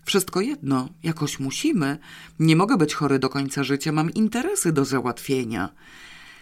Wszystko 0.05 0.41
jedno, 0.41 0.89
jakoś 1.03 1.41
musimy. 1.41 1.99
Nie 2.39 2.57
mogę 2.57 2.77
być 2.77 2.95
chory 2.95 3.19
do 3.19 3.29
końca 3.29 3.65
życia, 3.65 3.93
mam 3.93 4.11
interesy 4.11 4.73
do 4.73 4.85
załatwienia. 4.85 5.69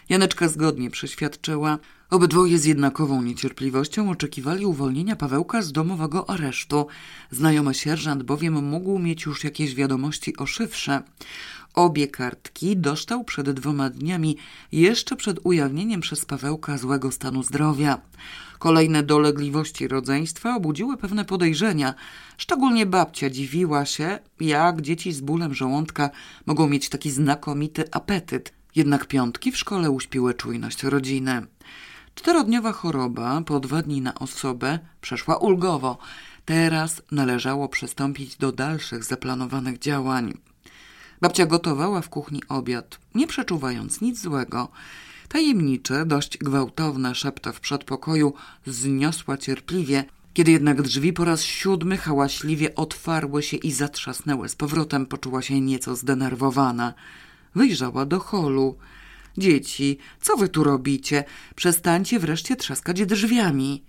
Janeczka 0.08 0.48
zgodnie 0.48 0.90
przeświadczyła. 0.90 1.78
Obydwoje 2.12 2.58
z 2.58 2.64
jednakową 2.64 3.22
niecierpliwością 3.22 4.10
oczekiwali 4.10 4.66
uwolnienia 4.66 5.16
Pawełka 5.16 5.62
z 5.62 5.72
domowego 5.72 6.30
aresztu. 6.30 6.86
Znajomy 7.30 7.74
sierżant 7.74 8.22
bowiem 8.22 8.64
mógł 8.64 8.98
mieć 8.98 9.24
już 9.24 9.44
jakieś 9.44 9.74
wiadomości 9.74 10.36
o 10.36 10.46
szyfrze. 10.46 11.02
Obie 11.74 12.08
kartki 12.08 12.76
dostał 12.76 13.24
przed 13.24 13.50
dwoma 13.50 13.90
dniami, 13.90 14.36
jeszcze 14.72 15.16
przed 15.16 15.40
ujawnieniem 15.44 16.00
przez 16.00 16.24
Pawełka 16.24 16.78
złego 16.78 17.10
stanu 17.10 17.42
zdrowia. 17.42 18.00
Kolejne 18.58 19.02
dolegliwości 19.02 19.88
rodzeństwa 19.88 20.56
obudziły 20.56 20.96
pewne 20.96 21.24
podejrzenia. 21.24 21.94
Szczególnie 22.36 22.86
babcia 22.86 23.30
dziwiła 23.30 23.84
się, 23.84 24.18
jak 24.40 24.80
dzieci 24.80 25.12
z 25.12 25.20
bólem 25.20 25.54
żołądka 25.54 26.10
mogą 26.46 26.68
mieć 26.68 26.88
taki 26.88 27.10
znakomity 27.10 27.84
apetyt. 27.90 28.52
Jednak 28.74 29.06
piątki 29.06 29.52
w 29.52 29.58
szkole 29.58 29.90
uśpiły 29.90 30.34
czujność 30.34 30.82
rodziny. 30.82 31.46
Czterodniowa 32.14 32.72
choroba 32.72 33.40
po 33.40 33.60
dwa 33.60 33.82
dni 33.82 34.00
na 34.00 34.14
osobę 34.14 34.78
przeszła 35.00 35.36
ulgowo. 35.36 35.98
Teraz 36.44 37.02
należało 37.10 37.68
przystąpić 37.68 38.36
do 38.36 38.52
dalszych 38.52 39.04
zaplanowanych 39.04 39.78
działań. 39.78 40.38
Babcia 41.20 41.46
gotowała 41.46 42.00
w 42.00 42.08
kuchni 42.08 42.42
obiad, 42.48 42.98
nie 43.14 43.26
przeczuwając 43.26 44.00
nic 44.00 44.20
złego. 44.20 44.68
Tajemnicze, 45.28 46.06
dość 46.06 46.38
gwałtowne 46.38 47.14
szepta 47.14 47.52
w 47.52 47.60
przedpokoju 47.60 48.34
zniosła 48.66 49.36
cierpliwie, 49.36 50.04
kiedy 50.34 50.50
jednak 50.50 50.82
drzwi 50.82 51.12
po 51.12 51.24
raz 51.24 51.42
siódmy 51.42 51.96
hałaśliwie 51.96 52.74
otwarły 52.74 53.42
się 53.42 53.56
i 53.56 53.72
zatrzasnęły 53.72 54.48
z 54.48 54.56
powrotem, 54.56 55.06
poczuła 55.06 55.42
się 55.42 55.60
nieco 55.60 55.96
zdenerwowana. 55.96 56.94
Wyjrzała 57.54 58.06
do 58.06 58.20
holu. 58.20 58.76
Dzieci, 59.38 59.98
co 60.20 60.36
wy 60.36 60.48
tu 60.48 60.64
robicie? 60.64 61.24
Przestańcie 61.54 62.18
wreszcie 62.18 62.56
trzaskać 62.56 63.06
drzwiami. 63.06 63.84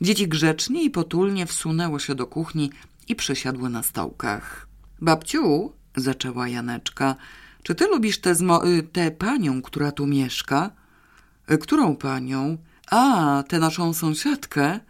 Dzieci 0.00 0.28
grzecznie 0.28 0.82
i 0.82 0.90
potulnie 0.90 1.46
wsunęły 1.46 2.00
się 2.00 2.14
do 2.14 2.26
kuchni 2.26 2.70
i 3.08 3.16
przesiadły 3.16 3.70
na 3.70 3.82
stołkach. 3.82 4.68
Babciu, 5.00 5.72
zaczęła 5.96 6.48
Janeczka, 6.48 7.16
czy 7.62 7.74
ty 7.74 7.86
lubisz 7.86 8.18
tę 8.18 8.30
y, 8.30 8.82
te 8.82 9.10
panią, 9.10 9.62
która 9.62 9.92
tu 9.92 10.06
mieszka? 10.06 10.70
Y, 11.50 11.58
którą 11.58 11.96
panią? 11.96 12.58
A, 12.90 13.44
tę 13.48 13.58
naszą 13.58 13.94
sąsiadkę? 13.94 14.80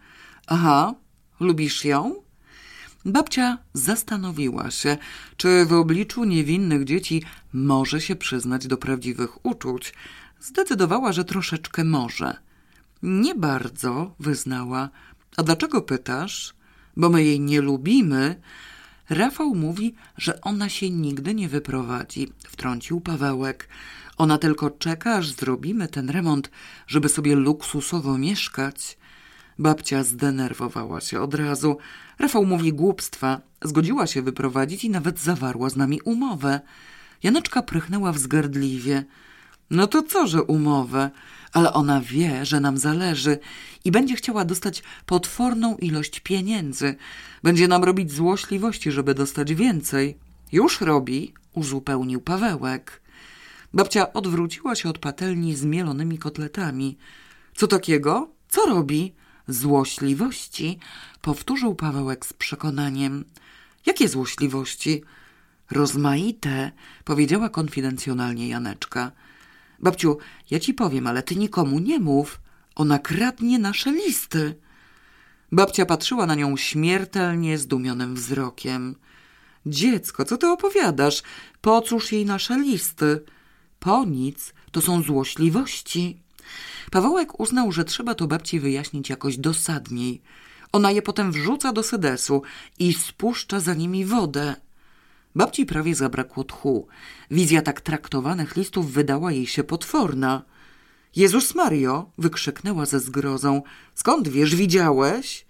Aha, 0.47 0.93
lubisz 1.39 1.85
ją? 1.85 2.26
Babcia 3.07 3.57
zastanowiła 3.73 4.71
się, 4.71 4.97
czy 5.37 5.65
w 5.65 5.73
obliczu 5.73 6.23
niewinnych 6.23 6.83
dzieci 6.83 7.23
może 7.53 8.01
się 8.01 8.15
przyznać 8.15 8.67
do 8.67 8.77
prawdziwych 8.77 9.45
uczuć. 9.45 9.93
Zdecydowała, 10.39 11.13
że 11.13 11.25
troszeczkę 11.25 11.83
może. 11.83 12.37
Nie 13.03 13.35
bardzo, 13.35 14.15
wyznała. 14.19 14.89
A 15.37 15.43
dlaczego 15.43 15.81
pytasz? 15.81 16.53
Bo 16.97 17.09
my 17.09 17.23
jej 17.23 17.39
nie 17.39 17.61
lubimy. 17.61 18.41
Rafał 19.09 19.55
mówi, 19.55 19.95
że 20.17 20.41
ona 20.41 20.69
się 20.69 20.89
nigdy 20.89 21.35
nie 21.35 21.49
wyprowadzi, 21.49 22.31
wtrącił 22.47 23.01
Pawełek. 23.01 23.69
Ona 24.17 24.37
tylko 24.37 24.69
czeka, 24.69 25.15
aż 25.15 25.31
zrobimy 25.31 25.87
ten 25.87 26.09
remont, 26.09 26.51
żeby 26.87 27.09
sobie 27.09 27.35
luksusowo 27.35 28.17
mieszkać. 28.17 28.96
Babcia 29.59 30.03
zdenerwowała 30.03 31.01
się 31.01 31.21
od 31.21 31.33
razu. 31.33 31.77
Rafał 32.19 32.45
mówi 32.45 32.73
głupstwa. 32.73 33.41
Zgodziła 33.63 34.07
się 34.07 34.21
wyprowadzić 34.21 34.83
i 34.83 34.89
nawet 34.89 35.19
zawarła 35.19 35.69
z 35.69 35.75
nami 35.75 36.01
umowę. 36.01 36.59
Janeczka 37.23 37.61
prychnęła 37.61 38.11
wzgardliwie. 38.11 39.05
No 39.69 39.87
to 39.87 40.03
co, 40.03 40.27
że 40.27 40.43
umowę? 40.43 41.09
Ale 41.53 41.73
ona 41.73 42.01
wie, 42.01 42.45
że 42.45 42.59
nam 42.59 42.77
zależy 42.77 43.39
i 43.85 43.91
będzie 43.91 44.15
chciała 44.15 44.45
dostać 44.45 44.83
potworną 45.05 45.77
ilość 45.77 46.19
pieniędzy. 46.19 46.95
Będzie 47.43 47.67
nam 47.67 47.83
robić 47.83 48.11
złośliwości, 48.11 48.91
żeby 48.91 49.13
dostać 49.13 49.53
więcej. 49.53 50.17
Już 50.51 50.81
robi, 50.81 51.33
uzupełnił 51.53 52.21
Pawełek. 52.21 53.01
Babcia 53.73 54.13
odwróciła 54.13 54.75
się 54.75 54.89
od 54.89 54.97
patelni 54.97 55.55
z 55.55 55.65
mielonymi 55.65 56.17
kotletami. 56.17 56.97
Co 57.55 57.67
takiego? 57.67 58.29
Co 58.49 58.65
robi? 58.65 59.13
Złośliwości, 59.47 60.79
powtórzył 61.21 61.75
Pawełek 61.75 62.25
z 62.25 62.33
przekonaniem. 62.33 63.25
Jakie 63.85 64.07
złośliwości? 64.07 65.03
Rozmaite, 65.71 66.71
powiedziała 67.03 67.49
konfidencjonalnie 67.49 68.47
Janeczka. 68.47 69.11
Babciu, 69.79 70.17
ja 70.51 70.59
ci 70.59 70.73
powiem, 70.73 71.07
ale 71.07 71.23
ty 71.23 71.35
nikomu 71.35 71.79
nie 71.79 71.99
mów. 71.99 72.39
Ona 72.75 72.99
kradnie 72.99 73.59
nasze 73.59 73.91
listy. 73.91 74.55
Babcia 75.51 75.85
patrzyła 75.85 76.25
na 76.25 76.35
nią 76.35 76.57
śmiertelnie 76.57 77.57
zdumionym 77.57 78.15
wzrokiem. 78.15 78.95
Dziecko, 79.65 80.25
co 80.25 80.37
ty 80.37 80.47
opowiadasz? 80.47 81.23
Po 81.61 81.81
cóż 81.81 82.11
jej 82.11 82.25
nasze 82.25 82.59
listy? 82.59 83.23
Po 83.79 84.05
nic, 84.05 84.53
to 84.71 84.81
są 84.81 85.01
złośliwości. 85.01 86.19
Pawełek 86.91 87.39
uznał, 87.39 87.71
że 87.71 87.85
trzeba 87.85 88.15
to 88.15 88.27
babci 88.27 88.59
wyjaśnić 88.59 89.09
jakoś 89.09 89.37
dosadniej. 89.37 90.21
Ona 90.71 90.91
je 90.91 91.01
potem 91.01 91.31
wrzuca 91.31 91.73
do 91.73 91.83
sedesu 91.83 92.41
i 92.79 92.93
spuszcza 92.93 93.59
za 93.59 93.73
nimi 93.73 94.05
wodę. 94.05 94.55
Babci 95.35 95.65
prawie 95.65 95.95
zabrakło 95.95 96.43
tchu. 96.43 96.87
Wizja 97.31 97.61
tak 97.61 97.81
traktowanych 97.81 98.55
listów 98.55 98.91
wydała 98.91 99.31
jej 99.31 99.47
się 99.47 99.63
potworna. 99.63 100.41
Jezus 101.15 101.55
Mario! 101.55 102.11
wykrzyknęła 102.17 102.85
ze 102.85 102.99
zgrozą. 102.99 103.61
Skąd 103.95 104.27
wiesz, 104.27 104.55
widziałeś? 104.55 105.45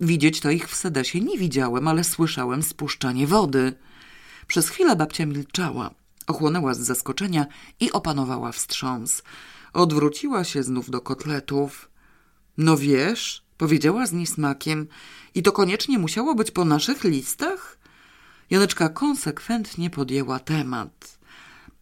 Widzieć 0.00 0.40
to 0.40 0.50
ich 0.50 0.68
w 0.68 0.74
sedesie 0.74 1.20
nie 1.20 1.38
widziałem, 1.38 1.88
ale 1.88 2.04
słyszałem 2.04 2.62
spuszczanie 2.62 3.26
wody. 3.26 3.72
Przez 4.46 4.68
chwilę 4.68 4.96
babcia 4.96 5.26
milczała. 5.26 5.90
Ochłonęła 6.26 6.74
z 6.74 6.78
zaskoczenia 6.78 7.46
i 7.80 7.92
opanowała 7.92 8.52
wstrząs. 8.52 9.22
Odwróciła 9.76 10.44
się 10.44 10.62
znów 10.62 10.90
do 10.90 11.00
kotletów. 11.00 11.90
No 12.58 12.76
wiesz, 12.76 13.42
powiedziała 13.58 14.06
z 14.06 14.12
niesmakiem, 14.12 14.86
i 15.34 15.42
to 15.42 15.52
koniecznie 15.52 15.98
musiało 15.98 16.34
być 16.34 16.50
po 16.50 16.64
naszych 16.64 17.04
listach? 17.04 17.78
Janeczka 18.50 18.88
konsekwentnie 18.88 19.90
podjęła 19.90 20.38
temat. 20.38 21.18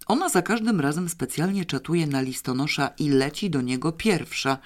Ona 0.07 0.28
za 0.28 0.42
każdym 0.42 0.80
razem 0.80 1.09
specjalnie 1.09 1.64
czatuje 1.64 2.07
na 2.07 2.20
listonosza 2.20 2.90
i 2.99 3.09
leci 3.09 3.51
do 3.51 3.61
niego 3.61 3.92
pierwsza 3.92 4.59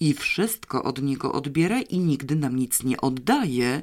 i 0.00 0.14
wszystko 0.14 0.82
od 0.82 1.02
niego 1.02 1.32
odbiera 1.32 1.80
i 1.80 1.98
nigdy 1.98 2.36
nam 2.36 2.56
nic 2.56 2.82
nie 2.82 3.00
oddaje. 3.00 3.82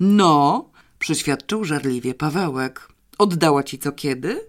No, 0.00 0.70
przyświadczył 0.98 1.64
żarliwie 1.64 2.14
Pawełek. 2.14 2.88
Oddała 3.18 3.62
ci 3.62 3.78
co 3.78 3.92
kiedy? 3.92 4.40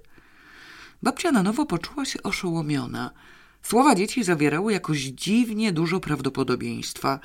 Babcia 1.03 1.31
na 1.31 1.43
nowo 1.43 1.65
poczuła 1.65 2.05
się 2.05 2.23
oszołomiona. 2.23 3.11
Słowa 3.63 3.95
dzieci 3.95 4.23
zawierały 4.23 4.73
jakoś 4.73 4.99
dziwnie 4.99 5.71
dużo 5.71 5.99
prawdopodobieństwa. 5.99 7.19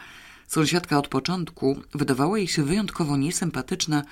Sąsiadka 0.48 0.98
od 0.98 1.08
początku 1.08 1.82
wydawała 1.94 2.38
jej 2.38 2.48
się 2.48 2.64
wyjątkowo 2.64 3.16
niesympatyczna 3.16 4.02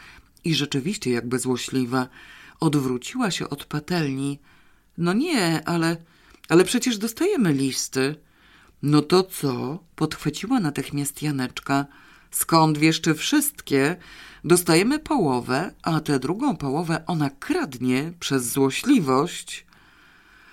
i 0.45 0.55
rzeczywiście 0.55 1.11
jakby 1.11 1.39
złośliwa. 1.39 2.09
Odwróciła 2.61 3.31
się 3.31 3.49
od 3.49 3.65
patelni. 3.65 4.39
No 4.99 5.13
nie, 5.13 5.69
ale, 5.69 5.97
ale 6.49 6.65
przecież 6.65 6.99
dostajemy 6.99 7.53
listy. 7.53 8.15
No 8.83 9.03
to 9.03 9.23
co? 9.23 9.85
Podchwyciła 9.97 10.61
natychmiast 10.61 11.23
Janeczka. 11.23 11.87
Skąd 12.31 12.79
wiesz, 12.79 13.01
czy 13.01 13.15
wszystkie? 13.15 13.97
Dostajemy 14.45 14.99
połowę, 14.99 15.75
a 15.83 16.01
tę 16.01 16.19
drugą 16.19 16.57
połowę 16.57 17.07
ona 17.07 17.31
kradnie 17.31 18.13
przez 18.21 18.53
złośliwość. 18.53 19.67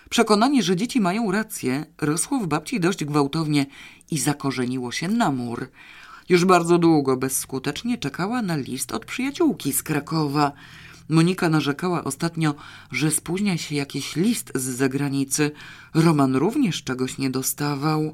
Przekonanie, 0.09 0.63
że 0.63 0.75
dzieci 0.75 1.01
mają 1.01 1.31
rację, 1.31 1.85
rosło 2.01 2.39
w 2.39 2.47
babci 2.47 2.79
dość 2.79 3.05
gwałtownie 3.05 3.65
i 4.11 4.17
zakorzeniło 4.17 4.91
się 4.91 5.07
na 5.07 5.31
mur. 5.31 5.69
Już 6.29 6.45
bardzo 6.45 6.77
długo 6.77 7.17
bezskutecznie 7.17 7.97
czekała 7.97 8.41
na 8.41 8.55
list 8.55 8.91
od 8.91 9.05
przyjaciółki 9.05 9.73
z 9.73 9.83
Krakowa. 9.83 10.51
Monika 11.09 11.49
narzekała 11.49 12.03
ostatnio, 12.03 12.55
że 12.91 13.11
spóźnia 13.11 13.57
się 13.57 13.75
jakiś 13.75 14.15
list 14.15 14.51
z 14.55 14.63
zagranicy. 14.63 15.51
Roman 15.93 16.35
również 16.35 16.83
czegoś 16.83 17.17
nie 17.17 17.29
dostawał. 17.29 18.13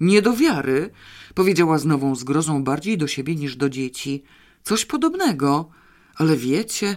Nie 0.00 0.22
do 0.22 0.36
wiary, 0.36 0.90
powiedziała 1.34 1.78
z 1.78 1.84
nową 1.84 2.14
zgrozą 2.14 2.64
bardziej 2.64 2.98
do 2.98 3.06
siebie 3.06 3.34
niż 3.34 3.56
do 3.56 3.68
dzieci. 3.68 4.22
Coś 4.64 4.84
podobnego. 4.84 5.70
Ale 6.16 6.36
wiecie, 6.36 6.96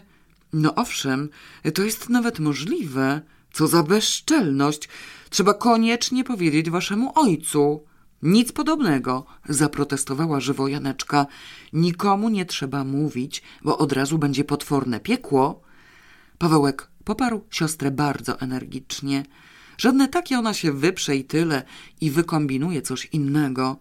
no 0.54 0.76
owszem, 0.76 1.30
to 1.74 1.84
jest 1.84 2.10
nawet 2.10 2.40
możliwe. 2.40 3.22
Co 3.54 3.68
za 3.68 3.84
bezczelność! 3.84 4.90
Trzeba 5.30 5.54
koniecznie 5.54 6.24
powiedzieć 6.24 6.70
waszemu 6.70 7.12
ojcu. 7.16 7.84
Nic 8.22 8.52
podobnego, 8.52 9.26
zaprotestowała 9.50 10.40
żywo 10.40 10.68
Janeczka. 10.68 11.26
Nikomu 11.74 12.30
nie 12.30 12.46
trzeba 12.46 12.84
mówić, 12.84 13.44
bo 13.64 13.78
od 13.78 13.94
razu 13.94 14.18
będzie 14.18 14.44
potworne 14.44 15.00
piekło. 15.00 15.62
Pawełek 16.38 16.90
poparł 17.04 17.44
siostrę 17.50 17.92
bardzo 17.92 18.40
energicznie. 18.40 19.26
Żadne 19.78 20.08
takie 20.08 20.40
ona 20.40 20.54
się 20.54 20.72
wyprze 20.72 21.16
i 21.16 21.24
tyle 21.26 21.64
i 22.02 22.12
wykombinuje 22.12 22.82
coś 22.82 23.06
innego. 23.06 23.78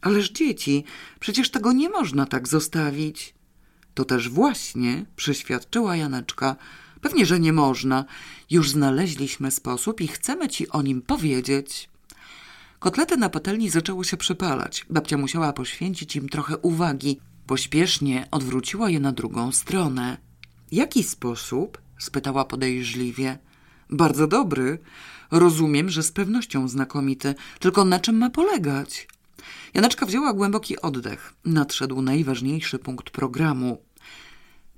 Ależ 0.00 0.30
dzieci, 0.30 0.84
przecież 1.20 1.50
tego 1.50 1.72
nie 1.72 1.88
można 1.88 2.26
tak 2.26 2.48
zostawić. 2.48 3.34
To 3.94 4.04
też 4.04 4.28
właśnie, 4.28 5.06
przyświadczyła 5.16 5.96
Janeczka. 5.96 6.56
Pewnie, 7.00 7.26
że 7.26 7.40
nie 7.40 7.52
można. 7.52 8.04
Już 8.50 8.70
znaleźliśmy 8.70 9.50
sposób 9.50 10.00
i 10.00 10.08
chcemy 10.08 10.48
ci 10.48 10.68
o 10.68 10.82
nim 10.82 11.02
powiedzieć. 11.02 11.88
Kotlety 12.78 13.16
na 13.16 13.28
patelni 13.28 13.70
zaczęły 13.70 14.04
się 14.04 14.16
przypalać. 14.16 14.86
Babcia 14.90 15.16
musiała 15.16 15.52
poświęcić 15.52 16.16
im 16.16 16.28
trochę 16.28 16.58
uwagi. 16.58 17.20
Pośpiesznie 17.46 18.28
odwróciła 18.30 18.90
je 18.90 19.00
na 19.00 19.12
drugą 19.12 19.52
stronę. 19.52 20.16
Jaki 20.72 21.02
sposób? 21.02 21.78
spytała 21.98 22.44
podejrzliwie. 22.44 23.38
Bardzo 23.90 24.26
dobry. 24.26 24.78
Rozumiem, 25.30 25.90
że 25.90 26.02
z 26.02 26.12
pewnością 26.12 26.68
znakomity. 26.68 27.34
Tylko 27.58 27.84
na 27.84 28.00
czym 28.00 28.18
ma 28.18 28.30
polegać? 28.30 29.08
Janeczka 29.74 30.06
wzięła 30.06 30.32
głęboki 30.32 30.80
oddech. 30.80 31.34
Nadszedł 31.44 32.02
najważniejszy 32.02 32.78
punkt 32.78 33.10
programu. 33.10 33.78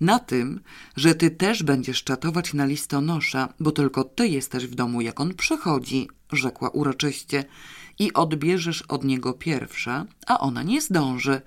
Na 0.01 0.19
tym, 0.19 0.61
że 0.97 1.15
ty 1.15 1.31
też 1.31 1.63
będziesz 1.63 2.05
czatować 2.05 2.55
na 2.55 2.67
listonosza, 2.67 3.55
bo 3.61 3.73
tylko 3.73 4.05
ty 4.05 4.29
jesteś 4.29 4.67
w 4.67 4.75
domu, 4.75 5.01
jak 5.01 5.21
on 5.21 5.35
przychodzi, 5.35 6.09
rzekła 6.33 6.69
uroczyście, 6.69 7.45
i 7.99 8.13
odbierzesz 8.13 8.83
od 8.83 9.05
niego 9.05 9.33
pierwsza, 9.33 10.07
a 10.27 10.41
ona 10.41 10.63
nie 10.63 10.81
zdąży. 10.81 11.41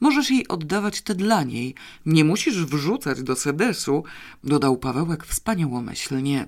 Możesz 0.00 0.30
jej 0.30 0.48
oddawać 0.48 1.02
te 1.02 1.14
dla 1.14 1.42
niej. 1.42 1.74
Nie 2.06 2.24
musisz 2.24 2.64
wrzucać 2.64 3.22
do 3.22 3.36
sedesu, 3.36 4.04
dodał 4.44 4.76
Pawełek 4.76 5.26
wspaniałomyślnie. 5.26 6.46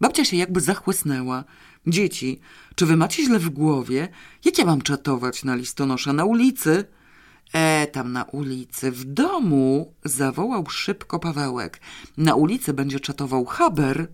Babcia 0.00 0.24
się 0.24 0.36
jakby 0.36 0.60
zachłysnęła. 0.60 1.44
Dzieci, 1.86 2.40
czy 2.74 2.86
wy 2.86 2.96
macie 2.96 3.24
źle 3.24 3.38
w 3.38 3.50
głowie? 3.50 4.08
Jak 4.44 4.58
ja 4.58 4.64
mam 4.64 4.82
czatować 4.82 5.44
na 5.44 5.54
listonosza 5.54 6.12
na 6.12 6.24
ulicy? 6.24 6.84
E, 7.52 7.86
tam 7.86 8.12
na 8.12 8.24
ulicy, 8.24 8.90
w 8.90 9.04
domu, 9.04 9.94
zawołał 10.04 10.66
szybko 10.70 11.18
Pawełek. 11.18 11.80
Na 12.16 12.34
ulicy 12.34 12.72
będzie 12.72 13.00
czatował 13.00 13.44
Haber. 13.44 14.08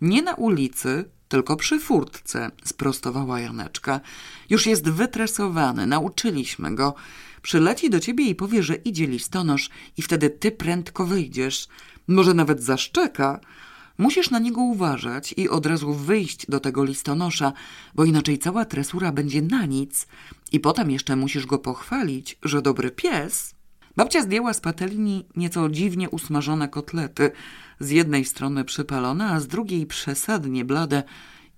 Nie 0.00 0.22
na 0.22 0.34
ulicy, 0.34 1.04
tylko 1.28 1.56
przy 1.56 1.80
furtce, 1.80 2.50
sprostowała 2.64 3.40
Janeczka. 3.40 4.00
Już 4.50 4.66
jest 4.66 4.90
wytresowany, 4.90 5.86
nauczyliśmy 5.86 6.74
go. 6.74 6.94
Przyleci 7.42 7.90
do 7.90 8.00
ciebie 8.00 8.24
i 8.24 8.34
powie, 8.34 8.62
że 8.62 8.74
idzie 8.74 9.06
listonosz 9.06 9.70
i 9.96 10.02
wtedy 10.02 10.30
ty 10.30 10.52
prędko 10.52 11.06
wyjdziesz. 11.06 11.68
Może 12.08 12.34
nawet 12.34 12.62
zaszczeka. 12.62 13.40
Musisz 13.98 14.30
na 14.30 14.38
niego 14.38 14.60
uważać 14.60 15.34
i 15.36 15.48
od 15.48 15.66
razu 15.66 15.94
wyjść 15.94 16.46
do 16.46 16.60
tego 16.60 16.84
listonosza, 16.84 17.52
bo 17.94 18.04
inaczej 18.04 18.38
cała 18.38 18.64
tresura 18.64 19.12
będzie 19.12 19.42
na 19.42 19.66
nic. 19.66 20.06
I 20.52 20.60
potem 20.60 20.90
jeszcze 20.90 21.16
musisz 21.16 21.46
go 21.46 21.58
pochwalić, 21.58 22.38
że 22.42 22.62
dobry 22.62 22.90
pies. 22.90 23.54
Babcia 23.96 24.22
zdjęła 24.22 24.54
z 24.54 24.60
patelni 24.60 25.26
nieco 25.36 25.68
dziwnie 25.68 26.10
usmażone 26.10 26.68
kotlety, 26.68 27.30
z 27.80 27.90
jednej 27.90 28.24
strony 28.24 28.64
przypalone, 28.64 29.26
a 29.26 29.40
z 29.40 29.46
drugiej 29.46 29.86
przesadnie 29.86 30.64
blade 30.64 31.02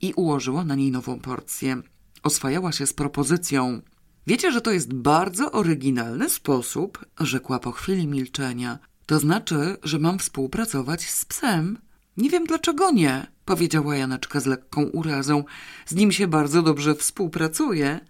i 0.01 0.13
ułożyła 0.13 0.65
na 0.65 0.75
niej 0.75 0.91
nową 0.91 1.21
porcję. 1.21 1.83
Oswajała 2.23 2.73
się 2.73 2.87
z 2.87 2.93
propozycją. 2.93 3.81
Wiecie, 4.27 4.53
że 4.53 4.61
to 4.61 4.71
jest 4.71 4.95
bardzo 4.95 5.53
oryginalny 5.53 6.31
sposób, 6.31 7.07
rzekła 7.21 7.59
po 7.59 7.73
chwili 7.73 8.07
milczenia. 8.07 8.79
To 9.07 9.19
znaczy, 9.19 9.77
że 9.83 9.99
mam 9.99 10.19
współpracować 10.19 11.11
z 11.11 11.25
psem. 11.25 11.79
Nie 12.17 12.31
wiem 12.31 12.45
dlaczego 12.45 12.91
nie, 12.91 13.27
powiedziała 13.45 13.97
Janeczka 13.97 14.41
z 14.41 14.47
lekką 14.47 14.83
urazą. 14.83 15.45
Z 15.87 15.95
nim 15.95 16.13
się 16.13 16.29
bardzo 16.29 16.63
dobrze 16.63 16.95
współpracuje. 16.95 18.01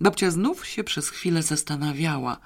Babcia 0.00 0.30
znów 0.30 0.66
się 0.66 0.84
przez 0.84 1.08
chwilę 1.08 1.42
zastanawiała. 1.42 2.40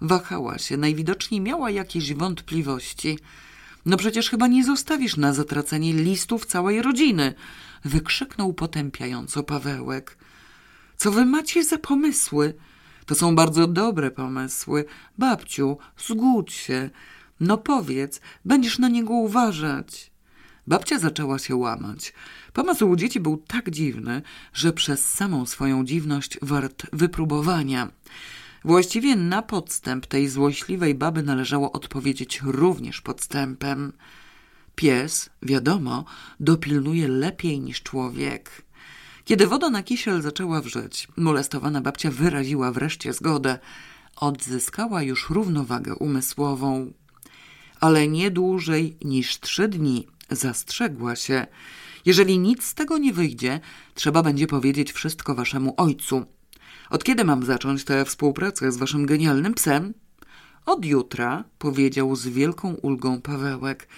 Wahała 0.00 0.58
się, 0.58 0.76
najwidoczniej 0.76 1.40
miała 1.40 1.70
jakieś 1.70 2.14
wątpliwości. 2.14 3.18
No 3.86 3.96
przecież 3.96 4.30
chyba 4.30 4.46
nie 4.46 4.64
zostawisz 4.64 5.16
na 5.16 5.32
zatracenie 5.32 5.92
listów 5.92 6.46
całej 6.46 6.82
rodziny, 6.82 7.34
wykrzyknął 7.84 8.52
potępiająco 8.54 9.42
Pawełek. 9.42 10.18
Co 10.96 11.12
wy 11.12 11.24
macie 11.24 11.64
za 11.64 11.78
pomysły? 11.78 12.54
To 13.06 13.14
są 13.14 13.34
bardzo 13.34 13.66
dobre 13.66 14.10
pomysły. 14.10 14.84
Babciu, 15.18 15.78
zgódź 16.06 16.52
się. 16.52 16.90
No 17.40 17.58
powiedz, 17.58 18.20
będziesz 18.44 18.78
na 18.78 18.88
niego 18.88 19.14
uważać. 19.14 20.11
Babcia 20.66 20.98
zaczęła 20.98 21.38
się 21.38 21.56
łamać. 21.56 22.12
Pomysł 22.52 22.96
dzieci 22.96 23.20
był 23.20 23.36
tak 23.36 23.70
dziwny, 23.70 24.22
że 24.52 24.72
przez 24.72 25.08
samą 25.08 25.46
swoją 25.46 25.84
dziwność 25.84 26.38
wart 26.42 26.86
wypróbowania. 26.92 27.90
Właściwie 28.64 29.16
na 29.16 29.42
podstęp 29.42 30.06
tej 30.06 30.28
złośliwej 30.28 30.94
baby 30.94 31.22
należało 31.22 31.72
odpowiedzieć 31.72 32.40
również 32.44 33.00
podstępem. 33.00 33.92
Pies, 34.74 35.30
wiadomo, 35.42 36.04
dopilnuje 36.40 37.08
lepiej 37.08 37.60
niż 37.60 37.82
człowiek. 37.82 38.62
Kiedy 39.24 39.46
woda 39.46 39.70
na 39.70 39.82
kisiel 39.82 40.22
zaczęła 40.22 40.60
wrzeć, 40.60 41.08
molestowana 41.16 41.80
babcia 41.80 42.10
wyraziła 42.10 42.72
wreszcie 42.72 43.12
zgodę. 43.12 43.58
Odzyskała 44.16 45.02
już 45.02 45.30
równowagę 45.30 45.94
umysłową. 45.94 46.92
Ale 47.80 48.08
nie 48.08 48.30
dłużej 48.30 48.96
niż 49.04 49.40
trzy 49.40 49.68
dni 49.68 50.06
zastrzegła 50.36 51.16
się. 51.16 51.46
Jeżeli 52.04 52.38
nic 52.38 52.64
z 52.64 52.74
tego 52.74 52.98
nie 52.98 53.12
wyjdzie, 53.12 53.60
trzeba 53.94 54.22
będzie 54.22 54.46
powiedzieć 54.46 54.92
wszystko 54.92 55.34
waszemu 55.34 55.74
ojcu. 55.76 56.26
Od 56.90 57.04
kiedy 57.04 57.24
mam 57.24 57.44
zacząć 57.44 57.84
tę 57.84 58.04
współpracę 58.04 58.72
z 58.72 58.76
waszym 58.76 59.06
genialnym 59.06 59.54
psem? 59.54 59.94
Od 60.66 60.84
jutra, 60.84 61.44
powiedział 61.58 62.16
z 62.16 62.26
wielką 62.28 62.74
ulgą 62.74 63.20
Pawełek, 63.20 63.88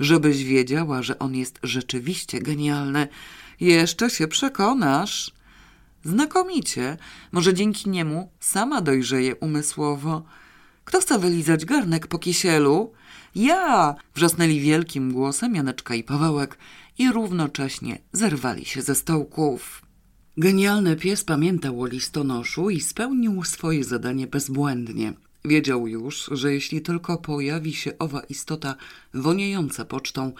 żebyś 0.00 0.44
wiedziała, 0.44 1.02
że 1.02 1.18
on 1.18 1.34
jest 1.34 1.58
rzeczywiście 1.62 2.40
genialny. 2.40 3.08
Jeszcze 3.60 4.10
się 4.10 4.28
przekonasz. 4.28 5.32
Znakomicie. 6.04 6.96
Może 7.32 7.54
dzięki 7.54 7.90
niemu 7.90 8.30
sama 8.40 8.80
dojrzeje 8.80 9.36
umysłowo. 9.36 10.22
Kto 10.84 11.00
chce 11.00 11.18
wylizać 11.18 11.64
garnek 11.64 12.06
po 12.06 12.18
kisielu? 12.18 12.92
Ja! 13.34 13.94
Wrzasnęli 14.14 14.60
wielkim 14.60 15.12
głosem 15.12 15.54
Janeczka 15.54 15.94
i 15.94 16.04
Pawełek 16.04 16.58
i 16.98 17.12
równocześnie 17.12 17.98
zerwali 18.12 18.64
się 18.64 18.82
ze 18.82 18.94
stołków. 18.94 19.82
Genialny 20.36 20.96
pies 20.96 21.24
pamiętał 21.24 21.82
o 21.82 21.86
listonoszu 21.86 22.70
i 22.70 22.80
spełnił 22.80 23.44
swoje 23.44 23.84
zadanie 23.84 24.26
bezbłędnie. 24.26 25.12
Wiedział 25.44 25.88
już, 25.88 26.30
że 26.32 26.54
jeśli 26.54 26.82
tylko 26.82 27.18
pojawi 27.18 27.74
się 27.74 27.98
owa 27.98 28.20
istota 28.20 28.74
woniejąca 29.14 29.84
pocztą, 29.84 30.32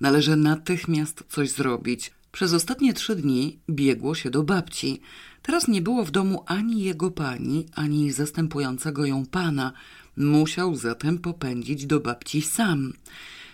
należy 0.00 0.36
natychmiast 0.36 1.24
coś 1.28 1.50
zrobić. 1.50 2.12
Przez 2.32 2.52
ostatnie 2.52 2.94
trzy 2.94 3.16
dni 3.16 3.58
biegło 3.70 4.14
się 4.14 4.30
do 4.30 4.42
babci. 4.42 5.00
Teraz 5.46 5.68
nie 5.68 5.82
było 5.82 6.04
w 6.04 6.10
domu 6.10 6.44
ani 6.46 6.82
jego 6.82 7.10
pani, 7.10 7.66
ani 7.74 8.12
zastępującego 8.12 9.06
ją 9.06 9.26
pana. 9.26 9.72
Musiał 10.16 10.76
zatem 10.76 11.18
popędzić 11.18 11.86
do 11.86 12.00
babci 12.00 12.42
sam. 12.42 12.92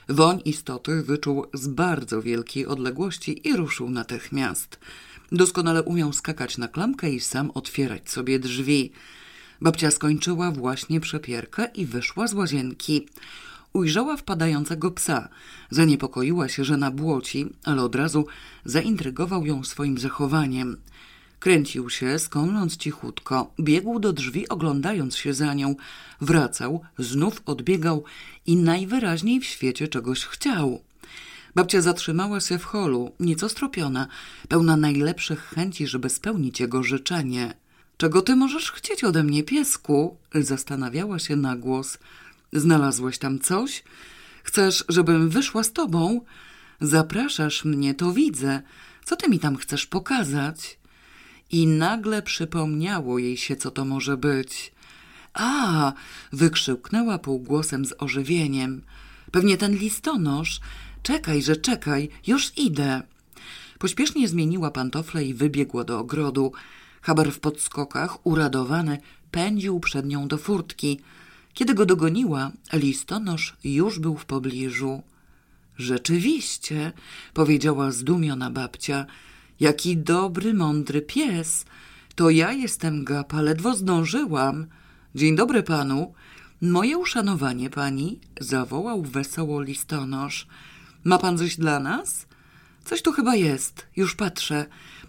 Woń 0.08 0.40
istoty 0.44 1.02
wyczuł 1.02 1.46
z 1.54 1.68
bardzo 1.68 2.22
wielkiej 2.22 2.66
odległości 2.66 3.48
i 3.48 3.56
ruszył 3.56 3.90
natychmiast. 3.90 4.78
Doskonale 5.32 5.82
umiał 5.82 6.12
skakać 6.12 6.58
na 6.58 6.68
klamkę 6.68 7.10
i 7.10 7.20
sam 7.20 7.50
otwierać 7.54 8.10
sobie 8.10 8.38
drzwi. 8.38 8.92
Babcia 9.60 9.90
skończyła 9.90 10.50
właśnie 10.50 11.00
przepierkę 11.00 11.68
i 11.74 11.86
wyszła 11.86 12.26
z 12.26 12.34
łazienki. 12.34 13.08
Ujrzała 13.72 14.16
wpadającego 14.16 14.90
psa. 14.90 15.28
Zaniepokoiła 15.70 16.48
się, 16.48 16.64
że 16.64 16.76
nabłoci, 16.76 17.46
ale 17.64 17.82
od 17.82 17.94
razu 17.94 18.26
zaintrygował 18.64 19.46
ją 19.46 19.64
swoim 19.64 19.98
zachowaniem. 19.98 20.76
Kręcił 21.42 21.90
się, 21.90 22.18
skąląc 22.18 22.76
cichutko, 22.76 23.52
biegł 23.60 23.98
do 23.98 24.12
drzwi, 24.12 24.48
oglądając 24.48 25.16
się 25.16 25.34
za 25.34 25.54
nią, 25.54 25.74
wracał, 26.20 26.80
znów 26.98 27.42
odbiegał 27.46 28.04
i 28.46 28.56
najwyraźniej 28.56 29.40
w 29.40 29.44
świecie 29.44 29.88
czegoś 29.88 30.24
chciał. 30.24 30.82
Babcia 31.54 31.80
zatrzymała 31.80 32.40
się 32.40 32.58
w 32.58 32.64
holu, 32.64 33.12
nieco 33.20 33.48
stropiona, 33.48 34.06
pełna 34.48 34.76
najlepszych 34.76 35.44
chęci, 35.44 35.86
żeby 35.86 36.10
spełnić 36.10 36.60
jego 36.60 36.82
życzenie. 36.82 37.54
Czego 37.96 38.22
ty 38.22 38.36
możesz 38.36 38.72
chcieć 38.72 39.04
ode 39.04 39.24
mnie, 39.24 39.42
piesku? 39.42 40.16
Zastanawiała 40.34 41.18
się 41.18 41.36
na 41.36 41.56
głos. 41.56 41.98
Znalazłeś 42.52 43.18
tam 43.18 43.38
coś? 43.38 43.84
Chcesz, 44.42 44.84
żebym 44.88 45.28
wyszła 45.28 45.62
z 45.62 45.72
tobą? 45.72 46.20
Zapraszasz 46.80 47.64
mnie, 47.64 47.94
to 47.94 48.12
widzę. 48.12 48.62
Co 49.04 49.16
ty 49.16 49.28
mi 49.28 49.38
tam 49.38 49.56
chcesz 49.56 49.86
pokazać? 49.86 50.81
I 51.52 51.66
nagle 51.66 52.22
przypomniało 52.22 53.18
jej 53.18 53.36
się, 53.36 53.56
co 53.56 53.70
to 53.70 53.84
może 53.84 54.16
być. 54.16 54.72
A! 55.34 55.92
wykrzyknęła 56.32 57.18
półgłosem 57.18 57.84
z 57.84 57.94
ożywieniem. 57.98 58.82
Pewnie 59.30 59.56
ten 59.56 59.76
listonosz. 59.76 60.60
Czekaj, 61.02 61.42
że 61.42 61.56
czekaj, 61.56 62.08
już 62.26 62.58
idę. 62.58 63.02
Pośpiesznie 63.78 64.28
zmieniła 64.28 64.70
pantofle 64.70 65.24
i 65.24 65.34
wybiegła 65.34 65.84
do 65.84 65.98
ogrodu. 65.98 66.52
Haber 67.02 67.32
w 67.32 67.40
podskokach, 67.40 68.26
uradowany, 68.26 68.98
pędził 69.30 69.80
przed 69.80 70.06
nią 70.06 70.28
do 70.28 70.38
furtki. 70.38 71.00
Kiedy 71.54 71.74
go 71.74 71.86
dogoniła, 71.86 72.52
listonosz 72.72 73.56
już 73.64 73.98
był 73.98 74.16
w 74.16 74.24
pobliżu. 74.24 75.02
Rzeczywiście, 75.78 76.92
powiedziała 77.34 77.90
zdumiona 77.90 78.50
babcia, 78.50 79.06
jaki 79.62 79.96
dobry, 79.96 80.54
mądry 80.54 81.02
pies. 81.02 81.64
To 82.14 82.30
ja 82.30 82.52
jestem 82.52 83.04
Gapa, 83.04 83.42
ledwo 83.42 83.74
zdążyłam. 83.74 84.66
Dzień 85.14 85.36
dobry 85.36 85.62
panu. 85.62 86.14
Moje 86.62 86.98
uszanowanie 86.98 87.70
pani, 87.70 88.20
zawołał 88.40 89.02
wesoło 89.02 89.62
listonosz. 89.62 90.46
Ma 91.04 91.18
pan 91.18 91.38
coś 91.38 91.56
dla 91.56 91.80
nas? 91.80 92.26
Coś 92.84 93.02
tu 93.02 93.12
chyba 93.12 93.34
jest, 93.36 93.86
już 93.96 94.14
patrzę. 94.14 94.66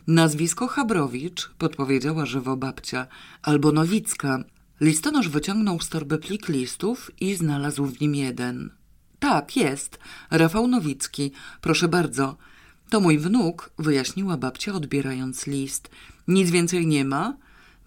Nazwisko 0.07 0.67
Chabrowicz, 0.67 1.49
podpowiedziała 1.57 2.25
żywo 2.25 2.57
babcia, 2.57 3.07
albo 3.41 3.71
Nowicka. 3.71 4.43
Listonosz 4.81 5.29
wyciągnął 5.29 5.79
z 5.79 5.89
torby 5.89 6.17
plik 6.17 6.49
listów 6.49 7.11
i 7.19 7.35
znalazł 7.35 7.85
w 7.85 8.01
nim 8.01 8.15
jeden. 8.15 8.69
Tak, 9.19 9.55
jest. 9.55 9.99
Rafał 10.31 10.67
Nowicki. 10.67 11.31
Proszę 11.61 11.87
bardzo. 11.87 12.37
To 12.89 12.99
mój 12.99 13.19
wnuk, 13.19 13.69
wyjaśniła 13.79 14.37
babcia, 14.37 14.73
odbierając 14.73 15.47
list. 15.47 15.89
Nic 16.27 16.51
więcej 16.51 16.87
nie 16.87 17.05
ma? 17.05 17.37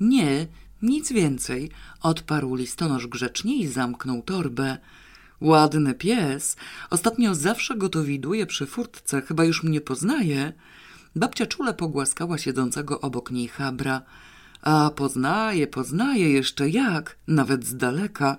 Nie, 0.00 0.46
nic 0.82 1.12
więcej. 1.12 1.70
Odparł 2.02 2.54
listonosz 2.54 3.06
grzecznie 3.06 3.56
i 3.56 3.66
zamknął 3.66 4.22
torbę. 4.22 4.78
Ładny 5.40 5.94
pies. 5.94 6.56
Ostatnio 6.90 7.34
zawsze 7.34 7.76
go 7.76 7.88
to 7.88 8.04
widuje 8.04 8.46
przy 8.46 8.66
furtce. 8.66 9.22
Chyba 9.22 9.44
już 9.44 9.62
mnie 9.62 9.80
poznaje. 9.80 10.52
Babcia 11.16 11.46
czule 11.46 11.74
pogłaskała 11.74 12.38
siedzącego 12.38 13.00
obok 13.00 13.30
niej 13.30 13.48
chabra. 13.48 14.02
A 14.62 14.90
poznaje, 14.96 15.66
poznaje 15.66 16.30
jeszcze 16.32 16.70
jak, 16.70 17.16
nawet 17.28 17.64
z 17.64 17.76
daleka. 17.76 18.36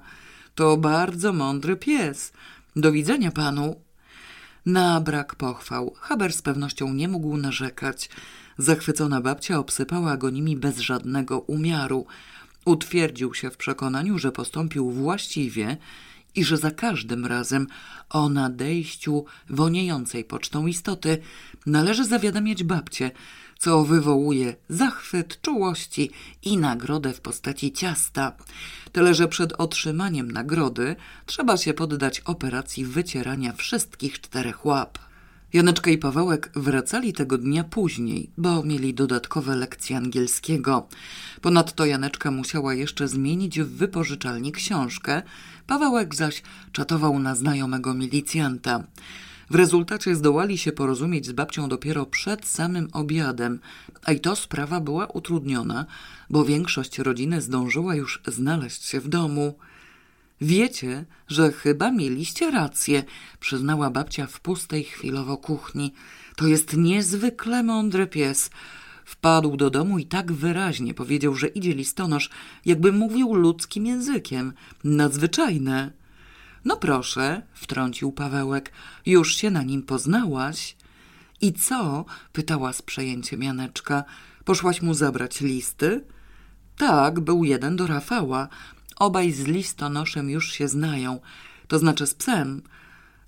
To 0.56 0.78
bardzo 0.78 1.34
mądry 1.34 1.76
pies. 1.76 2.34
Do 2.76 2.92
widzenia 2.92 3.32
panu. 3.32 3.87
Na 4.68 5.02
brak 5.02 5.36
pochwał. 5.36 5.94
Haber 6.00 6.34
z 6.34 6.42
pewnością 6.42 6.94
nie 6.94 7.08
mógł 7.08 7.38
narzekać. 7.38 8.10
Zachwycona 8.58 9.22
babcia 9.22 9.60
obsypała 9.60 10.18
go 10.18 10.30
nimi 10.30 10.58
bez 10.58 10.80
żadnego 10.80 11.40
umiaru. 11.40 12.06
Utwierdził 12.66 13.34
się 13.34 13.50
w 13.50 13.58
przekonaniu, 13.58 14.18
że 14.20 14.32
postąpił 14.32 14.92
właściwie 14.92 15.78
i 16.36 16.44
że 16.44 16.58
za 16.58 16.72
każdym 16.72 17.26
razem 17.26 17.68
o 18.10 18.30
nadejściu 18.30 19.26
woniejącej 19.50 20.24
pocztą 20.24 20.68
istoty 20.68 21.18
należy 21.66 22.06
zawiadamiać 22.06 22.64
babcię, 22.64 23.12
co 23.60 23.84
wywołuje 23.84 24.56
zachwyt 24.70 25.42
czułości 25.42 26.12
i 26.44 26.58
nagrodę 26.58 27.14
w 27.14 27.22
postaci 27.22 27.72
ciasta. 27.72 28.36
Tyle, 28.92 29.16
że 29.16 29.28
przed 29.28 29.54
otrzymaniem 29.54 30.32
nagrody 30.32 30.96
trzeba 31.26 31.58
się 31.58 31.74
poddać 31.74 32.20
operacji 32.20 32.86
wycierania 32.86 33.54
wszystkich 33.54 34.22
czterech 34.22 34.66
łap. 34.66 35.00
Janeczka 35.54 35.92
i 35.92 35.98
Pawełek 35.98 36.52
wracali 36.56 37.14
tego 37.14 37.38
dnia 37.38 37.64
później, 37.64 38.30
bo 38.38 38.64
mieli 38.64 38.94
dodatkowe 38.94 39.56
lekcje 39.56 39.98
angielskiego. 39.98 40.88
Ponadto 41.42 41.86
Janeczka 41.86 42.32
musiała 42.32 42.74
jeszcze 42.74 43.08
zmienić 43.08 43.60
w 43.60 43.78
wypożyczalni 43.78 44.52
książkę, 44.52 45.22
Pawełek 45.68 46.16
zaś 46.16 46.44
czatował 46.72 47.20
na 47.20 47.36
znajomego 47.36 47.94
milicjanta. 47.94 48.84
W 49.50 49.56
rezultacie 49.56 50.16
zdołali 50.16 50.58
się 50.58 50.72
porozumieć 50.72 51.26
z 51.26 51.32
babcią 51.32 51.70
dopiero 51.70 52.06
przed 52.06 52.46
samym 52.46 52.88
obiadem, 52.94 53.60
a 54.04 54.12
i 54.12 54.20
to 54.20 54.36
sprawa 54.36 54.80
była 54.80 55.08
utrudniona, 55.08 55.86
bo 56.30 56.46
większość 56.46 57.00
rodziny 57.00 57.42
zdążyła 57.42 57.96
już 57.96 58.22
znaleźć 58.28 58.86
się 58.86 59.00
w 59.00 59.08
domu. 59.08 59.58
Wiecie, 60.42 61.06
że 61.28 61.52
chyba 61.52 61.92
mieliście 61.92 62.52
rację, 62.52 63.04
przyznała 63.40 63.90
babcia 63.90 64.28
w 64.28 64.40
pustej 64.40 64.84
chwilowo 64.84 65.38
kuchni. 65.38 65.94
To 66.36 66.48
jest 66.48 66.78
niezwykle 66.78 67.64
mądry 67.64 68.08
pies. 68.08 68.50
Wpadł 69.06 69.58
do 69.58 69.70
domu 69.70 70.00
i 70.00 70.06
tak 70.06 70.32
wyraźnie 70.32 70.94
powiedział, 70.94 71.36
że 71.36 71.48
idzie 71.48 71.74
listonosz, 71.74 72.30
jakby 72.66 72.92
mówił 72.92 73.34
ludzkim 73.34 73.86
językiem. 73.86 74.54
Nadzwyczajne. 74.84 75.92
No 76.66 76.78
proszę, 76.78 77.42
wtrącił 77.54 78.12
Pawełek, 78.12 78.72
już 79.06 79.36
się 79.36 79.52
na 79.52 79.64
nim 79.64 79.84
poznałaś. 79.84 80.76
I 81.42 81.54
co? 81.54 82.06
pytała 82.34 82.74
z 82.74 82.82
przejęciem 82.82 83.44
Janeczka. 83.44 84.04
Poszłaś 84.46 84.82
mu 84.82 84.94
zabrać 84.94 85.42
listy? 85.42 86.06
Tak, 86.78 87.20
był 87.20 87.44
jeden 87.44 87.76
do 87.76 87.88
Rafała. 87.88 88.48
Obaj 88.96 89.32
z 89.32 89.46
listonoszem 89.46 90.30
już 90.30 90.52
się 90.52 90.68
znają, 90.68 91.20
to 91.68 91.80
znaczy 91.80 92.08
z 92.08 92.14
psem. 92.14 92.62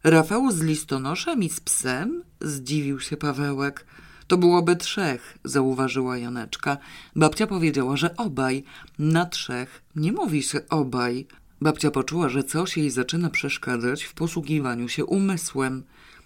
Rafał 0.03 0.51
z 0.51 0.61
listonoszem 0.61 1.43
i 1.43 1.49
z 1.49 1.59
psem? 1.59 2.23
Zdziwił 2.41 2.99
się 2.99 3.17
Pawełek. 3.17 3.85
To 4.27 4.37
byłoby 4.37 4.75
trzech, 4.75 5.37
zauważyła 5.43 6.17
Janeczka. 6.17 6.77
Babcia 7.15 7.47
powiedziała, 7.47 7.97
że 7.97 8.15
obaj. 8.15 8.63
Na 8.99 9.25
trzech 9.25 9.81
nie 9.95 10.11
mówi 10.11 10.43
się 10.43 10.59
obaj. 10.69 11.27
Babcia 11.61 11.91
poczuła, 11.91 12.29
że 12.29 12.43
coś 12.43 12.77
jej 12.77 12.89
zaczyna 12.89 13.29
przeszkadzać 13.29 14.03
w 14.03 14.13
posługiwaniu 14.13 14.89
się 14.89 15.05
umysłem. 15.05 15.83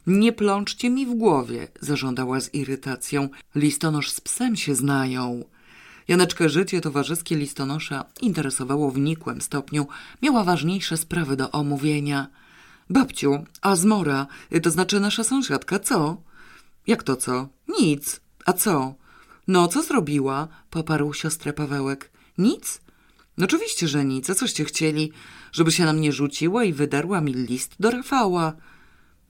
Nie 0.08 0.34
plączcie 0.34 0.90
mi 0.90 1.06
w 1.06 1.14
głowie, 1.16 1.68
zażądała 1.82 2.42
z 2.42 2.54
irytacją. 2.54 3.30
Listonosz 3.56 4.12
z 4.12 4.22
psem 4.22 4.56
się 4.56 4.76
znają. 4.76 5.44
Janeczkę 6.08 6.50
życie 6.50 6.82
towarzyskie 6.82 7.36
listonosza 7.36 8.06
interesowało 8.22 8.92
w 8.92 9.00
nikłym 9.00 9.42
stopniu. 9.42 9.88
Miała 10.22 10.44
ważniejsze 10.44 10.98
sprawy 10.98 11.36
do 11.36 11.52
omówienia. 11.52 12.28
Babciu, 12.90 13.46
a 13.62 13.76
zmora, 13.76 14.28
to 14.64 14.72
znaczy 14.72 15.00
nasza 15.00 15.24
sąsiadka, 15.24 15.80
co? 15.80 16.18
Jak 16.88 17.04
to 17.04 17.16
co? 17.16 17.48
Nic. 17.80 18.22
A 18.46 18.54
co? 18.54 18.94
No, 19.48 19.68
co 19.68 19.84
zrobiła? 19.84 20.48
Poparł 20.70 21.14
siostrę 21.14 21.54
Pawełek. 21.54 22.12
Nic? 22.38 22.82
No 23.38 23.46
oczywiście, 23.46 23.88
że 23.88 24.06
nic. 24.06 24.30
A 24.30 24.36
coście 24.36 24.66
chcieli? 24.66 25.12
Żeby 25.52 25.72
się 25.72 25.86
na 25.86 25.94
mnie 25.94 26.12
rzuciła 26.12 26.64
i 26.64 26.74
wydarła 26.74 27.22
mi 27.22 27.34
list 27.34 27.76
do 27.80 27.92
Rafała. 27.92 28.54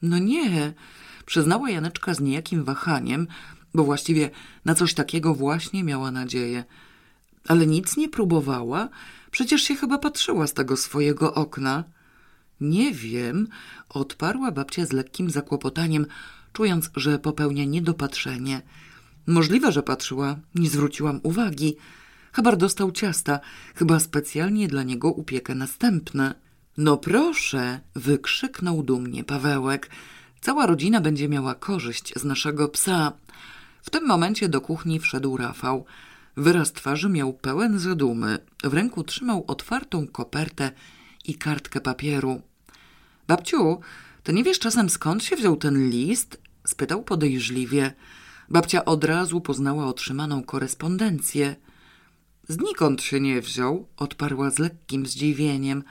No 0.02 0.18
nie, 0.18 0.74
przyznała 1.26 1.70
Janeczka 1.70 2.14
z 2.14 2.20
niejakim 2.20 2.64
wahaniem, 2.64 3.28
bo 3.74 3.84
właściwie 3.84 4.30
na 4.66 4.76
coś 4.76 4.94
takiego 4.94 5.36
właśnie 5.36 5.84
miała 5.84 6.12
nadzieję. 6.12 6.64
Ale 7.48 7.68
nic 7.68 7.98
nie 7.98 8.10
próbowała? 8.10 8.90
Przecież 9.32 9.64
się 9.64 9.76
chyba 9.76 9.98
patrzyła 9.98 10.48
z 10.48 10.54
tego 10.54 10.78
swojego 10.78 11.34
okna. 11.34 11.84
Nie 12.62 12.94
wiem, 12.94 13.48
odparła 13.90 14.52
babcia 14.52 14.86
z 14.86 14.92
lekkim 14.92 15.30
zakłopotaniem, 15.30 16.06
czując, 16.54 16.90
że 16.96 17.20
popełnia 17.20 17.66
niedopatrzenie. 17.66 18.62
Możliwe, 19.28 19.72
że 19.72 19.84
patrzyła, 19.84 20.38
nie 20.56 20.70
zwróciłam 20.70 21.20
uwagi. 21.24 21.76
Chyba 22.34 22.56
dostał 22.56 22.92
ciasta, 22.92 23.40
chyba 23.76 24.00
specjalnie 24.00 24.68
dla 24.68 24.84
niego 24.84 25.12
upiekę 25.12 25.56
następne. 25.56 26.36
No 26.78 26.98
proszę, 26.98 27.80
wykrzyknął 27.96 28.84
dumnie 28.84 29.24
Pawełek. 29.24 29.90
Cała 30.42 30.66
rodzina 30.66 31.02
będzie 31.02 31.30
miała 31.30 31.56
korzyść 31.56 32.14
z 32.16 32.24
naszego 32.24 32.68
psa. 32.68 33.12
W 33.82 33.90
tym 33.90 34.08
momencie 34.08 34.50
do 34.50 34.62
kuchni 34.62 35.00
wszedł 35.00 35.38
Rafał. 35.38 35.86
Wyraz 36.38 36.74
twarzy 36.74 37.10
miał 37.10 37.34
pełen 37.34 37.80
zadumy. 37.80 38.40
W 38.64 38.74
ręku 38.74 39.04
trzymał 39.04 39.44
otwartą 39.48 40.08
kopertę 40.08 40.72
i 41.26 41.36
kartkę 41.36 41.82
papieru. 41.82 42.42
Babciu, 43.28 43.80
ty 44.24 44.34
nie 44.34 44.44
wiesz 44.44 44.60
czasem 44.60 44.90
skąd 44.90 45.24
się 45.24 45.36
wziął 45.36 45.56
ten 45.56 45.90
list? 45.90 46.42
spytał 46.68 47.04
podejrzliwie. 47.04 47.94
Babcia 48.50 48.86
od 48.86 49.04
razu 49.04 49.42
poznała 49.42 49.86
otrzymaną 49.86 50.44
korespondencję. 50.44 51.56
Znikąd 52.48 53.02
się 53.02 53.20
nie 53.20 53.42
wziął, 53.42 53.88
odparła 53.98 54.52
z 54.52 54.60
lekkim 54.60 55.06
zdziwieniem. 55.06 55.84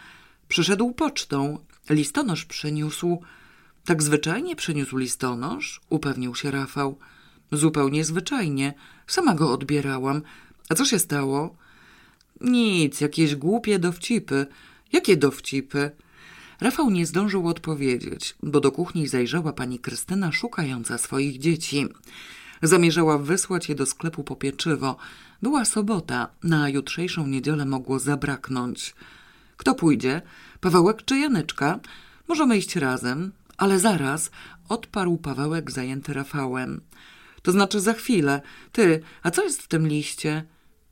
Przyszedł 0.48 0.92
pocztą. 0.92 1.58
Listonosz 1.90 2.44
przyniósł. 2.44 3.22
Tak 3.84 4.02
zwyczajnie 4.02 4.56
przyniósł 4.56 4.96
listonosz? 4.96 5.80
upewnił 5.90 6.34
się 6.34 6.50
Rafał. 6.50 6.98
Zupełnie 7.52 8.04
zwyczajnie. 8.04 8.74
Sama 9.06 9.34
go 9.34 9.52
odbierałam. 9.52 10.22
A 10.68 10.74
co 10.74 10.84
się 10.84 10.98
stało? 10.98 11.56
Nic, 12.40 13.00
jakieś 13.00 13.36
głupie 13.36 13.78
dowcipy. 13.78 14.46
Jakie 14.92 15.16
dowcipy? 15.16 15.90
Rafał 16.60 16.90
nie 16.90 17.06
zdążył 17.06 17.48
odpowiedzieć, 17.48 18.36
bo 18.42 18.60
do 18.60 18.72
kuchni 18.72 19.08
zajrzała 19.08 19.52
pani 19.52 19.78
Krystyna 19.78 20.32
szukająca 20.32 20.98
swoich 20.98 21.38
dzieci. 21.38 21.86
Zamierzała 22.62 23.18
wysłać 23.18 23.68
je 23.68 23.74
do 23.74 23.86
sklepu 23.86 24.24
po 24.24 24.36
pieczywo. 24.36 24.96
Była 25.42 25.64
sobota, 25.64 26.28
na 26.42 26.68
jutrzejszą 26.68 27.26
niedzielę 27.26 27.64
mogło 27.64 27.98
zabraknąć. 27.98 28.94
Kto 29.56 29.74
pójdzie? 29.74 30.22
Pawełek 30.60 31.04
czy 31.04 31.18
Janeczka? 31.18 31.80
Możemy 32.28 32.58
iść 32.58 32.76
razem, 32.76 33.32
ale 33.56 33.78
zaraz, 33.78 34.30
odparł 34.68 35.16
Pawełek 35.18 35.70
zajęty 35.70 36.12
Rafałem. 36.12 36.80
To 37.42 37.52
znaczy 37.52 37.80
za 37.80 37.92
chwilę. 37.92 38.42
Ty, 38.72 39.02
a 39.22 39.30
co 39.30 39.44
jest 39.44 39.62
w 39.62 39.68
tym 39.68 39.88
liście? 39.88 40.44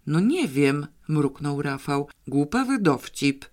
No 0.07 0.21
nie 0.21 0.49
wiem, 0.49 0.87
mruknął 1.09 1.62
Rafał. 1.62 2.09
Głupawy 2.27 2.79
dowcip. 2.79 3.45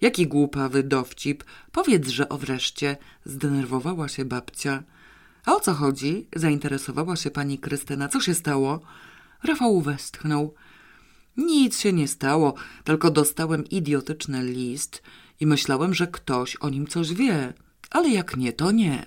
Jaki 0.00 0.26
głupawy 0.26 0.82
dowcip? 0.82 1.44
Powiedz, 1.72 2.06
o 2.28 2.38
wreszcie. 2.38 2.96
Zdenerwowała 3.24 4.08
się 4.08 4.24
babcia. 4.24 4.82
A 5.46 5.56
o 5.56 5.60
co 5.60 5.74
chodzi? 5.74 6.28
Zainteresowała 6.36 7.16
się 7.16 7.30
pani 7.30 7.58
Krystyna. 7.58 8.08
Co 8.08 8.20
się 8.20 8.34
stało? 8.34 8.80
Rafał 9.42 9.80
westchnął. 9.80 10.54
Nic 11.36 11.80
się 11.80 11.92
nie 11.92 12.08
stało, 12.08 12.54
tylko 12.84 13.10
dostałem 13.10 13.64
idiotyczny 13.64 14.44
list 14.44 15.02
i 15.40 15.46
myślałem, 15.46 15.94
że 15.94 16.06
ktoś 16.06 16.56
o 16.56 16.68
nim 16.68 16.86
coś 16.86 17.14
wie. 17.14 17.52
Ale 17.90 18.08
jak 18.08 18.36
nie, 18.36 18.52
to 18.52 18.70
nie. 18.70 19.06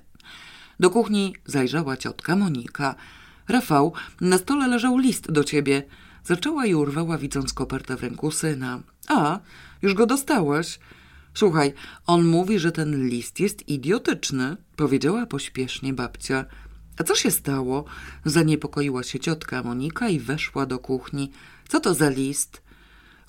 Do 0.79 0.89
kuchni 0.89 1.35
zajrzała 1.45 1.97
ciotka 1.97 2.35
Monika. 2.35 2.95
Rafał, 3.47 3.93
na 4.21 4.37
stole 4.37 4.67
leżał 4.67 4.97
list 4.97 5.31
do 5.31 5.43
ciebie. 5.43 5.83
Zaczęła 6.23 6.65
i 6.65 6.75
urwała, 6.75 7.17
widząc 7.17 7.53
kopertę 7.53 7.97
w 7.97 8.01
ręku 8.01 8.31
syna. 8.31 8.79
A, 9.07 9.39
już 9.81 9.93
go 9.93 10.05
dostałeś? 10.05 10.79
Słuchaj, 11.33 11.73
on 12.07 12.25
mówi, 12.25 12.59
że 12.59 12.71
ten 12.71 13.07
list 13.07 13.39
jest 13.39 13.69
idiotyczny, 13.69 14.57
powiedziała 14.75 15.25
pośpiesznie 15.25 15.93
babcia. 15.93 16.45
A 16.97 17.03
co 17.03 17.15
się 17.15 17.31
stało? 17.31 17.85
Zaniepokoiła 18.25 19.03
się 19.03 19.19
ciotka 19.19 19.63
Monika 19.63 20.09
i 20.09 20.19
weszła 20.19 20.65
do 20.65 20.79
kuchni. 20.79 21.31
Co 21.67 21.79
to 21.79 21.93
za 21.93 22.09
list? 22.09 22.61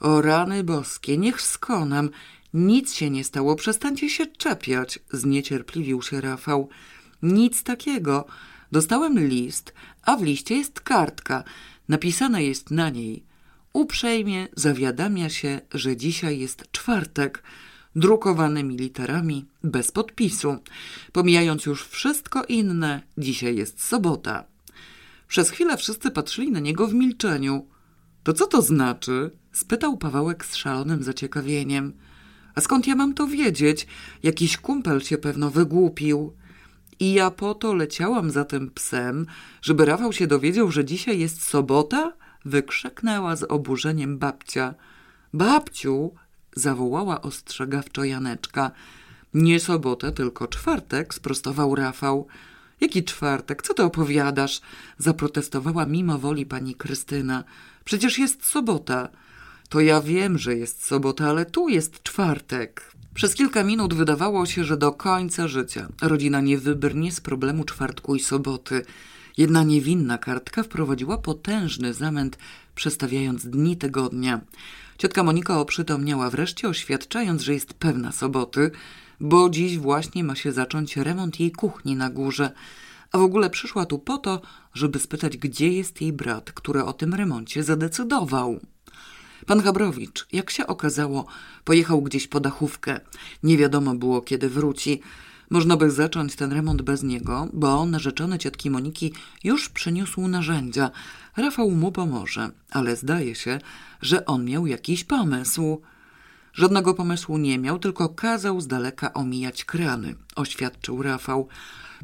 O 0.01 0.23
rany 0.23 0.65
boskie, 0.65 1.19
niech 1.19 1.43
skonam. 1.43 2.11
Nic 2.55 2.95
się 2.95 3.11
nie 3.11 3.25
stało, 3.25 3.57
przestańcie 3.57 4.11
się 4.11 4.27
czepiać, 4.27 4.99
zniecierpliwił 5.13 6.03
się 6.03 6.21
Rafał. 6.21 6.69
Nic 7.23 7.63
takiego. 7.63 8.27
Dostałem 8.73 9.19
list, 9.19 9.75
a 10.03 10.17
w 10.17 10.23
liście 10.23 10.57
jest 10.57 10.81
kartka. 10.81 11.45
Napisane 11.89 12.45
jest 12.45 12.71
na 12.71 12.91
niej. 12.91 13.25
Uprzejmie 13.73 14.49
zawiadamia 14.57 15.29
się, 15.29 15.61
że 15.75 15.97
dzisiaj 15.97 16.39
jest 16.39 16.73
czwartek, 16.73 17.43
drukowanymi 17.97 18.77
literami, 18.77 19.47
bez 19.65 19.93
podpisu. 19.93 20.57
Pomijając 21.13 21.67
już 21.67 21.87
wszystko 21.87 22.45
inne, 22.45 23.03
dzisiaj 23.19 23.57
jest 23.57 23.85
sobota. 23.85 24.45
Przez 25.29 25.51
chwilę 25.51 25.77
wszyscy 25.77 26.11
patrzyli 26.11 26.51
na 26.51 26.61
niego 26.61 26.87
w 26.87 26.95
milczeniu. 26.95 27.67
To 28.23 28.33
co 28.33 28.47
to 28.47 28.63
znaczy? 28.63 29.31
spytał 29.53 29.97
Pawełek 29.97 30.45
z 30.45 30.57
szalonym 30.57 31.03
zaciekawieniem. 31.03 31.93
A 32.55 32.61
skąd 32.61 32.87
ja 32.87 32.95
mam 32.97 33.15
to 33.15 33.27
wiedzieć? 33.27 33.87
Jakiś 34.23 34.57
kumpel 34.57 35.01
się 35.01 35.19
pewno 35.19 35.51
wygłupił. 35.51 36.33
I 37.01 37.13
ja 37.13 37.31
po 37.31 37.55
to 37.55 37.75
leciałam 37.75 38.31
za 38.31 38.45
tym 38.45 38.71
psem, 38.71 39.27
żeby 39.63 39.85
Rafał 39.85 40.13
się 40.13 40.27
dowiedział, 40.27 40.71
że 40.71 40.85
dzisiaj 40.85 41.19
jest 41.19 41.43
sobota? 41.43 42.13
Wykrzyknęła 42.45 43.37
z 43.37 43.43
oburzeniem 43.43 44.19
babcia. 44.19 44.75
Babciu, 45.35 46.15
zawołała 46.57 47.23
ostrzegawczo 47.23 48.05
Janeczka. 48.05 48.71
Nie 49.35 49.61
sobotę, 49.61 50.13
tylko 50.13 50.49
czwartek, 50.49 51.15
sprostował 51.15 51.75
Rafał. 51.75 52.27
Jaki 52.81 53.05
czwartek? 53.05 53.63
Co 53.63 53.75
ty 53.75 53.83
opowiadasz? 53.83 54.61
Zaprotestowała 54.99 55.87
mimo 55.87 56.19
woli 56.19 56.47
pani 56.47 56.75
Krystyna. 56.75 57.45
Przecież 57.85 58.19
jest 58.19 58.45
sobota. 58.45 59.09
To 59.69 59.81
ja 59.81 60.01
wiem, 60.01 60.39
że 60.39 60.57
jest 60.57 60.87
sobota, 60.87 61.29
ale 61.29 61.47
tu 61.47 61.69
jest 61.69 62.03
czwartek. 62.03 62.93
Przez 63.15 63.35
kilka 63.35 63.65
minut 63.65 63.95
wydawało 63.95 64.47
się, 64.47 64.65
że 64.65 64.77
do 64.77 64.93
końca 64.93 65.49
życia 65.49 65.89
rodzina 66.03 66.41
nie 66.41 66.59
wybrnie 66.59 67.13
z 67.13 67.21
problemu 67.21 67.65
czwartku 67.65 68.17
i 68.17 68.21
soboty. 68.21 68.85
Jedna 69.39 69.63
niewinna 69.63 70.19
kartka 70.19 70.63
wprowadziła 70.63 71.19
potężny 71.19 71.95
zamęt, 71.95 72.39
przestawiając 72.75 73.47
dni 73.47 73.77
tygodnia. 73.77 74.41
Ciotka 74.99 75.23
Monika 75.23 75.61
oprzytomniała 75.61 76.31
wreszcie, 76.31 76.69
oświadczając, 76.69 77.43
że 77.43 77.55
jest 77.55 77.75
pewna 77.75 78.13
soboty, 78.13 78.71
bo 79.21 79.51
dziś 79.51 79.79
właśnie 79.79 80.25
ma 80.25 80.35
się 80.35 80.53
zacząć 80.53 80.97
remont 80.97 81.41
jej 81.41 81.53
kuchni 81.53 81.97
na 81.97 82.11
górze. 82.11 82.53
A 83.13 83.19
w 83.19 83.23
ogóle 83.23 83.51
przyszła 83.51 83.87
tu 83.87 83.99
po 83.99 84.19
to, 84.19 84.43
żeby 84.75 84.99
spytać, 84.99 85.37
gdzie 85.37 85.69
jest 85.69 86.01
jej 86.01 86.13
brat, 86.13 86.53
który 86.53 86.85
o 86.85 86.93
tym 86.93 87.15
remoncie 87.15 87.63
zadecydował. 87.63 88.61
Pan 89.47 89.63
Habrowicz, 89.63 90.27
jak 90.33 90.51
się 90.51 90.67
okazało, 90.67 91.27
pojechał 91.65 92.03
gdzieś 92.03 92.29
po 92.29 92.41
dachówkę. 92.41 93.01
Nie 93.43 93.57
wiadomo 93.57 93.95
było, 93.95 94.23
kiedy 94.23 94.49
wróci. 94.49 95.01
Można 95.51 95.77
by 95.77 95.91
zacząć 95.91 96.37
ten 96.37 96.53
remont 96.53 96.83
bez 96.83 97.03
niego, 97.03 97.49
bo 97.53 97.87
narzeczony 97.87 98.39
ciotki 98.39 98.71
Moniki 98.71 99.13
już 99.45 99.69
przyniósł 99.69 100.29
narzędzia. 100.29 100.91
Rafał 101.37 101.71
mu 101.71 101.93
pomoże, 101.93 102.51
ale 102.71 102.97
zdaje 102.97 103.35
się, 103.35 103.59
że 104.03 104.27
on 104.27 104.45
miał 104.45 104.67
jakiś 104.67 105.05
pomysł. 105.05 105.83
Żadnego 106.53 106.95
pomysłu 106.95 107.39
nie 107.39 107.59
miał, 107.59 107.79
tylko 107.79 108.09
kazał 108.09 108.61
z 108.61 108.67
daleka 108.67 109.13
omijać 109.13 109.65
krany, 109.65 110.15
oświadczył 110.37 111.03
Rafał. 111.03 111.49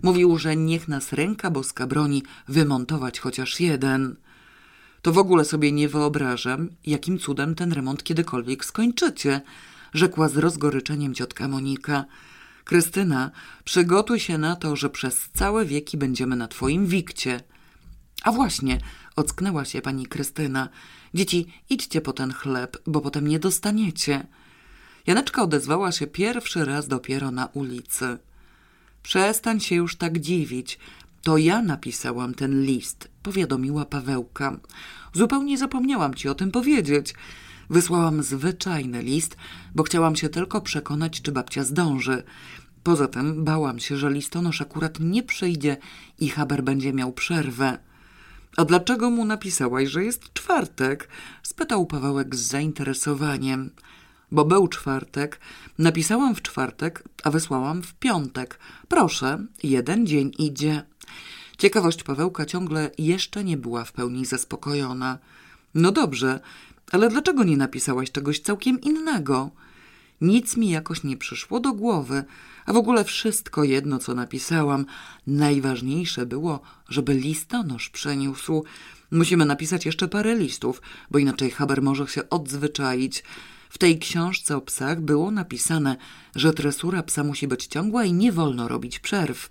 Mówił, 0.03 0.39
że 0.39 0.57
niech 0.57 0.89
nas 0.89 1.13
ręka 1.13 1.51
boska 1.51 1.87
broni 1.87 2.23
wymontować 2.49 3.21
chociaż 3.21 3.61
jeden. 3.61 4.17
To 5.03 5.13
w 5.13 5.19
ogóle 5.19 5.45
sobie 5.45 5.73
nie 5.73 5.89
wyobrażam, 5.89 6.69
jakim 6.87 7.19
cudem 7.19 7.55
ten 7.55 7.73
remont 7.73 8.05
kiedykolwiek 8.05 8.65
skończycie, 8.65 9.41
rzekła 9.95 10.29
z 10.29 10.37
rozgoryczeniem 10.37 11.15
ciotka 11.15 11.49
Monika. 11.49 12.05
Krystyna, 12.67 13.31
przygotuj 13.65 14.21
się 14.21 14.39
na 14.39 14.57
to, 14.57 14.77
że 14.77 14.91
przez 14.91 15.29
całe 15.35 15.65
wieki 15.65 15.97
będziemy 15.97 16.37
na 16.37 16.49
twoim 16.49 16.87
wikcie. 16.87 17.41
A 18.23 18.33
właśnie, 18.33 18.79
ocknęła 19.17 19.65
się 19.65 19.83
pani 19.83 20.07
Krystyna. 20.07 20.69
Dzieci, 21.15 21.47
idźcie 21.71 22.01
po 22.01 22.13
ten 22.13 22.33
chleb, 22.33 22.77
bo 22.87 23.01
potem 23.01 23.29
nie 23.29 23.39
dostaniecie. 23.39 24.27
Janeczka 25.07 25.43
odezwała 25.43 25.93
się 25.93 26.07
pierwszy 26.07 26.65
raz 26.65 26.89
dopiero 26.89 27.31
na 27.31 27.47
ulicy. 27.47 28.19
Przestań 29.03 29.61
się 29.61 29.75
już 29.75 29.97
tak 29.97 30.19
dziwić. 30.19 30.79
To 31.23 31.39
ja 31.39 31.63
napisałam 31.63 32.35
ten 32.35 32.63
list, 32.63 33.09
powiadomiła 33.23 33.85
Pawełka. 33.85 34.57
Zupełnie 35.13 35.59
zapomniałam 35.59 36.15
ci 36.15 36.29
o 36.29 36.35
tym 36.35 36.51
powiedzieć. 36.51 37.15
Wysłałam 37.71 38.23
zwyczajny 38.23 39.03
list, 39.03 39.37
bo 39.75 39.83
chciałam 39.83 40.17
się 40.17 40.29
tylko 40.29 40.61
przekonać, 40.61 41.23
czy 41.23 41.33
babcia 41.33 41.65
zdąży. 41.65 42.23
Poza 42.87 43.09
tym 43.09 43.45
bałam 43.45 43.79
się, 43.79 43.97
że 43.97 44.11
listonosz 44.11 44.63
akurat 44.63 45.01
nie 45.01 45.23
przyjdzie 45.23 45.77
i 46.19 46.29
Haber 46.29 46.63
będzie 46.63 46.93
miał 46.93 47.13
przerwę. 47.13 47.79
A 48.57 48.65
dlaczego 48.65 49.11
mu 49.11 49.25
napisałaś, 49.25 49.89
że 49.89 50.05
jest 50.05 50.33
czwartek? 50.33 51.09
spytał 51.43 51.87
Pawełek 51.87 52.37
z 52.37 52.41
zainteresowaniem. 52.41 53.71
Bo 54.33 54.45
był 54.45 54.69
czwartek, 54.69 55.41
napisałam 55.79 56.35
w 56.35 56.43
czwartek, 56.43 57.03
a 57.25 57.31
wysłałam 57.31 57.83
w 57.83 57.95
piątek. 57.95 58.59
Proszę, 58.89 59.47
jeden 59.63 60.07
dzień 60.07 60.33
idzie. 60.39 60.83
Ciekawość 61.59 62.03
Pawełka 62.03 62.45
ciągle 62.45 62.91
jeszcze 62.99 63.45
nie 63.45 63.57
była 63.57 63.85
w 63.85 63.93
pełni 63.93 64.27
zaspokojona. 64.27 65.19
No 65.75 65.93
dobrze, 65.93 66.41
ale 66.93 67.09
dlaczego 67.09 67.45
nie 67.45 67.57
napisałaś 67.57 68.13
czegoś 68.13 68.41
całkiem 68.41 68.81
innego? 68.81 69.51
Nic 70.21 70.57
mi 70.57 70.71
jakoś 70.71 71.05
nie 71.05 71.17
przyszło 71.17 71.61
do 71.61 71.73
głowy, 71.73 72.25
a 72.67 72.73
w 72.73 72.77
ogóle 72.77 73.05
wszystko 73.05 73.65
jedno, 73.65 73.99
co 73.99 74.15
napisałam. 74.15 74.87
Najważniejsze 75.27 76.27
było, 76.27 76.61
żeby 76.89 77.15
listonosz 77.15 77.91
przeniósł. 77.91 78.65
Musimy 79.11 79.45
napisać 79.45 79.87
jeszcze 79.87 80.09
parę 80.09 80.35
listów, 80.35 80.83
bo 81.11 81.19
inaczej 81.19 81.51
Haber 81.51 81.83
może 81.83 82.07
się 82.07 82.29
odzwyczaić. 82.31 83.25
W 83.71 83.79
tej 83.79 83.99
książce 83.99 84.57
o 84.57 84.61
psach 84.61 85.01
było 85.01 85.31
napisane, 85.31 85.97
że 86.35 86.53
tresura 86.53 87.03
psa 87.03 87.25
musi 87.25 87.49
być 87.49 87.67
ciągła 87.67 88.05
i 88.05 88.13
nie 88.13 88.33
wolno 88.33 88.69
robić 88.69 88.99
przerw. 88.99 89.51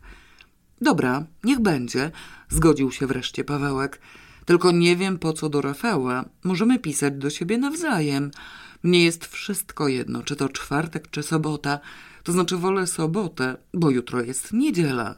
Dobra, 0.81 1.25
niech 1.43 1.59
będzie, 1.59 2.11
zgodził 2.49 2.91
się 2.91 3.07
wreszcie 3.07 3.43
Pawełek. 3.43 4.01
Tylko 4.45 4.71
nie 4.71 4.95
wiem 4.95 5.19
po 5.19 5.33
co 5.33 5.49
do 5.49 5.61
Rafała. 5.61 6.25
Możemy 6.43 6.79
pisać 6.79 7.13
do 7.13 7.29
siebie 7.29 7.57
nawzajem. 7.57 8.31
Mnie 8.83 9.03
jest 9.03 9.25
wszystko 9.25 9.87
jedno, 9.87 10.23
czy 10.23 10.35
to 10.35 10.49
czwartek, 10.49 11.09
czy 11.11 11.23
sobota. 11.23 11.79
To 12.25 12.31
znaczy 12.31 12.57
wolę 12.57 12.87
sobotę, 12.87 13.57
bo 13.73 13.89
jutro 13.89 14.21
jest 14.21 14.53
niedziela. 14.53 15.15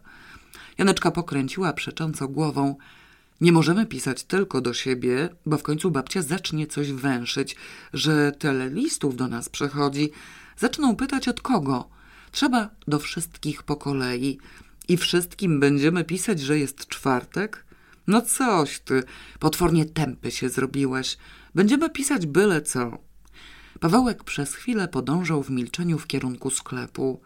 Janeczka 0.78 1.12
pokręciła 1.12 1.74
przecząco 1.74 2.28
głową. 2.28 2.76
Nie 3.42 3.52
możemy 3.52 3.86
pisać 3.86 4.24
tylko 4.24 4.62
do 4.62 4.74
siebie, 4.74 5.30
bo 5.46 5.58
w 5.58 5.64
końcu 5.64 5.92
babcia 5.92 6.22
zacznie 6.22 6.68
coś 6.68 6.92
węszyć, 6.92 7.56
że 7.94 8.32
tyle 8.32 8.70
listów 8.70 9.16
do 9.16 9.28
nas 9.28 9.50
przychodzi. 9.50 10.10
Zaczną 10.58 10.96
pytać 10.96 11.28
od 11.28 11.42
kogo. 11.42 11.90
Trzeba 12.32 12.70
do 12.88 13.00
wszystkich 13.00 13.64
po 13.64 13.76
kolei. 13.76 14.38
I 14.88 14.98
wszystkim 14.98 15.60
będziemy 15.60 16.04
pisać, 16.04 16.40
że 16.40 16.60
jest 16.60 16.88
czwartek? 16.88 17.66
No 18.08 18.22
coś 18.22 18.80
ty, 18.80 19.04
potwornie 19.40 19.86
tępy 19.86 20.32
się 20.32 20.50
zrobiłeś. 20.50 21.18
Będziemy 21.56 21.90
pisać 21.90 22.26
byle 22.26 22.62
co. 22.62 23.07
Pawełek 23.80 24.24
przez 24.24 24.56
chwilę 24.56 24.88
podążał 24.88 25.44
w 25.44 25.50
milczeniu 25.50 25.98
w 25.98 26.08
kierunku 26.08 26.50
sklepu. 26.50 27.20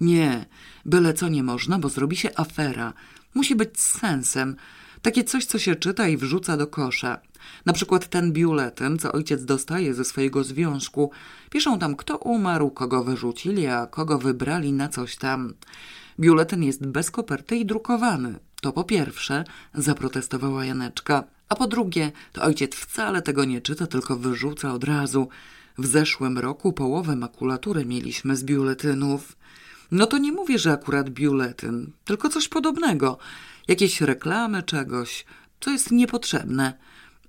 Nie, 0.00 0.46
byle 0.84 1.14
co 1.14 1.28
nie 1.28 1.42
można, 1.42 1.78
bo 1.78 1.88
zrobi 1.88 2.16
się 2.16 2.30
afera. 2.36 2.92
Musi 3.34 3.54
być 3.54 3.80
z 3.80 3.98
sensem. 3.98 4.56
Takie 5.02 5.24
coś, 5.24 5.44
co 5.44 5.58
się 5.58 5.76
czyta 5.76 6.08
i 6.08 6.16
wrzuca 6.16 6.56
do 6.56 6.66
kosza. 6.66 7.18
Na 7.66 7.72
przykład 7.72 8.08
ten 8.08 8.32
biuletyn, 8.32 8.98
co 8.98 9.12
ojciec 9.12 9.44
dostaje 9.44 9.94
ze 9.94 10.04
swojego 10.04 10.44
związku. 10.44 11.10
Piszą 11.50 11.78
tam, 11.78 11.96
kto 11.96 12.18
umarł, 12.18 12.70
kogo 12.70 13.04
wyrzucili, 13.04 13.66
a 13.66 13.86
kogo 13.86 14.18
wybrali 14.18 14.72
na 14.72 14.88
coś 14.88 15.16
tam. 15.16 15.54
Biuletyn 16.20 16.62
jest 16.62 16.86
bez 16.86 17.10
koperty 17.10 17.56
i 17.56 17.66
drukowany. 17.66 18.38
To 18.60 18.72
po 18.72 18.84
pierwsze, 18.84 19.44
zaprotestowała 19.74 20.64
Janeczka. 20.64 21.24
A 21.48 21.54
po 21.54 21.66
drugie, 21.66 22.12
to 22.32 22.42
ojciec 22.42 22.74
wcale 22.74 23.22
tego 23.22 23.44
nie 23.44 23.60
czyta, 23.60 23.86
tylko 23.86 24.16
wyrzuca 24.16 24.72
od 24.72 24.84
razu. 24.84 25.28
W 25.78 25.86
zeszłym 25.86 26.38
roku 26.38 26.72
połowę 26.72 27.16
makulatury 27.16 27.84
mieliśmy 27.84 28.36
z 28.36 28.44
biuletynów. 28.44 29.36
No 29.90 30.06
to 30.06 30.18
nie 30.18 30.32
mówię, 30.32 30.58
że 30.58 30.72
akurat 30.72 31.10
biuletyn, 31.10 31.92
tylko 32.04 32.28
coś 32.28 32.48
podobnego. 32.48 33.18
Jakieś 33.68 34.00
reklamy 34.00 34.62
czegoś, 34.62 35.24
co 35.60 35.70
jest 35.70 35.90
niepotrzebne. 35.90 36.78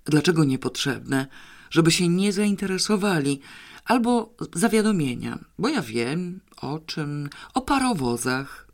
Dlaczego 0.05 0.43
niepotrzebne? 0.43 1.27
Żeby 1.69 1.91
się 1.91 2.07
nie 2.07 2.33
zainteresowali. 2.33 3.39
Albo 3.85 4.33
zawiadomienia, 4.53 5.39
bo 5.59 5.69
ja 5.69 5.81
wiem 5.81 6.39
o 6.61 6.79
czym, 6.79 7.29
o 7.53 7.61
parowozach. 7.61 8.67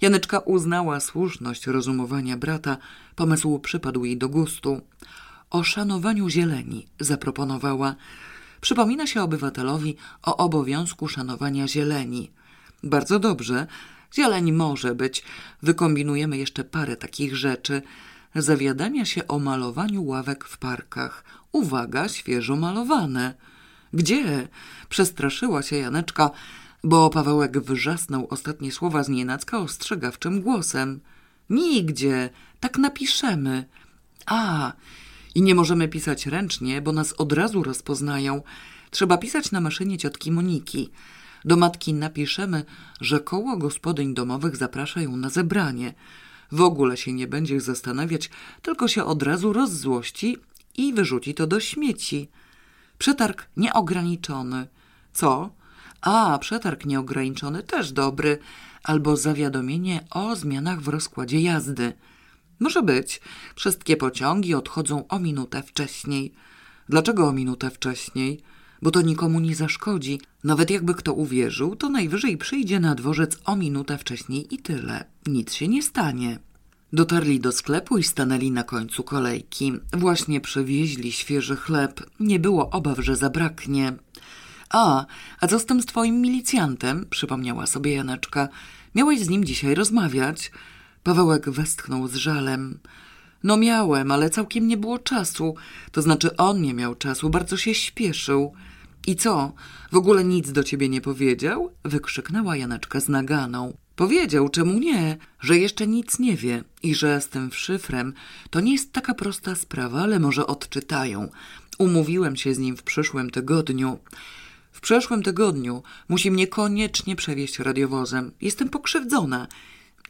Janeczka 0.00 0.38
uznała 0.38 1.00
słuszność 1.00 1.66
rozumowania 1.66 2.36
brata, 2.36 2.76
pomysł 3.16 3.58
przypadł 3.58 4.04
jej 4.04 4.18
do 4.18 4.28
gustu. 4.28 4.80
O 5.50 5.64
szanowaniu 5.64 6.28
zieleni 6.28 6.86
zaproponowała. 7.00 7.94
Przypomina 8.64 9.06
się 9.06 9.22
obywatelowi 9.22 9.96
o 10.22 10.36
obowiązku 10.36 11.08
szanowania 11.08 11.68
zieleni. 11.68 12.30
Bardzo 12.82 13.18
dobrze, 13.18 13.66
zieleń 14.14 14.52
może 14.52 14.94
być. 14.94 15.22
Wykombinujemy 15.62 16.36
jeszcze 16.36 16.64
parę 16.64 16.96
takich 16.96 17.36
rzeczy. 17.36 17.82
Zawiadamia 18.34 19.04
się 19.04 19.28
o 19.28 19.38
malowaniu 19.38 20.04
ławek 20.04 20.44
w 20.44 20.58
parkach. 20.58 21.24
Uwaga, 21.52 22.08
świeżo 22.08 22.56
malowane. 22.56 23.34
Gdzie? 23.92 24.48
Przestraszyła 24.88 25.62
się 25.62 25.76
Janeczka, 25.76 26.30
bo 26.84 27.10
Pawełek 27.10 27.58
wrzasnął 27.58 28.26
ostatnie 28.30 28.72
słowa 28.72 29.02
z 29.02 29.08
nienacka 29.08 29.58
ostrzegawczym 29.58 30.40
głosem. 30.40 31.00
Nigdzie, 31.50 32.30
tak 32.60 32.78
napiszemy. 32.78 33.64
A, 34.26 34.72
i 35.34 35.42
nie 35.42 35.54
możemy 35.54 35.88
pisać 35.88 36.26
ręcznie, 36.26 36.82
bo 36.82 36.92
nas 36.92 37.12
od 37.12 37.32
razu 37.32 37.62
rozpoznają. 37.62 38.42
Trzeba 38.90 39.18
pisać 39.18 39.52
na 39.52 39.60
maszynie 39.60 39.98
ciotki 39.98 40.32
Moniki. 40.32 40.90
Do 41.44 41.56
matki 41.56 41.94
napiszemy, 41.94 42.64
że 43.00 43.20
koło 43.20 43.56
gospodyń 43.56 44.14
domowych 44.14 44.56
zaprasza 44.56 45.00
ją 45.00 45.16
na 45.16 45.30
zebranie. 45.30 45.94
W 46.52 46.60
ogóle 46.60 46.96
się 46.96 47.12
nie 47.12 47.26
będzie 47.26 47.60
zastanawiać, 47.60 48.30
tylko 48.62 48.88
się 48.88 49.04
od 49.04 49.22
razu 49.22 49.52
rozzłości 49.52 50.36
i 50.76 50.92
wyrzuci 50.92 51.34
to 51.34 51.46
do 51.46 51.60
śmieci. 51.60 52.28
Przetarg 52.98 53.48
nieograniczony. 53.56 54.66
Co? 55.12 55.50
A, 56.00 56.38
przetarg 56.38 56.84
nieograniczony 56.84 57.62
też 57.62 57.92
dobry. 57.92 58.38
Albo 58.82 59.16
zawiadomienie 59.16 60.04
o 60.10 60.36
zmianach 60.36 60.80
w 60.80 60.88
rozkładzie 60.88 61.40
jazdy. 61.40 61.92
Może 62.60 62.82
być. 62.82 63.20
Wszystkie 63.56 63.96
pociągi 63.96 64.54
odchodzą 64.54 65.08
o 65.08 65.18
minutę 65.18 65.62
wcześniej. 65.62 66.32
Dlaczego 66.88 67.28
o 67.28 67.32
minutę 67.32 67.70
wcześniej? 67.70 68.40
Bo 68.82 68.90
to 68.90 69.02
nikomu 69.02 69.40
nie 69.40 69.56
zaszkodzi. 69.56 70.20
Nawet 70.44 70.70
jakby 70.70 70.94
kto 70.94 71.12
uwierzył, 71.12 71.76
to 71.76 71.88
najwyżej 71.88 72.36
przyjdzie 72.36 72.80
na 72.80 72.94
dworzec 72.94 73.38
o 73.44 73.56
minutę 73.56 73.98
wcześniej 73.98 74.54
i 74.54 74.58
tyle. 74.58 75.04
Nic 75.26 75.54
się 75.54 75.68
nie 75.68 75.82
stanie. 75.82 76.38
Dotarli 76.92 77.40
do 77.40 77.52
sklepu 77.52 77.98
i 77.98 78.02
stanęli 78.02 78.50
na 78.50 78.62
końcu 78.62 79.02
kolejki. 79.02 79.72
Właśnie 79.92 80.40
przywieźli 80.40 81.12
świeży 81.12 81.56
chleb. 81.56 82.00
Nie 82.20 82.38
było 82.38 82.70
obaw, 82.70 82.98
że 82.98 83.16
zabraknie. 83.16 83.92
A, 84.70 85.06
a 85.40 85.46
co 85.46 85.58
z 85.58 85.66
tym 85.66 85.80
twoim 85.80 86.20
milicjantem? 86.20 87.06
Przypomniała 87.10 87.66
sobie 87.66 87.92
Janeczka. 87.92 88.48
Miałeś 88.94 89.20
z 89.20 89.28
nim 89.28 89.44
dzisiaj 89.44 89.74
rozmawiać? 89.74 90.50
Pawełek 91.04 91.50
westchnął 91.50 92.08
z 92.08 92.14
żalem. 92.14 92.78
No 93.42 93.56
miałem, 93.56 94.10
ale 94.10 94.30
całkiem 94.30 94.68
nie 94.68 94.76
było 94.76 94.98
czasu. 94.98 95.54
To 95.92 96.02
znaczy 96.02 96.36
on 96.36 96.62
nie 96.62 96.74
miał 96.74 96.94
czasu, 96.94 97.30
bardzo 97.30 97.56
się 97.56 97.74
śpieszył. 97.74 98.52
I 99.06 99.16
co? 99.16 99.52
W 99.92 99.96
ogóle 99.96 100.24
nic 100.24 100.52
do 100.52 100.64
ciebie 100.64 100.88
nie 100.88 101.00
powiedział? 101.00 101.72
Wykrzyknęła 101.84 102.56
Janeczka 102.56 103.00
z 103.00 103.08
naganą. 103.08 103.76
Powiedział, 103.96 104.48
czemu 104.48 104.78
nie, 104.78 105.16
że 105.40 105.58
jeszcze 105.58 105.86
nic 105.86 106.18
nie 106.18 106.36
wie 106.36 106.64
i 106.82 106.94
że 106.94 107.20
z 107.20 107.28
tym 107.28 107.52
szyfrem 107.52 108.12
to 108.50 108.60
nie 108.60 108.72
jest 108.72 108.92
taka 108.92 109.14
prosta 109.14 109.54
sprawa, 109.54 110.02
ale 110.02 110.18
może 110.18 110.46
odczytają. 110.46 111.28
Umówiłem 111.78 112.36
się 112.36 112.54
z 112.54 112.58
nim 112.58 112.76
w 112.76 112.82
przyszłym 112.82 113.30
tygodniu. 113.30 113.98
W 114.72 114.80
przeszłym 114.80 115.22
tygodniu 115.22 115.82
musi 116.08 116.30
mnie 116.30 116.46
koniecznie 116.46 117.16
przewieźć 117.16 117.58
radiowozem. 117.58 118.32
Jestem 118.40 118.68
pokrzywdzona. 118.68 119.46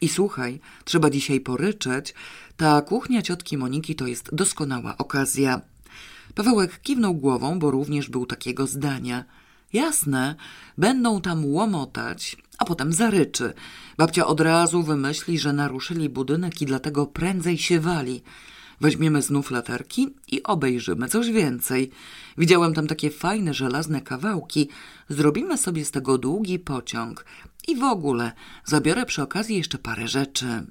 I 0.01 0.09
słuchaj, 0.09 0.59
trzeba 0.83 1.09
dzisiaj 1.09 1.39
poryczeć. 1.39 2.13
Ta 2.57 2.81
kuchnia 2.81 3.21
ciotki 3.21 3.57
Moniki 3.57 3.95
to 3.95 4.07
jest 4.07 4.35
doskonała 4.35 4.97
okazja. 4.97 5.61
Pawełek 6.35 6.81
kiwnął 6.81 7.13
głową, 7.13 7.59
bo 7.59 7.71
również 7.71 8.09
był 8.09 8.25
takiego 8.25 8.67
zdania. 8.67 9.25
Jasne, 9.73 10.35
będą 10.77 11.21
tam 11.21 11.45
łomotać, 11.45 12.37
a 12.57 12.65
potem 12.65 12.93
zaryczy. 12.93 13.53
Babcia 13.97 14.27
od 14.27 14.41
razu 14.41 14.83
wymyśli, 14.83 15.39
że 15.39 15.53
naruszyli 15.53 16.09
budynek 16.09 16.61
i 16.61 16.65
dlatego 16.65 17.05
prędzej 17.05 17.57
się 17.57 17.79
wali. 17.79 18.23
Weźmiemy 18.81 19.21
znów 19.21 19.51
latarki 19.51 20.13
i 20.27 20.43
obejrzymy 20.43 21.07
coś 21.07 21.31
więcej. 21.31 21.91
Widziałem 22.37 22.73
tam 22.73 22.87
takie 22.87 23.09
fajne 23.09 23.53
żelazne 23.53 24.01
kawałki. 24.01 24.69
Zrobimy 25.09 25.57
sobie 25.57 25.85
z 25.85 25.91
tego 25.91 26.17
długi 26.17 26.59
pociąg. 26.59 27.25
I 27.67 27.75
w 27.75 27.83
ogóle 27.83 28.31
zabiorę 28.65 29.05
przy 29.05 29.21
okazji 29.21 29.57
jeszcze 29.57 29.77
parę 29.77 30.07
rzeczy. 30.07 30.65